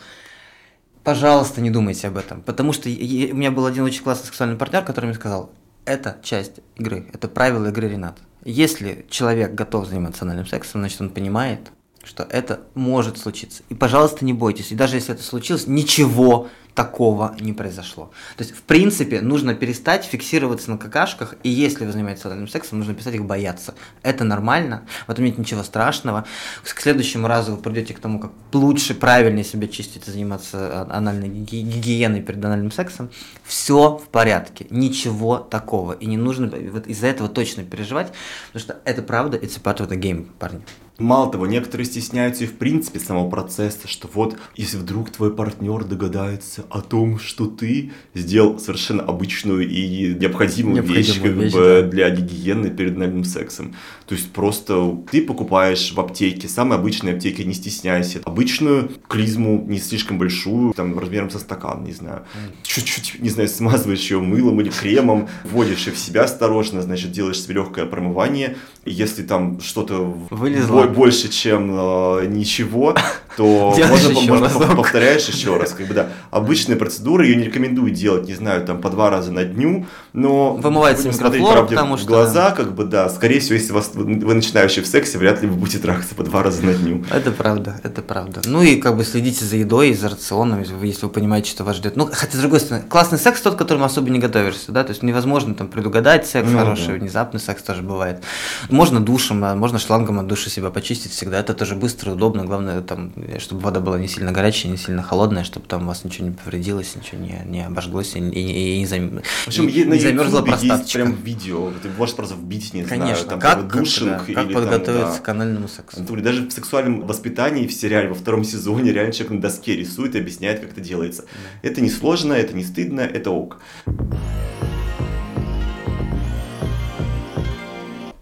Пожалуйста, 1.03 1.61
не 1.61 1.71
думайте 1.71 2.07
об 2.07 2.17
этом, 2.17 2.41
потому 2.41 2.73
что 2.73 2.87
у 2.87 2.91
меня 2.91 3.51
был 3.51 3.65
один 3.65 3.83
очень 3.83 4.03
классный 4.03 4.27
сексуальный 4.27 4.55
партнер, 4.55 4.83
который 4.83 5.05
мне 5.05 5.15
сказал, 5.15 5.51
это 5.85 6.17
часть 6.23 6.59
игры, 6.75 7.07
это 7.13 7.27
правило 7.27 7.67
игры 7.67 7.89
Ренат. 7.89 8.17
Если 8.43 9.05
человек 9.09 9.53
готов 9.53 9.87
заниматься 9.87 10.25
анальным 10.25 10.47
сексом, 10.47 10.81
значит 10.81 11.01
он 11.01 11.09
понимает, 11.09 11.71
что 12.03 12.23
это 12.23 12.61
может 12.73 13.17
случиться. 13.17 13.63
И, 13.69 13.75
пожалуйста, 13.75 14.25
не 14.25 14.33
бойтесь. 14.33 14.71
И 14.71 14.75
даже 14.75 14.95
если 14.95 15.13
это 15.13 15.23
случилось, 15.23 15.67
ничего 15.67 16.49
такого 16.73 17.35
не 17.39 17.53
произошло. 17.53 18.11
То 18.37 18.43
есть, 18.43 18.55
в 18.55 18.61
принципе, 18.63 19.21
нужно 19.21 19.53
перестать 19.55 20.05
фиксироваться 20.05 20.71
на 20.71 20.77
какашках, 20.77 21.35
и 21.43 21.49
если 21.49 21.85
вы 21.85 21.91
занимаетесь 21.91 22.25
анальным 22.25 22.47
сексом, 22.47 22.79
нужно 22.79 22.93
перестать 22.93 23.15
их 23.15 23.25
бояться. 23.25 23.75
Это 24.03 24.23
нормально, 24.23 24.85
в 25.05 25.11
этом 25.11 25.25
нет 25.25 25.37
ничего 25.37 25.63
страшного. 25.63 26.25
К 26.63 26.81
следующему 26.81 27.27
разу 27.27 27.55
вы 27.55 27.61
придете 27.61 27.93
к 27.93 27.99
тому, 27.99 28.19
как 28.19 28.31
лучше, 28.53 28.93
правильнее 28.93 29.43
себя 29.43 29.67
чистить 29.67 30.07
и 30.07 30.11
заниматься 30.11 30.87
анальной 30.89 31.27
гигиеной 31.27 32.21
перед 32.21 32.43
анальным 32.43 32.71
сексом. 32.71 33.09
Все 33.43 33.97
в 33.97 34.07
порядке, 34.07 34.67
ничего 34.69 35.37
такого. 35.39 35.93
И 35.93 36.05
не 36.05 36.17
нужно 36.17 36.47
вот 36.71 36.87
из-за 36.87 37.07
этого 37.07 37.27
точно 37.27 37.63
переживать, 37.63 38.13
потому 38.47 38.63
что 38.63 38.79
это 38.85 39.01
правда, 39.01 39.37
it's 39.37 39.57
a 39.57 39.61
part 39.61 39.79
of 39.79 39.89
the 39.89 39.99
game, 39.99 40.29
парни. 40.39 40.61
Мало 41.01 41.31
того, 41.31 41.47
некоторые 41.47 41.85
стесняются 41.85 42.43
и 42.43 42.47
в 42.47 42.53
принципе 42.53 42.99
самого 42.99 43.27
процесса, 43.27 43.87
что 43.87 44.07
вот, 44.13 44.37
если 44.55 44.77
вдруг 44.77 45.09
твой 45.09 45.33
партнер 45.33 45.83
догадается 45.83 46.63
о 46.69 46.81
том, 46.81 47.17
что 47.17 47.47
ты 47.47 47.91
сделал 48.13 48.59
совершенно 48.59 49.03
обычную 49.03 49.67
и 49.67 50.13
необходимую, 50.13 50.75
Необходимую 50.75 50.83
вещь, 50.83 51.19
как 51.19 51.31
вещь, 51.31 51.53
бы, 51.53 51.81
да. 51.81 51.87
для 51.89 52.09
гигиены 52.11 52.69
перед 52.69 52.95
анальным 52.97 53.23
сексом. 53.23 53.73
То 54.05 54.13
есть 54.13 54.31
просто 54.31 54.95
ты 55.09 55.23
покупаешь 55.23 55.91
в 55.91 55.99
аптеке, 55.99 56.47
самой 56.47 56.77
обычной 56.77 57.13
аптеке, 57.13 57.45
не 57.45 57.53
стесняйся, 57.53 58.19
обычную 58.25 58.91
клизму, 59.07 59.65
не 59.67 59.79
слишком 59.79 60.19
большую, 60.19 60.73
там, 60.73 60.99
размером 60.99 61.31
со 61.31 61.39
стакан, 61.39 61.83
не 61.83 61.93
знаю. 61.93 62.25
Чуть-чуть, 62.61 63.19
не 63.19 63.29
знаю, 63.29 63.49
смазываешь 63.49 64.11
ее 64.11 64.19
мылом 64.19 64.61
или 64.61 64.69
кремом, 64.69 65.29
вводишь 65.45 65.87
ее 65.87 65.93
в 65.93 65.97
себя 65.97 66.23
осторожно, 66.23 66.81
значит, 66.83 67.11
делаешь 67.11 67.41
себе 67.41 67.55
легкое 67.55 67.85
промывание. 67.85 68.57
Если 68.85 69.23
там 69.23 69.61
что-то 69.61 70.01
Вылезло. 70.29 70.90
Бо- 70.91 70.97
больше, 70.97 71.29
чем 71.29 71.71
э, 71.73 72.25
ничего, 72.27 72.95
то 73.37 73.73
можно, 73.89 74.09
еще 74.09 74.29
можно 74.31 74.47
разок. 74.47 74.75
повторяешь 74.75 75.25
еще 75.27 75.57
раз. 75.57 75.71
Как 75.71 75.87
бы, 75.87 75.93
да. 75.93 76.09
Обычная 76.31 76.75
процедура, 76.75 77.25
ее 77.25 77.35
не 77.35 77.43
рекомендую 77.45 77.91
делать, 77.91 78.27
не 78.27 78.33
знаю, 78.35 78.65
там 78.65 78.81
по 78.81 78.89
два 78.89 79.09
раза 79.09 79.31
на 79.31 79.43
дню, 79.43 79.85
но 80.13 80.53
Вымывается 80.55 81.07
микрофлора, 81.07 81.53
правде 81.53 81.75
потому 81.75 81.97
что- 81.97 82.07
глаза, 82.07 82.51
как 82.51 82.73
бы, 82.75 82.83
да, 82.83 83.09
скорее 83.09 83.39
всего, 83.39 83.55
если 83.55 83.71
вас, 83.73 83.91
вы 83.93 84.33
начинающий 84.33 84.81
в 84.81 84.87
сексе, 84.87 85.17
вряд 85.17 85.41
ли 85.41 85.47
вы 85.47 85.55
будете 85.55 85.79
трахаться 85.79 86.13
по 86.15 86.23
два 86.23 86.43
раза 86.43 86.63
на 86.63 86.73
дню. 86.73 87.03
Это 87.11 87.31
правда, 87.31 87.79
это 87.83 88.01
правда. 88.01 88.41
Ну 88.45 88.61
и 88.61 88.75
как 88.75 88.97
бы 88.97 89.03
следите 89.03 89.45
за 89.45 89.55
едой, 89.57 89.93
за 89.93 90.09
рационом, 90.09 90.59
если 90.59 90.73
вы, 91.05 91.09
понимаете, 91.11 91.49
что 91.51 91.63
вас 91.63 91.77
ждет. 91.77 91.95
Ну, 91.95 92.09
хотя, 92.11 92.37
с 92.37 92.41
другой 92.41 92.59
стороны, 92.59 92.85
классный 92.87 93.17
секс 93.17 93.41
тот, 93.41 93.55
к 93.55 93.57
которому 93.57 93.85
особо 93.85 94.09
не 94.09 94.19
готовишься, 94.19 94.71
да, 94.71 94.83
то 94.83 94.89
есть 94.91 95.03
невозможно 95.03 95.55
там 95.55 95.67
предугадать 95.67 96.27
секс 96.27 96.47
Ну, 96.51 96.57
хороший, 96.59 96.87
да. 96.87 96.93
внезапный 96.93 97.39
секс 97.39 97.63
тоже 97.63 97.81
бывает. 97.81 98.21
Можно 98.69 98.99
душем, 98.99 99.39
можно 99.57 99.79
шлангом 99.79 100.19
от 100.19 100.27
души 100.27 100.49
себя 100.49 100.69
почистить 100.69 100.80
всегда, 100.81 101.39
это 101.39 101.53
тоже 101.53 101.75
быстро, 101.75 102.11
удобно, 102.11 102.45
главное, 102.45 102.81
там, 102.81 103.13
чтобы 103.39 103.61
вода 103.61 103.79
была 103.79 103.99
не 103.99 104.07
сильно 104.07 104.31
горячая, 104.31 104.71
не 104.71 104.77
сильно 104.77 105.01
холодная, 105.03 105.43
чтобы 105.43 105.67
там 105.67 105.83
у 105.83 105.87
вас 105.87 106.03
ничего 106.03 106.27
не 106.27 106.33
повредилось, 106.33 106.95
ничего 106.95 107.21
не, 107.21 107.41
не 107.45 107.65
обожглось 107.65 108.15
и, 108.15 108.19
и- 108.19 108.75
и 108.75 108.79
не, 108.79 108.85
зам... 108.85 109.21
В 109.45 109.47
общем, 109.47 109.67
и 109.67 109.83
на 109.85 109.93
не 109.93 109.99
замерзла 109.99 110.41
простаточка. 110.41 110.99
прям 110.99 111.13
видео, 111.15 111.71
ты 111.81 111.89
можешь 111.97 112.15
просто 112.15 112.35
вбить, 112.35 112.73
не 112.73 112.83
Конечно, 112.83 113.15
знаю, 113.15 113.27
там 113.29 113.39
как, 113.39 113.57
типа, 113.57 113.69
как, 113.69 113.79
душинг 113.81 114.09
да, 114.11 114.17
как 114.19 114.29
или 114.29 114.35
там, 114.35 114.53
подготовиться 114.53 115.17
да. 115.17 115.23
к 115.23 115.29
анальному 115.29 115.67
сексу. 115.67 116.01
Даже 116.21 116.47
в 116.47 116.51
сексуальном 116.51 117.05
воспитании 117.07 117.67
в 117.67 117.73
сериале 117.73 118.09
во 118.09 118.15
втором 118.15 118.43
сезоне 118.43 118.91
реально 118.91 119.13
человек 119.13 119.33
на 119.33 119.41
доске 119.41 119.75
рисует 119.75 120.15
и 120.15 120.19
объясняет, 120.19 120.59
как 120.59 120.71
это 120.71 120.81
делается. 120.81 121.25
Это 121.61 121.81
не 121.81 121.89
сложно, 121.89 122.33
это 122.33 122.55
не 122.55 122.63
стыдно, 122.63 123.01
это 123.01 123.31
ок. 123.31 123.59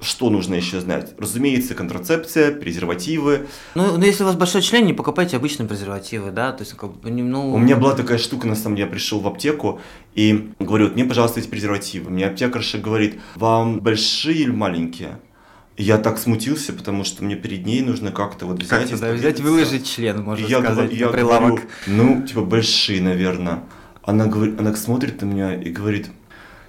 Что 0.01 0.29
нужно 0.29 0.55
еще 0.55 0.79
знать? 0.79 1.13
Разумеется, 1.17 1.75
контрацепция, 1.75 2.53
презервативы. 2.53 3.47
Ну, 3.75 3.97
ну, 3.97 4.03
если 4.03 4.23
у 4.23 4.27
вас 4.27 4.35
большой 4.35 4.62
член, 4.62 4.85
не 4.85 4.93
покупайте 4.93 5.35
обычные 5.35 5.67
презервативы, 5.67 6.31
да, 6.31 6.53
то 6.53 6.63
есть, 6.63 6.73
как 6.73 6.93
бы, 6.93 7.09
ну... 7.12 7.53
У 7.53 7.57
меня 7.57 7.75
была 7.75 7.95
такая 7.95 8.17
штука, 8.17 8.47
на 8.47 8.55
самом 8.55 8.77
деле, 8.77 8.88
я 8.88 8.91
пришел 8.91 9.19
в 9.19 9.27
аптеку 9.27 9.81
и 10.15 10.51
говорю, 10.59 10.85
вот 10.85 10.95
мне, 10.95 11.03
пожалуйста, 11.03 11.41
эти 11.41 11.47
презервативы. 11.47 12.09
Мне 12.12 12.27
аптекарша 12.27 12.77
говорит, 12.77 13.19
вам 13.35 13.81
большие 13.81 14.38
или 14.38 14.51
маленькие? 14.51 15.19
И 15.75 15.83
я 15.83 15.97
так 15.97 16.17
смутился, 16.17 16.71
потому 16.73 17.03
что 17.03 17.23
мне 17.23 17.35
перед 17.35 17.65
ней 17.65 17.81
нужно 17.81 18.12
как-то 18.12 18.45
вот 18.45 18.57
взять 18.57 18.69
Как 18.69 18.85
и 18.85 18.95
туда 18.95 19.12
взять, 19.12 19.39
выложить 19.41 19.89
член, 19.89 20.19
И 20.19 20.21
можно 20.21 20.45
я, 20.45 20.62
сказать, 20.62 20.93
я 20.93 21.07
на 21.07 21.12
прилавок. 21.12 21.49
говорю, 21.49 21.67
ну, 21.88 22.27
типа, 22.27 22.41
большие, 22.41 23.01
наверное. 23.01 23.63
Она, 24.03 24.27
говорит, 24.27 24.59
она 24.59 24.73
смотрит 24.75 25.21
на 25.21 25.25
меня 25.25 25.55
и 25.55 25.69
говорит, 25.69 26.09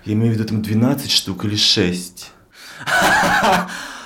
я 0.04 0.14
имею 0.14 0.32
в 0.32 0.36
виду 0.36 0.44
там 0.48 0.62
12 0.62 1.10
штук 1.10 1.44
или 1.44 1.56
6. 1.56 2.32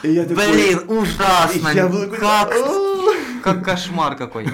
Блин, 0.03 0.83
ужасно! 0.89 1.71
Как 3.43 3.65
кошмар 3.65 4.17
какой. 4.17 4.47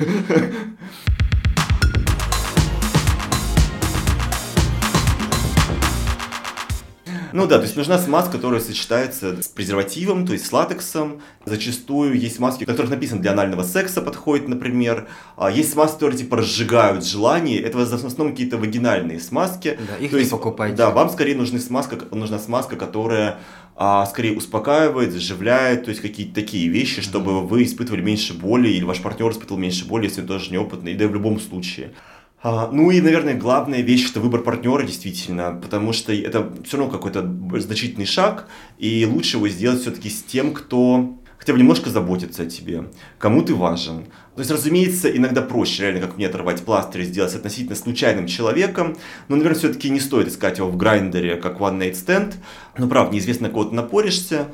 Ну 7.32 7.46
да, 7.46 7.58
то 7.58 7.64
есть 7.64 7.76
нужна 7.76 7.98
смазка, 7.98 8.32
которая 8.32 8.60
сочетается 8.60 9.42
с 9.42 9.48
презервативом, 9.48 10.26
то 10.26 10.32
есть 10.32 10.46
с 10.46 10.52
латексом. 10.52 11.20
Зачастую 11.44 12.18
есть 12.18 12.38
маски, 12.38 12.64
в 12.64 12.66
которых 12.66 12.90
написано 12.90 13.20
для 13.20 13.32
анального 13.32 13.62
секса 13.62 14.02
подходит, 14.02 14.48
например. 14.48 15.08
А 15.36 15.50
есть 15.50 15.72
смазки, 15.72 15.94
которые 15.94 16.18
типа 16.18 16.38
разжигают 16.38 17.04
желание. 17.04 17.60
Это 17.60 17.78
в 17.78 17.82
основном 17.82 18.30
какие-то 18.30 18.58
вагинальные 18.58 19.20
смазки. 19.20 19.78
Да, 19.88 19.96
их 19.96 20.10
То 20.10 20.16
не 20.16 20.22
есть, 20.22 20.30
покупайте. 20.30 20.76
Да, 20.76 20.90
вам 20.90 21.10
скорее 21.10 21.36
нужна 21.36 21.58
смазка, 21.58 21.98
нужна 22.10 22.38
смазка, 22.38 22.76
которая 22.76 23.38
а, 23.82 24.04
скорее 24.04 24.36
успокаивает, 24.36 25.12
заживляет, 25.12 25.84
то 25.84 25.90
есть 25.90 26.02
какие-то 26.02 26.34
такие 26.34 26.68
вещи, 26.68 27.00
чтобы 27.00 27.46
вы 27.46 27.64
испытывали 27.64 28.02
меньше 28.02 28.34
боли, 28.34 28.68
или 28.68 28.84
ваш 28.84 29.00
партнер 29.00 29.30
испытывал 29.30 29.58
меньше 29.58 29.86
боли, 29.86 30.04
если 30.04 30.20
он 30.20 30.26
тоже 30.26 30.52
неопытный, 30.52 30.94
да 30.94 31.04
и 31.04 31.08
в 31.08 31.14
любом 31.14 31.40
случае. 31.40 31.92
А, 32.42 32.70
ну 32.72 32.90
и, 32.90 33.03
наверное, 33.03 33.35
главная 33.35 33.83
вещь 33.83 34.11
это 34.11 34.20
выбор 34.20 34.42
партнера, 34.42 34.83
действительно, 34.83 35.53
потому 35.62 35.92
что 35.92 36.12
это 36.12 36.50
все 36.64 36.79
равно 36.79 36.90
какой-то 36.90 37.22
значительный 37.61 38.07
шаг, 38.07 38.48
и 38.79 39.07
лучше 39.07 39.37
его 39.37 39.48
сделать 39.48 39.83
все-таки 39.83 40.09
с 40.09 40.22
тем, 40.22 40.55
кто 40.55 41.18
хотя 41.37 41.53
бы 41.53 41.59
немножко 41.59 41.90
заботится 41.90 42.42
о 42.42 42.46
тебе, 42.46 42.85
кому 43.18 43.42
ты 43.42 43.55
важен. 43.55 44.05
То 44.35 44.40
есть, 44.40 44.50
разумеется, 44.50 45.14
иногда 45.14 45.42
проще, 45.42 45.83
реально, 45.83 46.00
как 46.00 46.16
мне 46.16 46.29
оторвать 46.29 46.62
пластырь 46.62 47.03
и 47.03 47.05
сделать 47.05 47.35
относительно 47.35 47.76
случайным 47.76 48.26
человеком, 48.26 48.96
но, 49.29 49.37
наверное, 49.37 49.59
все-таки 49.59 49.90
не 49.90 50.00
стоит 50.00 50.29
искать 50.29 50.59
его 50.59 50.70
в 50.70 50.76
грайндере 50.76 51.37
как 51.37 51.61
one 51.61 51.79
night 51.79 51.92
stand. 51.92 52.35
Но, 52.79 52.88
правда, 52.88 53.14
неизвестно, 53.14 53.48
кого 53.48 53.64
ты 53.64 53.74
напоришься. 53.74 54.48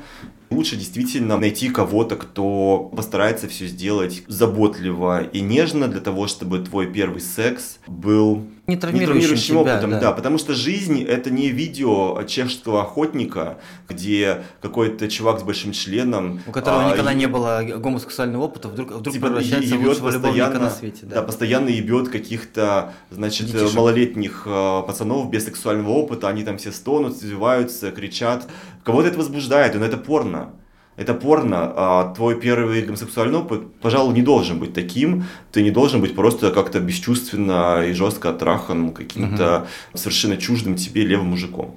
Лучше 0.49 0.75
действительно 0.77 1.37
найти 1.37 1.69
кого-то, 1.69 2.15
кто 2.15 2.89
постарается 2.95 3.47
все 3.49 3.67
сделать 3.67 4.23
заботливо 4.27 5.23
и 5.23 5.41
нежно 5.41 5.87
для 5.87 5.99
того, 5.99 6.27
чтобы 6.27 6.59
твой 6.59 6.87
первый 6.87 7.19
секс 7.19 7.79
был 7.85 8.43
Не 8.65 8.77
травмирующим 8.77 9.35
тебя, 9.37 9.73
опытом, 9.73 9.91
да. 9.91 9.99
да, 9.99 10.11
потому 10.13 10.37
что 10.37 10.53
жизнь 10.53 11.03
это 11.03 11.29
не 11.31 11.49
видео 11.49 12.23
чешского 12.23 12.81
охотника, 12.83 13.57
где 13.89 14.43
какой-то 14.61 15.09
чувак 15.09 15.39
с 15.41 15.43
большим 15.43 15.73
членом, 15.73 16.41
У 16.47 16.51
которого 16.51 16.85
а, 16.85 16.91
никогда 16.91 17.11
и- 17.11 17.15
не 17.15 17.27
было 17.27 17.61
гомосексуального 17.77 18.43
опыта, 18.43 18.69
вдруг, 18.69 18.91
вдруг 18.91 19.13
типа, 19.13 19.27
превращается 19.27 19.75
в 19.75 19.85
лучшего 19.85 20.09
любовника 20.11 20.59
на 20.59 20.69
свете. 20.69 21.05
да. 21.05 21.15
Да. 21.17 21.21
постоянно 21.23 21.69
ебет 21.69 22.07
каких-то, 22.09 22.93
значит, 23.11 23.47
Детишек. 23.47 23.73
малолетних 23.75 24.43
э, 24.45 24.83
пацанов 24.87 25.29
без 25.29 25.43
сексуального 25.45 25.89
опыта, 25.91 26.29
они 26.29 26.43
там 26.43 26.57
все 26.57 26.71
стонут, 26.71 27.15
извиваются, 27.17 27.91
кричат. 27.91 28.47
Кого-то 28.87 29.09
это 29.09 29.17
возбуждает, 29.17 29.75
но 29.75 29.83
это 29.83 29.97
порно. 29.97 30.53
Это 30.95 31.13
порно, 31.13 31.73
а 31.75 32.13
твой 32.15 32.39
первый 32.39 32.81
гомосексуальный 32.83 33.37
опыт, 33.37 33.81
пожалуй, 33.81 34.13
не 34.13 34.21
должен 34.21 34.59
быть 34.59 34.73
таким. 34.73 35.25
Ты 35.51 35.61
не 35.61 35.71
должен 35.71 35.99
быть 35.99 36.15
просто 36.15 36.51
как-то 36.51 36.79
бесчувственно 36.79 37.83
и 37.85 37.91
жестко 37.91 38.29
отрахан 38.29 38.93
каким-то 38.93 39.67
совершенно 39.93 40.37
чуждым 40.37 40.77
тебе 40.77 41.05
левым 41.05 41.27
мужиком. 41.27 41.75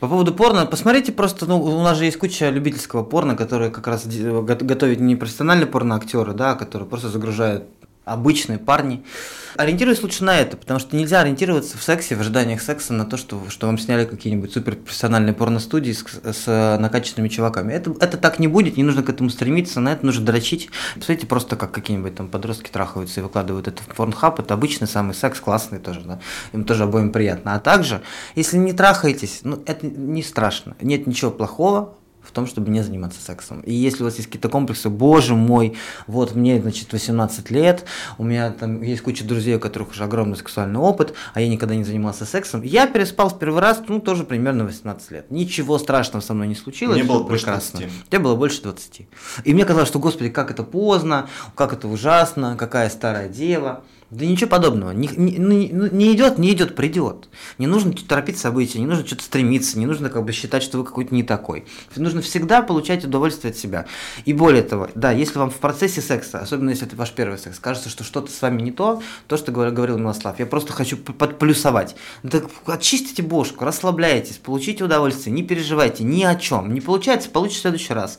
По 0.00 0.08
поводу 0.08 0.34
порно, 0.34 0.66
посмотрите 0.66 1.12
просто, 1.12 1.46
ну, 1.46 1.62
у 1.62 1.82
нас 1.82 1.96
же 1.96 2.06
есть 2.06 2.18
куча 2.18 2.50
любительского 2.50 3.04
порно, 3.04 3.36
которые 3.36 3.70
как 3.70 3.86
раз 3.86 4.04
готовят 4.06 4.98
не 4.98 5.14
профессиональные 5.14 5.68
порноактеры, 5.68 6.32
да, 6.32 6.56
которые 6.56 6.88
просто 6.88 7.08
загружают 7.08 7.64
обычные 8.08 8.58
парни. 8.58 9.04
Ориентируйтесь 9.56 10.02
лучше 10.02 10.24
на 10.24 10.38
это, 10.38 10.56
потому 10.56 10.78
что 10.78 10.94
нельзя 10.96 11.20
ориентироваться 11.20 11.76
в 11.78 11.82
сексе, 11.82 12.14
в 12.14 12.20
ожиданиях 12.20 12.62
секса 12.62 12.92
на 12.92 13.04
то, 13.04 13.16
что, 13.16 13.42
что 13.48 13.66
вам 13.66 13.78
сняли 13.78 14.04
какие-нибудь 14.04 14.52
суперпрофессиональные 14.52 15.34
порностудии 15.34 15.92
с, 15.92 16.04
с 16.22 16.78
накачанными 16.78 17.28
чуваками. 17.28 17.72
Это, 17.72 17.94
это 18.00 18.16
так 18.18 18.38
не 18.38 18.46
будет, 18.46 18.76
не 18.76 18.84
нужно 18.84 19.02
к 19.02 19.08
этому 19.08 19.30
стремиться, 19.30 19.80
на 19.80 19.92
это 19.92 20.06
нужно 20.06 20.24
дрочить. 20.24 20.70
Посмотрите 20.94 21.26
просто, 21.26 21.56
как 21.56 21.72
какие-нибудь 21.72 22.14
там 22.14 22.28
подростки 22.28 22.70
трахаются 22.70 23.20
и 23.20 23.22
выкладывают 23.22 23.68
это 23.68 23.82
в 23.82 23.86
порнхаб, 23.96 24.38
это 24.38 24.54
обычный 24.54 24.86
самый 24.86 25.14
секс, 25.14 25.40
классный 25.40 25.80
тоже, 25.80 26.00
да, 26.00 26.20
им 26.52 26.64
тоже 26.64 26.84
обоим 26.84 27.10
приятно. 27.10 27.54
А 27.54 27.60
также, 27.60 28.02
если 28.36 28.58
не 28.58 28.72
трахаетесь, 28.72 29.40
ну, 29.42 29.62
это 29.66 29.86
не 29.86 30.22
страшно, 30.22 30.76
нет 30.80 31.06
ничего 31.06 31.30
плохого, 31.30 31.97
том, 32.38 32.46
чтобы 32.46 32.70
не 32.70 32.82
заниматься 32.82 33.20
сексом. 33.20 33.60
И 33.60 33.72
если 33.72 34.02
у 34.02 34.06
вас 34.06 34.16
есть 34.16 34.26
какие-то 34.26 34.48
комплексы, 34.48 34.88
боже 34.88 35.34
мой, 35.34 35.76
вот 36.06 36.34
мне, 36.34 36.60
значит, 36.60 36.92
18 36.92 37.50
лет, 37.50 37.84
у 38.16 38.24
меня 38.24 38.50
там 38.50 38.82
есть 38.82 39.02
куча 39.02 39.24
друзей, 39.24 39.56
у 39.56 39.60
которых 39.60 39.90
уже 39.90 40.04
огромный 40.04 40.36
сексуальный 40.36 40.80
опыт, 40.80 41.14
а 41.34 41.40
я 41.40 41.48
никогда 41.48 41.74
не 41.74 41.84
занимался 41.84 42.24
сексом. 42.24 42.62
Я 42.62 42.86
переспал 42.86 43.28
в 43.30 43.38
первый 43.38 43.60
раз, 43.60 43.82
ну, 43.88 44.00
тоже 44.00 44.24
примерно 44.24 44.64
18 44.64 45.10
лет. 45.10 45.30
Ничего 45.30 45.78
страшного 45.78 46.22
со 46.22 46.34
мной 46.34 46.48
не 46.48 46.54
случилось. 46.54 46.96
Мне 46.96 47.04
было 47.04 47.24
прекрасно. 47.24 47.80
20. 47.80 48.08
Тебе 48.08 48.18
было 48.20 48.36
больше 48.36 48.62
20. 48.62 49.08
И 49.44 49.54
мне 49.54 49.64
казалось, 49.64 49.88
что, 49.88 49.98
господи, 49.98 50.30
как 50.30 50.50
это 50.50 50.62
поздно, 50.62 51.28
как 51.54 51.72
это 51.72 51.88
ужасно, 51.88 52.56
какая 52.56 52.88
старая 52.90 53.28
дева. 53.28 53.82
Да 54.10 54.24
ничего 54.24 54.48
подобного. 54.48 54.92
Не, 54.92 55.06
не, 55.08 55.32
не, 55.32 55.70
ну, 55.70 55.86
не 55.92 56.14
идет, 56.14 56.38
не 56.38 56.50
идет, 56.52 56.74
придет. 56.74 57.28
Не 57.58 57.66
нужно 57.66 57.92
торопить 57.92 58.38
события, 58.38 58.78
не 58.78 58.86
нужно 58.86 59.06
что-то 59.06 59.22
стремиться, 59.22 59.78
не 59.78 59.84
нужно 59.84 60.08
как 60.08 60.24
бы 60.24 60.32
считать, 60.32 60.62
что 60.62 60.78
вы 60.78 60.84
какой-то 60.84 61.14
не 61.14 61.22
такой. 61.22 61.66
Нужно 61.94 62.22
всегда 62.22 62.62
получать 62.62 63.04
удовольствие 63.04 63.50
от 63.50 63.58
себя. 63.58 63.84
И 64.24 64.32
более 64.32 64.62
того, 64.62 64.88
да, 64.94 65.12
если 65.12 65.38
вам 65.38 65.50
в 65.50 65.56
процессе 65.56 66.00
секса, 66.00 66.38
особенно 66.38 66.70
если 66.70 66.86
это 66.86 66.96
ваш 66.96 67.10
первый 67.12 67.36
секс, 67.36 67.58
кажется, 67.58 67.90
что 67.90 68.02
что-то 68.02 68.32
с 68.32 68.40
вами 68.40 68.62
не 68.62 68.70
то, 68.70 69.02
то, 69.26 69.36
что 69.36 69.52
говорил 69.52 69.98
Милослав, 69.98 70.38
я 70.38 70.46
просто 70.46 70.72
хочу 70.72 70.96
подплюсовать. 70.96 71.94
Так 72.30 72.46
очистите 72.64 73.22
бошку, 73.22 73.66
расслабляйтесь, 73.66 74.38
получите 74.38 74.84
удовольствие, 74.84 75.34
не 75.34 75.42
переживайте 75.42 76.04
ни 76.04 76.22
о 76.22 76.34
чем. 76.34 76.72
Не 76.72 76.80
получается, 76.80 77.28
получите 77.28 77.58
в 77.58 77.62
следующий 77.62 77.92
раз. 77.92 78.18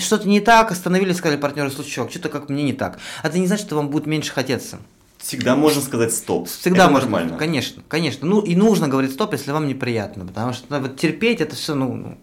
что-то 0.00 0.26
не 0.26 0.40
так, 0.40 0.72
остановились, 0.72 1.18
сказали 1.18 1.40
партнеры, 1.40 1.70
слушай, 1.70 2.10
что-то 2.10 2.28
как 2.28 2.48
мне 2.48 2.64
не 2.64 2.72
так. 2.72 2.98
А 3.22 3.28
это 3.28 3.38
не 3.38 3.46
значит, 3.46 3.66
что 3.66 3.76
вам 3.76 3.90
будет 3.90 4.06
меньше 4.06 4.32
хотеться. 4.32 4.80
Всегда 5.24 5.56
можно 5.56 5.80
сказать 5.80 6.12
стоп. 6.12 6.48
Всегда 6.48 6.84
это 6.84 6.92
можно. 6.92 7.08
Нормально. 7.08 7.38
Конечно, 7.38 7.82
конечно. 7.88 8.26
Ну 8.26 8.40
и 8.42 8.54
нужно 8.54 8.88
говорить 8.88 9.12
стоп, 9.12 9.32
если 9.32 9.52
вам 9.52 9.66
неприятно, 9.66 10.26
потому 10.26 10.52
что 10.52 10.66
ну, 10.68 10.80
вот 10.80 10.98
терпеть 10.98 11.40
это 11.40 11.56
все, 11.56 11.74
ну, 11.74 11.94
ну, 11.94 12.18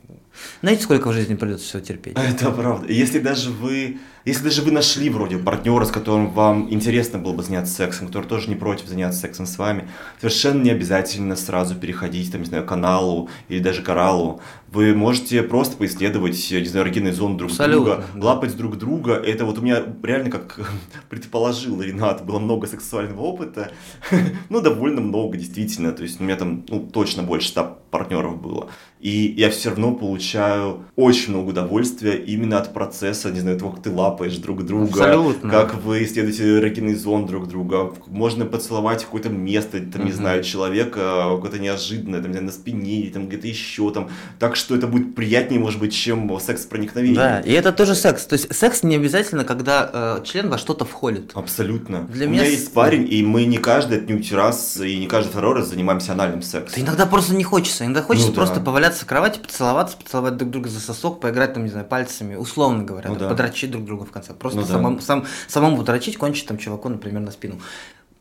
знаете, 0.61 0.83
сколько 0.83 1.07
в 1.07 1.13
жизни 1.13 1.33
придется 1.33 1.65
всего 1.65 1.81
терпеть? 1.81 2.15
Это 2.15 2.51
правда. 2.51 2.85
Если 2.93 3.17
даже 3.17 3.49
вы 3.49 3.97
если 4.25 4.43
даже 4.43 4.61
вы 4.61 4.71
нашли 4.71 5.09
вроде 5.09 5.37
партнера, 5.37 5.85
с 5.85 5.91
которым 5.91 6.31
вам 6.31 6.71
интересно 6.71 7.19
было 7.19 7.33
бы 7.33 7.43
заняться 7.43 7.73
сексом, 7.73 8.07
который 8.07 8.27
тоже 8.27 8.49
не 8.49 8.55
против 8.55 8.87
заняться 8.87 9.19
сексом 9.19 9.45
с 9.45 9.57
вами, 9.57 9.87
совершенно 10.19 10.61
не 10.61 10.69
обязательно 10.69 11.35
сразу 11.35 11.75
переходить, 11.75 12.31
там, 12.31 12.41
не 12.41 12.47
знаю, 12.47 12.65
каналу 12.65 13.29
или 13.49 13.59
даже 13.59 13.81
кораллу. 13.81 14.41
Вы 14.71 14.95
можете 14.95 15.43
просто 15.43 15.75
поисследовать, 15.75 16.33
не 16.51 16.65
знаю, 16.65 16.85
эрогенные 16.85 17.13
зоны 17.13 17.37
друг 17.37 17.51
Абсолютно, 17.51 17.95
друга, 17.95 18.05
да. 18.13 18.25
лапать 18.25 18.55
друг 18.55 18.77
друга. 18.77 19.13
Это 19.15 19.45
вот 19.45 19.57
у 19.57 19.61
меня 19.61 19.83
реально, 20.03 20.29
как 20.29 20.59
предположил 21.09 21.81
Ренат, 21.81 22.25
было 22.25 22.39
много 22.39 22.67
сексуального 22.67 23.21
опыта. 23.21 23.71
ну, 24.49 24.61
довольно 24.61 25.01
много, 25.01 25.37
действительно. 25.37 25.91
То 25.91 26.03
есть 26.03 26.21
у 26.21 26.23
меня 26.23 26.37
там 26.37 26.63
ну, 26.69 26.79
точно 26.79 27.23
больше 27.23 27.49
100 27.49 27.79
партнеров 27.91 28.41
было. 28.41 28.69
И 29.01 29.33
я 29.35 29.49
все 29.49 29.69
равно 29.69 29.93
получаю 29.93 30.85
очень 30.95 31.31
много 31.31 31.49
удовольствия 31.49 32.15
именно 32.15 32.59
от 32.59 32.73
процесса, 32.73 33.31
не 33.31 33.39
знаю, 33.39 33.57
того, 33.57 33.71
как 33.71 33.83
ты 33.83 33.91
лапаешь 33.91 34.10
лапаешь 34.11 34.37
друг 34.37 34.65
друга, 34.65 34.89
Абсолютно. 34.89 35.49
как 35.49 35.75
вы 35.83 36.03
исследуете 36.03 36.57
эрогенный 36.57 36.95
зон 36.95 37.25
друг 37.25 37.47
друга, 37.47 37.93
можно 38.07 38.45
поцеловать 38.45 39.03
какое-то 39.03 39.29
место, 39.29 39.79
там, 39.79 40.05
не 40.05 40.11
знаю, 40.11 40.43
человека, 40.43 41.29
какое-то 41.35 41.59
неожиданное, 41.59 42.21
там, 42.21 42.31
на 42.31 42.51
спине, 42.51 43.01
или 43.01 43.09
там 43.09 43.27
где-то 43.27 43.47
еще, 43.47 43.91
там, 43.91 44.09
так 44.39 44.55
что 44.55 44.75
это 44.75 44.87
будет 44.87 45.15
приятнее, 45.15 45.59
может 45.59 45.79
быть, 45.79 45.93
чем 45.93 46.39
секс 46.39 46.65
проникновения. 46.65 47.15
Да, 47.15 47.39
и 47.41 47.51
это 47.51 47.71
тоже 47.71 47.95
секс, 47.95 48.25
то 48.25 48.33
есть 48.33 48.53
секс 48.53 48.83
не 48.83 48.95
обязательно, 48.95 49.43
когда 49.43 49.89
э, 50.19 50.23
член 50.23 50.49
во 50.49 50.57
что-то 50.57 50.85
входит. 50.85 51.31
Абсолютно. 51.33 52.07
Для 52.11 52.27
У 52.27 52.29
меня 52.29 52.45
есть 52.45 52.73
парень, 52.73 53.07
и 53.11 53.23
мы 53.23 53.45
не 53.45 53.57
каждый 53.57 53.99
отнюдь 53.99 54.31
раз, 54.31 54.77
и 54.77 54.97
не 54.97 55.07
каждый 55.07 55.29
второй 55.29 55.55
раз 55.55 55.67
занимаемся 55.67 56.13
анальным 56.13 56.41
сексом. 56.41 56.73
Да 56.75 56.87
иногда 56.87 57.05
просто 57.05 57.35
не 57.35 57.43
хочется, 57.43 57.85
иногда 57.85 58.01
хочется 58.01 58.29
ну, 58.29 58.33
просто 58.33 58.55
да. 58.55 58.65
поваляться 58.65 59.05
в 59.05 59.07
кровати, 59.07 59.39
поцеловаться, 59.39 59.97
поцеловать 59.97 60.37
друг 60.37 60.51
друга 60.51 60.69
за 60.69 60.79
сосок, 60.79 61.19
поиграть 61.19 61.53
там, 61.53 61.63
не 61.63 61.69
знаю, 61.69 61.85
пальцами, 61.85 62.35
условно 62.35 62.83
говоря, 62.83 63.09
ну, 63.09 63.15
да. 63.15 63.29
подрочить 63.29 63.71
друг 63.71 63.85
друга 63.85 64.00
в 64.05 64.11
конце. 64.11 64.33
Просто 64.33 64.59
ну, 64.59 64.65
да. 64.65 64.73
самому, 64.73 65.01
сам, 65.01 65.25
самому 65.47 65.83
дрочить, 65.83 66.17
кончить 66.17 66.47
там 66.47 66.57
чуваку, 66.57 66.89
например, 66.89 67.21
на 67.21 67.31
спину 67.31 67.59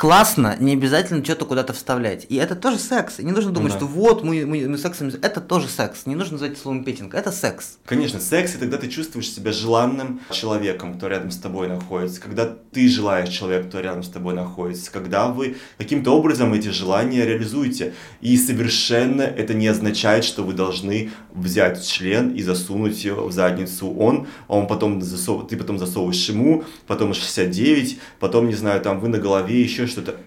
классно, 0.01 0.57
не 0.59 0.73
обязательно 0.73 1.23
что-то 1.23 1.45
куда-то 1.45 1.75
вставлять. 1.75 2.25
И 2.31 2.37
это 2.37 2.57
тоже 2.57 2.79
секс. 2.79 3.21
И 3.21 3.23
не 3.23 3.33
нужно 3.33 3.51
думать, 3.51 3.73
да. 3.73 3.77
что 3.77 3.87
вот 3.87 4.25
мы, 4.25 4.47
мы, 4.47 4.67
мы 4.67 4.79
сексом... 4.79 5.09
Это 5.09 5.43
тоже 5.43 5.69
секс. 5.69 6.07
Не 6.07 6.15
нужно 6.15 6.39
называть 6.39 6.57
словом 6.57 6.85
петинг. 6.85 7.13
Это 7.13 7.31
секс. 7.31 7.77
Конечно, 7.85 8.19
секс, 8.19 8.55
и 8.55 8.59
тогда 8.59 8.79
ты 8.79 8.89
чувствуешь 8.89 9.31
себя 9.31 9.53
желанным 9.53 10.23
человеком, 10.31 10.95
кто 10.95 11.09
рядом 11.09 11.31
с 11.31 11.37
тобой 11.37 11.69
находится. 11.69 12.19
Когда 12.19 12.47
ты 12.47 12.89
желаешь 12.89 13.29
человека, 13.29 13.69
кто 13.69 13.81
рядом 13.81 14.03
с 14.03 14.09
тобой 14.09 14.33
находится. 14.33 14.91
Когда 14.91 15.29
вы 15.29 15.57
каким-то 15.77 16.13
образом 16.13 16.55
эти 16.55 16.69
желания 16.69 17.27
реализуете. 17.27 17.93
И 18.23 18.39
совершенно 18.39 19.21
это 19.21 19.53
не 19.53 19.67
означает, 19.67 20.25
что 20.25 20.45
вы 20.45 20.55
должны 20.55 21.11
взять 21.35 21.87
член 21.87 22.31
и 22.31 22.43
засунуть 22.43 23.05
его 23.05 23.27
в 23.27 23.33
задницу 23.33 23.91
он, 23.91 24.29
а 24.49 24.57
он 24.57 24.67
потом 24.67 25.03
засов... 25.03 25.47
ты 25.49 25.59
потом 25.59 25.79
засовываешь 25.79 26.27
ему, 26.31 26.65
потом 26.87 27.13
69, 27.13 27.99
потом, 28.19 28.49
не 28.49 28.55
знаю, 28.55 28.81
там 28.81 28.99
вы 28.99 29.09
на 29.09 29.19
голове 29.19 29.61
еще 29.61 29.90
что-то. 29.91 30.19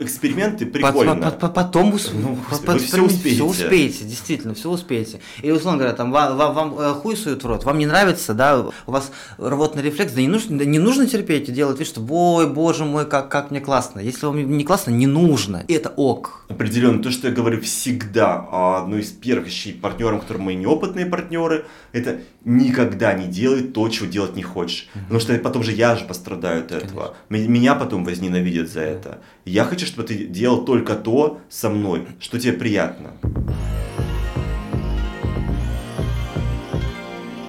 Эксперименты 0.00 0.66
прикольно. 0.66 1.30
Потом 1.30 1.96
ну, 2.14 2.38
вы 2.66 2.78
все 2.78 3.00
успеете. 3.00 3.36
Все 3.36 3.44
успеете, 3.44 4.04
действительно, 4.04 4.52
все 4.54 4.68
успеете. 4.68 5.20
Или, 5.40 5.52
условно 5.52 5.78
говоря, 5.78 5.94
там 5.94 6.10
вам, 6.10 6.36
вам, 6.36 6.54
вам 6.54 6.78
э, 6.80 6.94
хуй 6.94 7.16
суют 7.16 7.44
в 7.44 7.46
рот, 7.46 7.62
вам 7.62 7.78
не 7.78 7.86
нравится, 7.86 8.34
да, 8.34 8.58
у 8.58 8.90
вас 8.90 9.12
рвотный 9.38 9.84
рефлекс, 9.84 10.12
да 10.12 10.20
не 10.20 10.26
нужно, 10.26 10.58
да 10.58 10.64
не 10.64 10.80
нужно 10.80 11.06
терпеть 11.06 11.48
и 11.48 11.52
делать 11.52 11.78
вид, 11.78 11.86
что, 11.86 12.04
ой, 12.10 12.50
боже 12.50 12.84
мой, 12.84 13.06
как, 13.06 13.28
как 13.28 13.52
мне 13.52 13.60
классно. 13.60 14.00
Если 14.00 14.26
вам 14.26 14.56
не 14.56 14.64
классно, 14.64 14.90
не 14.90 15.06
нужно. 15.06 15.64
И 15.68 15.74
это 15.74 15.90
ок. 15.90 16.44
Определенно, 16.48 17.00
то, 17.00 17.12
что 17.12 17.28
я 17.28 17.32
говорю 17.32 17.60
всегда, 17.60 18.48
а 18.50 18.82
одно 18.82 18.98
из 18.98 19.12
первых 19.12 19.46
вещей 19.46 19.74
партнерам, 19.74 20.20
которые 20.20 20.42
мы 20.42 20.54
неопытные 20.54 21.06
партнеры, 21.06 21.66
это 21.92 22.18
никогда 22.44 23.14
не 23.14 23.26
делай 23.26 23.62
то, 23.62 23.88
чего 23.88 24.06
делать 24.06 24.34
не 24.34 24.42
хочешь. 24.42 24.88
Mm-hmm. 24.94 25.02
Потому 25.04 25.20
что 25.20 25.38
потом 25.38 25.62
же 25.62 25.70
я 25.72 25.94
же 25.94 26.04
пострадаю 26.04 26.64
от 26.64 26.72
этого. 26.72 27.14
Конечно. 27.28 27.52
Меня 27.52 27.74
потом 27.76 28.04
возненавидят 28.04 28.68
за 28.68 28.80
это. 28.80 29.20
Я 29.44 29.64
хочу, 29.64 29.84
чтобы 29.84 30.08
ты 30.08 30.24
делал 30.24 30.64
только 30.64 30.94
то 30.94 31.38
со 31.50 31.68
мной, 31.68 32.08
что 32.18 32.40
тебе 32.40 32.54
приятно. 32.54 33.12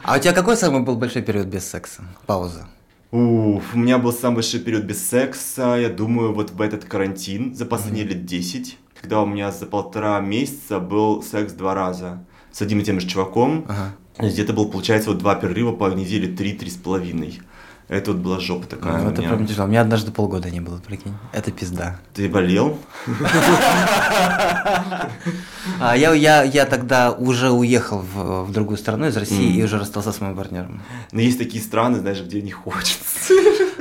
А 0.03 0.17
у 0.17 0.19
тебя 0.19 0.33
какой 0.33 0.57
самый 0.57 0.81
был 0.81 0.97
большой 0.97 1.21
период 1.21 1.47
без 1.47 1.65
секса? 1.65 2.03
Пауза. 2.25 2.67
Уф, 3.11 3.73
у 3.73 3.77
меня 3.77 3.97
был 3.97 4.11
самый 4.11 4.35
большой 4.35 4.59
период 4.59 4.83
без 4.83 5.07
секса, 5.07 5.77
я 5.79 5.87
думаю, 5.87 6.33
вот 6.33 6.51
в 6.51 6.61
этот 6.61 6.83
карантин 6.83 7.55
за 7.55 7.65
последние 7.65 8.05
mm-hmm. 8.05 8.09
лет 8.09 8.25
10, 8.25 8.77
когда 9.01 9.21
у 9.21 9.25
меня 9.25 9.51
за 9.53 9.65
полтора 9.65 10.19
месяца 10.19 10.79
был 10.79 11.23
секс 11.23 11.53
два 11.53 11.75
раза 11.75 12.25
с 12.51 12.61
одним 12.61 12.79
и 12.79 12.83
тем 12.83 12.99
же 12.99 13.07
чуваком. 13.07 13.65
Ага. 13.69 13.95
Где-то 14.19 14.51
был, 14.51 14.67
получается, 14.67 15.11
вот 15.11 15.19
два 15.19 15.35
перерыва 15.35 15.71
по 15.71 15.89
неделе, 15.93 16.27
три-три 16.27 16.69
с 16.69 16.75
половиной. 16.75 17.39
Это 17.87 18.11
вот 18.11 18.21
была 18.21 18.39
жопа 18.39 18.65
такая. 18.65 19.01
Ну, 19.01 19.09
это 19.09 19.21
меня. 19.21 19.33
прям 19.33 19.45
тяжело. 19.45 19.67
У 19.67 19.69
меня 19.69 19.81
однажды 19.81 20.11
полгода 20.11 20.49
не 20.49 20.59
было, 20.59 20.77
прикинь. 20.77 21.13
Это 21.33 21.51
пизда. 21.51 21.99
Ты 22.13 22.27
болел? 22.27 22.79
А, 25.79 25.95
я, 25.95 26.13
я, 26.13 26.43
я 26.43 26.65
тогда 26.65 27.11
уже 27.11 27.49
уехал 27.51 27.99
в, 27.99 28.43
в 28.45 28.51
другую 28.51 28.77
страну 28.77 29.07
из 29.07 29.17
России 29.17 29.55
и 29.55 29.63
уже 29.63 29.77
расстался 29.77 30.11
с 30.11 30.21
моим 30.21 30.35
партнером. 30.35 30.81
Но 31.11 31.21
есть 31.21 31.37
такие 31.37 31.61
страны, 31.61 31.99
знаешь, 31.99 32.21
где 32.21 32.41
не 32.41 32.51
хочется. 32.51 33.33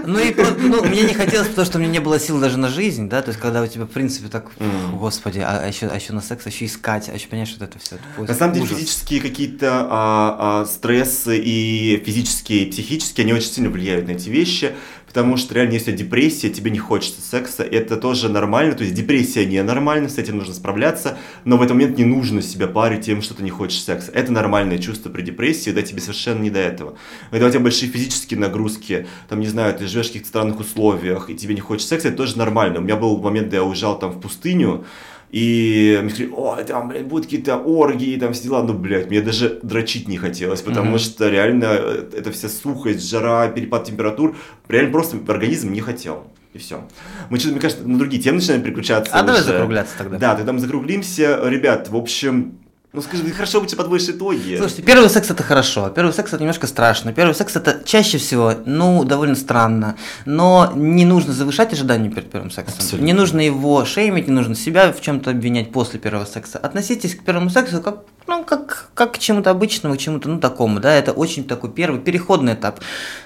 Ну 0.06 0.18
и 0.18 0.34
ну, 0.34 0.84
мне 0.84 1.02
не 1.02 1.14
хотелось, 1.14 1.48
потому 1.48 1.66
что 1.66 1.78
у 1.78 1.80
меня 1.80 1.92
не 1.92 1.98
было 1.98 2.18
сил 2.18 2.40
даже 2.40 2.58
на 2.58 2.68
жизнь, 2.68 3.08
да, 3.08 3.22
то 3.22 3.30
есть 3.30 3.40
когда 3.40 3.62
у 3.62 3.66
тебя, 3.66 3.84
в 3.84 3.88
принципе, 3.88 4.28
так, 4.28 4.50
господи, 4.92 5.40
а, 5.40 5.60
а, 5.64 5.66
еще, 5.66 5.86
а 5.86 5.94
еще 5.94 6.12
на 6.12 6.20
секс, 6.20 6.46
а 6.46 6.50
еще 6.50 6.66
искать, 6.66 7.08
а 7.08 7.14
еще 7.14 7.28
понимаешь, 7.28 7.50
что 7.50 7.64
это 7.64 7.78
все. 7.78 7.96
Это 8.16 8.32
на 8.32 8.34
самом 8.34 8.54
деле 8.54 8.66
физические 8.66 9.20
какие-то 9.20 9.86
а, 9.90 10.62
а, 10.62 10.66
стрессы 10.66 11.38
и 11.38 12.02
физические, 12.04 12.64
и 12.64 12.70
психические, 12.70 13.24
они 13.24 13.32
очень 13.32 13.48
сильно 13.48 13.70
влияют 13.70 14.06
на 14.06 14.12
эти 14.12 14.28
вещи, 14.28 14.74
потому 15.14 15.36
что 15.36 15.54
реально, 15.54 15.74
если 15.74 15.92
депрессия, 15.92 16.50
тебе 16.50 16.72
не 16.72 16.80
хочется 16.80 17.22
секса, 17.22 17.62
это 17.62 17.96
тоже 17.96 18.28
нормально, 18.28 18.74
то 18.74 18.82
есть 18.82 18.96
депрессия 18.96 19.46
не 19.46 19.62
нормальна, 19.62 20.08
с 20.08 20.18
этим 20.18 20.38
нужно 20.38 20.54
справляться, 20.54 21.16
но 21.44 21.56
в 21.56 21.62
этот 21.62 21.76
момент 21.76 21.96
не 21.96 22.04
нужно 22.04 22.42
себя 22.42 22.66
парить 22.66 23.06
тем, 23.06 23.22
что 23.22 23.32
ты 23.32 23.44
не 23.44 23.50
хочешь 23.50 23.80
секса. 23.80 24.10
Это 24.10 24.32
нормальное 24.32 24.78
чувство 24.78 25.10
при 25.10 25.22
депрессии, 25.22 25.70
да, 25.70 25.82
тебе 25.82 26.00
совершенно 26.00 26.42
не 26.42 26.50
до 26.50 26.58
этого. 26.58 26.98
Когда 27.30 27.46
у 27.46 27.50
тебя 27.50 27.60
большие 27.60 27.92
физические 27.92 28.40
нагрузки, 28.40 29.06
там, 29.28 29.38
не 29.38 29.46
знаю, 29.46 29.72
ты 29.78 29.86
живешь 29.86 30.06
в 30.06 30.08
каких-то 30.08 30.28
странных 30.28 30.58
условиях, 30.58 31.30
и 31.30 31.36
тебе 31.36 31.54
не 31.54 31.60
хочется 31.60 31.90
секса, 31.90 32.08
это 32.08 32.16
тоже 32.16 32.36
нормально. 32.36 32.80
У 32.80 32.82
меня 32.82 32.96
был 32.96 33.16
момент, 33.18 33.46
когда 33.46 33.58
я 33.58 33.62
уезжал 33.62 33.96
там 33.96 34.10
в 34.10 34.20
пустыню, 34.20 34.84
и 35.34 35.98
мне 36.00 36.10
сказали, 36.10 36.32
о, 36.32 36.62
там, 36.62 36.88
блядь, 36.90 37.06
будут 37.06 37.24
какие-то 37.24 37.56
оргии, 37.56 38.16
там 38.16 38.34
все 38.34 38.44
дела. 38.44 38.62
Ну, 38.62 38.72
блядь, 38.72 39.10
мне 39.10 39.20
даже 39.20 39.58
дрочить 39.64 40.06
не 40.06 40.16
хотелось, 40.16 40.60
потому 40.60 40.94
mm-hmm. 40.94 41.00
что 41.00 41.28
реально 41.28 41.64
э, 41.70 42.10
эта 42.18 42.30
вся 42.30 42.48
сухость, 42.48 43.10
жара, 43.10 43.48
перепад 43.48 43.82
температур, 43.82 44.36
реально 44.68 44.92
просто 44.92 45.16
организм 45.26 45.72
не 45.72 45.80
хотел. 45.80 46.28
И 46.52 46.58
все. 46.58 46.86
Мы 47.30 47.40
что-то, 47.40 47.54
мне 47.54 47.60
кажется, 47.60 47.82
на 47.84 47.98
другие 47.98 48.22
темы 48.22 48.36
начинаем 48.36 48.62
переключаться. 48.62 49.12
А 49.12 49.24
уже. 49.24 49.26
давай 49.26 49.42
закругляться 49.42 49.94
тогда. 49.98 50.18
Да, 50.18 50.36
тогда 50.36 50.52
мы 50.52 50.60
закруглимся. 50.60 51.40
Ребят, 51.42 51.88
в 51.88 51.96
общем, 51.96 52.60
ну 52.94 53.02
скажи, 53.02 53.28
хорошо 53.32 53.60
бы, 53.60 53.66
подводишь 53.66 54.08
итоги. 54.08 54.56
Слушайте, 54.56 54.82
первый 54.82 55.10
секс 55.10 55.28
это 55.28 55.42
хорошо, 55.42 55.88
первый 55.88 56.12
секс 56.12 56.32
это 56.32 56.40
немножко 56.40 56.68
страшно, 56.68 57.12
первый 57.12 57.34
секс 57.34 57.56
это 57.56 57.82
чаще 57.84 58.18
всего, 58.18 58.54
ну, 58.66 59.02
довольно 59.02 59.34
странно, 59.34 59.96
но 60.26 60.72
не 60.76 61.04
нужно 61.04 61.32
завышать 61.32 61.72
ожидания 61.72 62.08
перед 62.08 62.30
первым 62.30 62.52
сексом. 62.52 62.76
Абсолютно. 62.78 63.04
Не 63.04 63.12
нужно 63.12 63.40
его 63.40 63.84
шеймить, 63.84 64.28
не 64.28 64.32
нужно 64.32 64.54
себя 64.54 64.92
в 64.92 65.00
чем-то 65.00 65.30
обвинять 65.30 65.72
после 65.72 65.98
первого 65.98 66.24
секса. 66.24 66.58
Относитесь 66.58 67.16
к 67.16 67.24
первому 67.24 67.50
сексу 67.50 67.82
как 67.82 68.04
ну, 68.26 68.42
как, 68.42 68.90
как 68.94 69.12
к 69.12 69.18
чему-то 69.18 69.50
обычному, 69.50 69.96
к 69.96 69.98
чему-то, 69.98 70.28
ну, 70.28 70.40
такому, 70.40 70.80
да, 70.80 70.94
это 70.94 71.12
очень 71.12 71.44
такой 71.44 71.70
первый, 71.70 72.00
переходный 72.00 72.54
этап. 72.54 72.80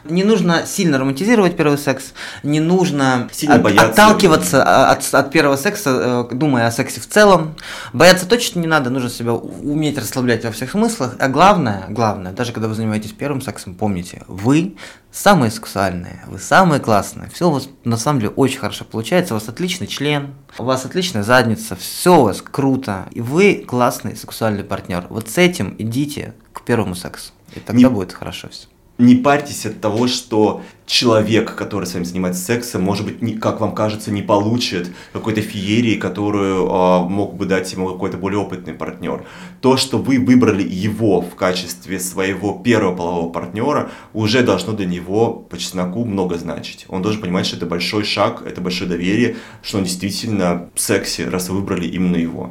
Не 0.04 0.24
нужно 0.24 0.66
сильно 0.66 0.98
романтизировать 0.98 1.56
первый 1.56 1.78
секс, 1.78 2.12
не 2.42 2.58
нужно 2.58 3.28
сильно 3.32 3.56
от, 3.56 3.62
бояться. 3.62 3.86
отталкиваться 3.90 4.90
от, 4.90 5.08
от 5.12 5.30
первого 5.30 5.56
секса, 5.56 6.26
э, 6.30 6.34
думая 6.34 6.66
о 6.66 6.72
сексе 6.72 7.00
в 7.00 7.06
целом. 7.06 7.54
Бояться 7.92 8.26
точно 8.26 8.58
не 8.58 8.66
надо, 8.66 8.90
нужно 8.90 9.08
себя 9.08 9.34
уметь 9.62 9.98
расслаблять 9.98 10.44
во 10.44 10.50
всех 10.50 10.70
смыслах, 10.70 11.16
а 11.18 11.28
главное, 11.28 11.86
главное, 11.88 12.32
даже 12.32 12.52
когда 12.52 12.68
вы 12.68 12.74
занимаетесь 12.74 13.12
первым 13.12 13.40
сексом, 13.40 13.74
помните, 13.74 14.22
вы 14.26 14.76
самые 15.10 15.50
сексуальные, 15.50 16.22
вы 16.26 16.38
самые 16.38 16.80
классные, 16.80 17.28
все 17.30 17.48
у 17.48 17.52
вас 17.52 17.68
на 17.84 17.96
самом 17.96 18.20
деле 18.20 18.32
очень 18.36 18.58
хорошо 18.58 18.84
получается, 18.84 19.34
у 19.34 19.38
вас 19.38 19.48
отличный 19.48 19.86
член, 19.86 20.34
у 20.58 20.64
вас 20.64 20.84
отличная 20.84 21.22
задница, 21.22 21.76
все 21.76 22.18
у 22.20 22.24
вас 22.24 22.42
круто, 22.42 23.06
и 23.10 23.20
вы 23.20 23.64
классный 23.66 24.16
сексуальный 24.16 24.64
партнер. 24.64 25.06
Вот 25.10 25.28
с 25.28 25.38
этим 25.38 25.74
идите 25.78 26.34
к 26.52 26.62
первому 26.62 26.94
сексу, 26.94 27.32
и 27.54 27.60
тогда 27.60 27.82
Не- 27.82 27.90
будет 27.90 28.12
хорошо 28.12 28.48
все. 28.48 28.68
Не 28.98 29.14
парьтесь 29.14 29.64
от 29.64 29.80
того, 29.80 30.08
что 30.08 30.62
человек, 30.84 31.54
который 31.54 31.84
с 31.84 31.94
вами 31.94 32.02
занимается 32.02 32.42
сексом, 32.42 32.82
может 32.82 33.06
быть, 33.06 33.22
не, 33.22 33.34
как 33.34 33.60
вам 33.60 33.72
кажется, 33.72 34.10
не 34.10 34.22
получит 34.22 34.90
какой-то 35.12 35.40
феерии, 35.40 35.94
которую 35.94 36.68
а, 36.68 37.04
мог 37.04 37.36
бы 37.36 37.46
дать 37.46 37.72
ему 37.72 37.88
какой-то 37.92 38.16
более 38.16 38.40
опытный 38.40 38.72
партнер. 38.72 39.24
То, 39.60 39.76
что 39.76 39.98
вы 39.98 40.18
выбрали 40.18 40.64
его 40.68 41.20
в 41.20 41.36
качестве 41.36 42.00
своего 42.00 42.58
первого 42.58 42.96
полового 42.96 43.30
партнера, 43.30 43.92
уже 44.14 44.42
должно 44.42 44.72
для 44.72 44.86
него 44.86 45.32
по 45.32 45.56
чесноку 45.56 46.04
много 46.04 46.36
значить. 46.36 46.84
Он 46.88 47.00
должен 47.00 47.20
понимать, 47.20 47.46
что 47.46 47.56
это 47.56 47.66
большой 47.66 48.02
шаг, 48.02 48.42
это 48.44 48.60
большое 48.60 48.90
доверие, 48.90 49.36
что 49.62 49.78
он 49.78 49.84
действительно 49.84 50.70
в 50.74 50.80
сексе, 50.80 51.28
раз 51.28 51.50
вы 51.50 51.60
выбрали 51.60 51.86
именно 51.86 52.16
его. 52.16 52.50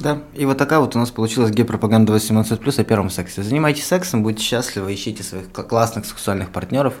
Да, 0.00 0.18
и 0.34 0.44
вот 0.44 0.58
такая 0.58 0.80
вот 0.80 0.96
у 0.96 0.98
нас 0.98 1.10
получилась 1.10 1.50
гей-пропаганда 1.52 2.12
18+, 2.14 2.80
о 2.80 2.84
первом 2.84 3.10
сексе. 3.10 3.42
Занимайтесь 3.42 3.86
сексом, 3.86 4.22
будьте 4.22 4.42
счастливы, 4.42 4.92
ищите 4.94 5.22
своих 5.22 5.50
кл- 5.52 5.62
классных 5.62 6.04
сексуальных 6.04 6.50
партнеров, 6.50 6.94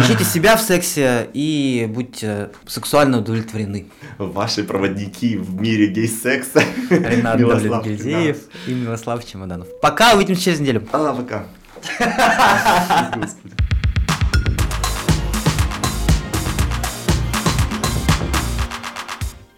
ищите 0.00 0.24
себя 0.32 0.56
в 0.56 0.62
сексе 0.62 1.28
и 1.34 1.86
будьте 1.90 2.50
сексуально 2.66 3.18
удовлетворены. 3.18 3.86
Ваши 4.18 4.62
проводники 4.64 5.36
в 5.36 5.60
мире 5.60 5.88
гей-секса. 5.88 6.62
Ренат 6.90 7.38
Милослав 7.38 7.82
Давлетгильдеев 7.84 8.38
и 8.66 8.72
Милослав 8.72 9.24
Чемоданов. 9.26 9.66
Пока, 9.82 10.14
увидимся 10.14 10.42
через 10.44 10.60
неделю. 10.60 10.86
А, 10.92 11.12
пока. 11.12 11.44
Господи. 13.16 13.54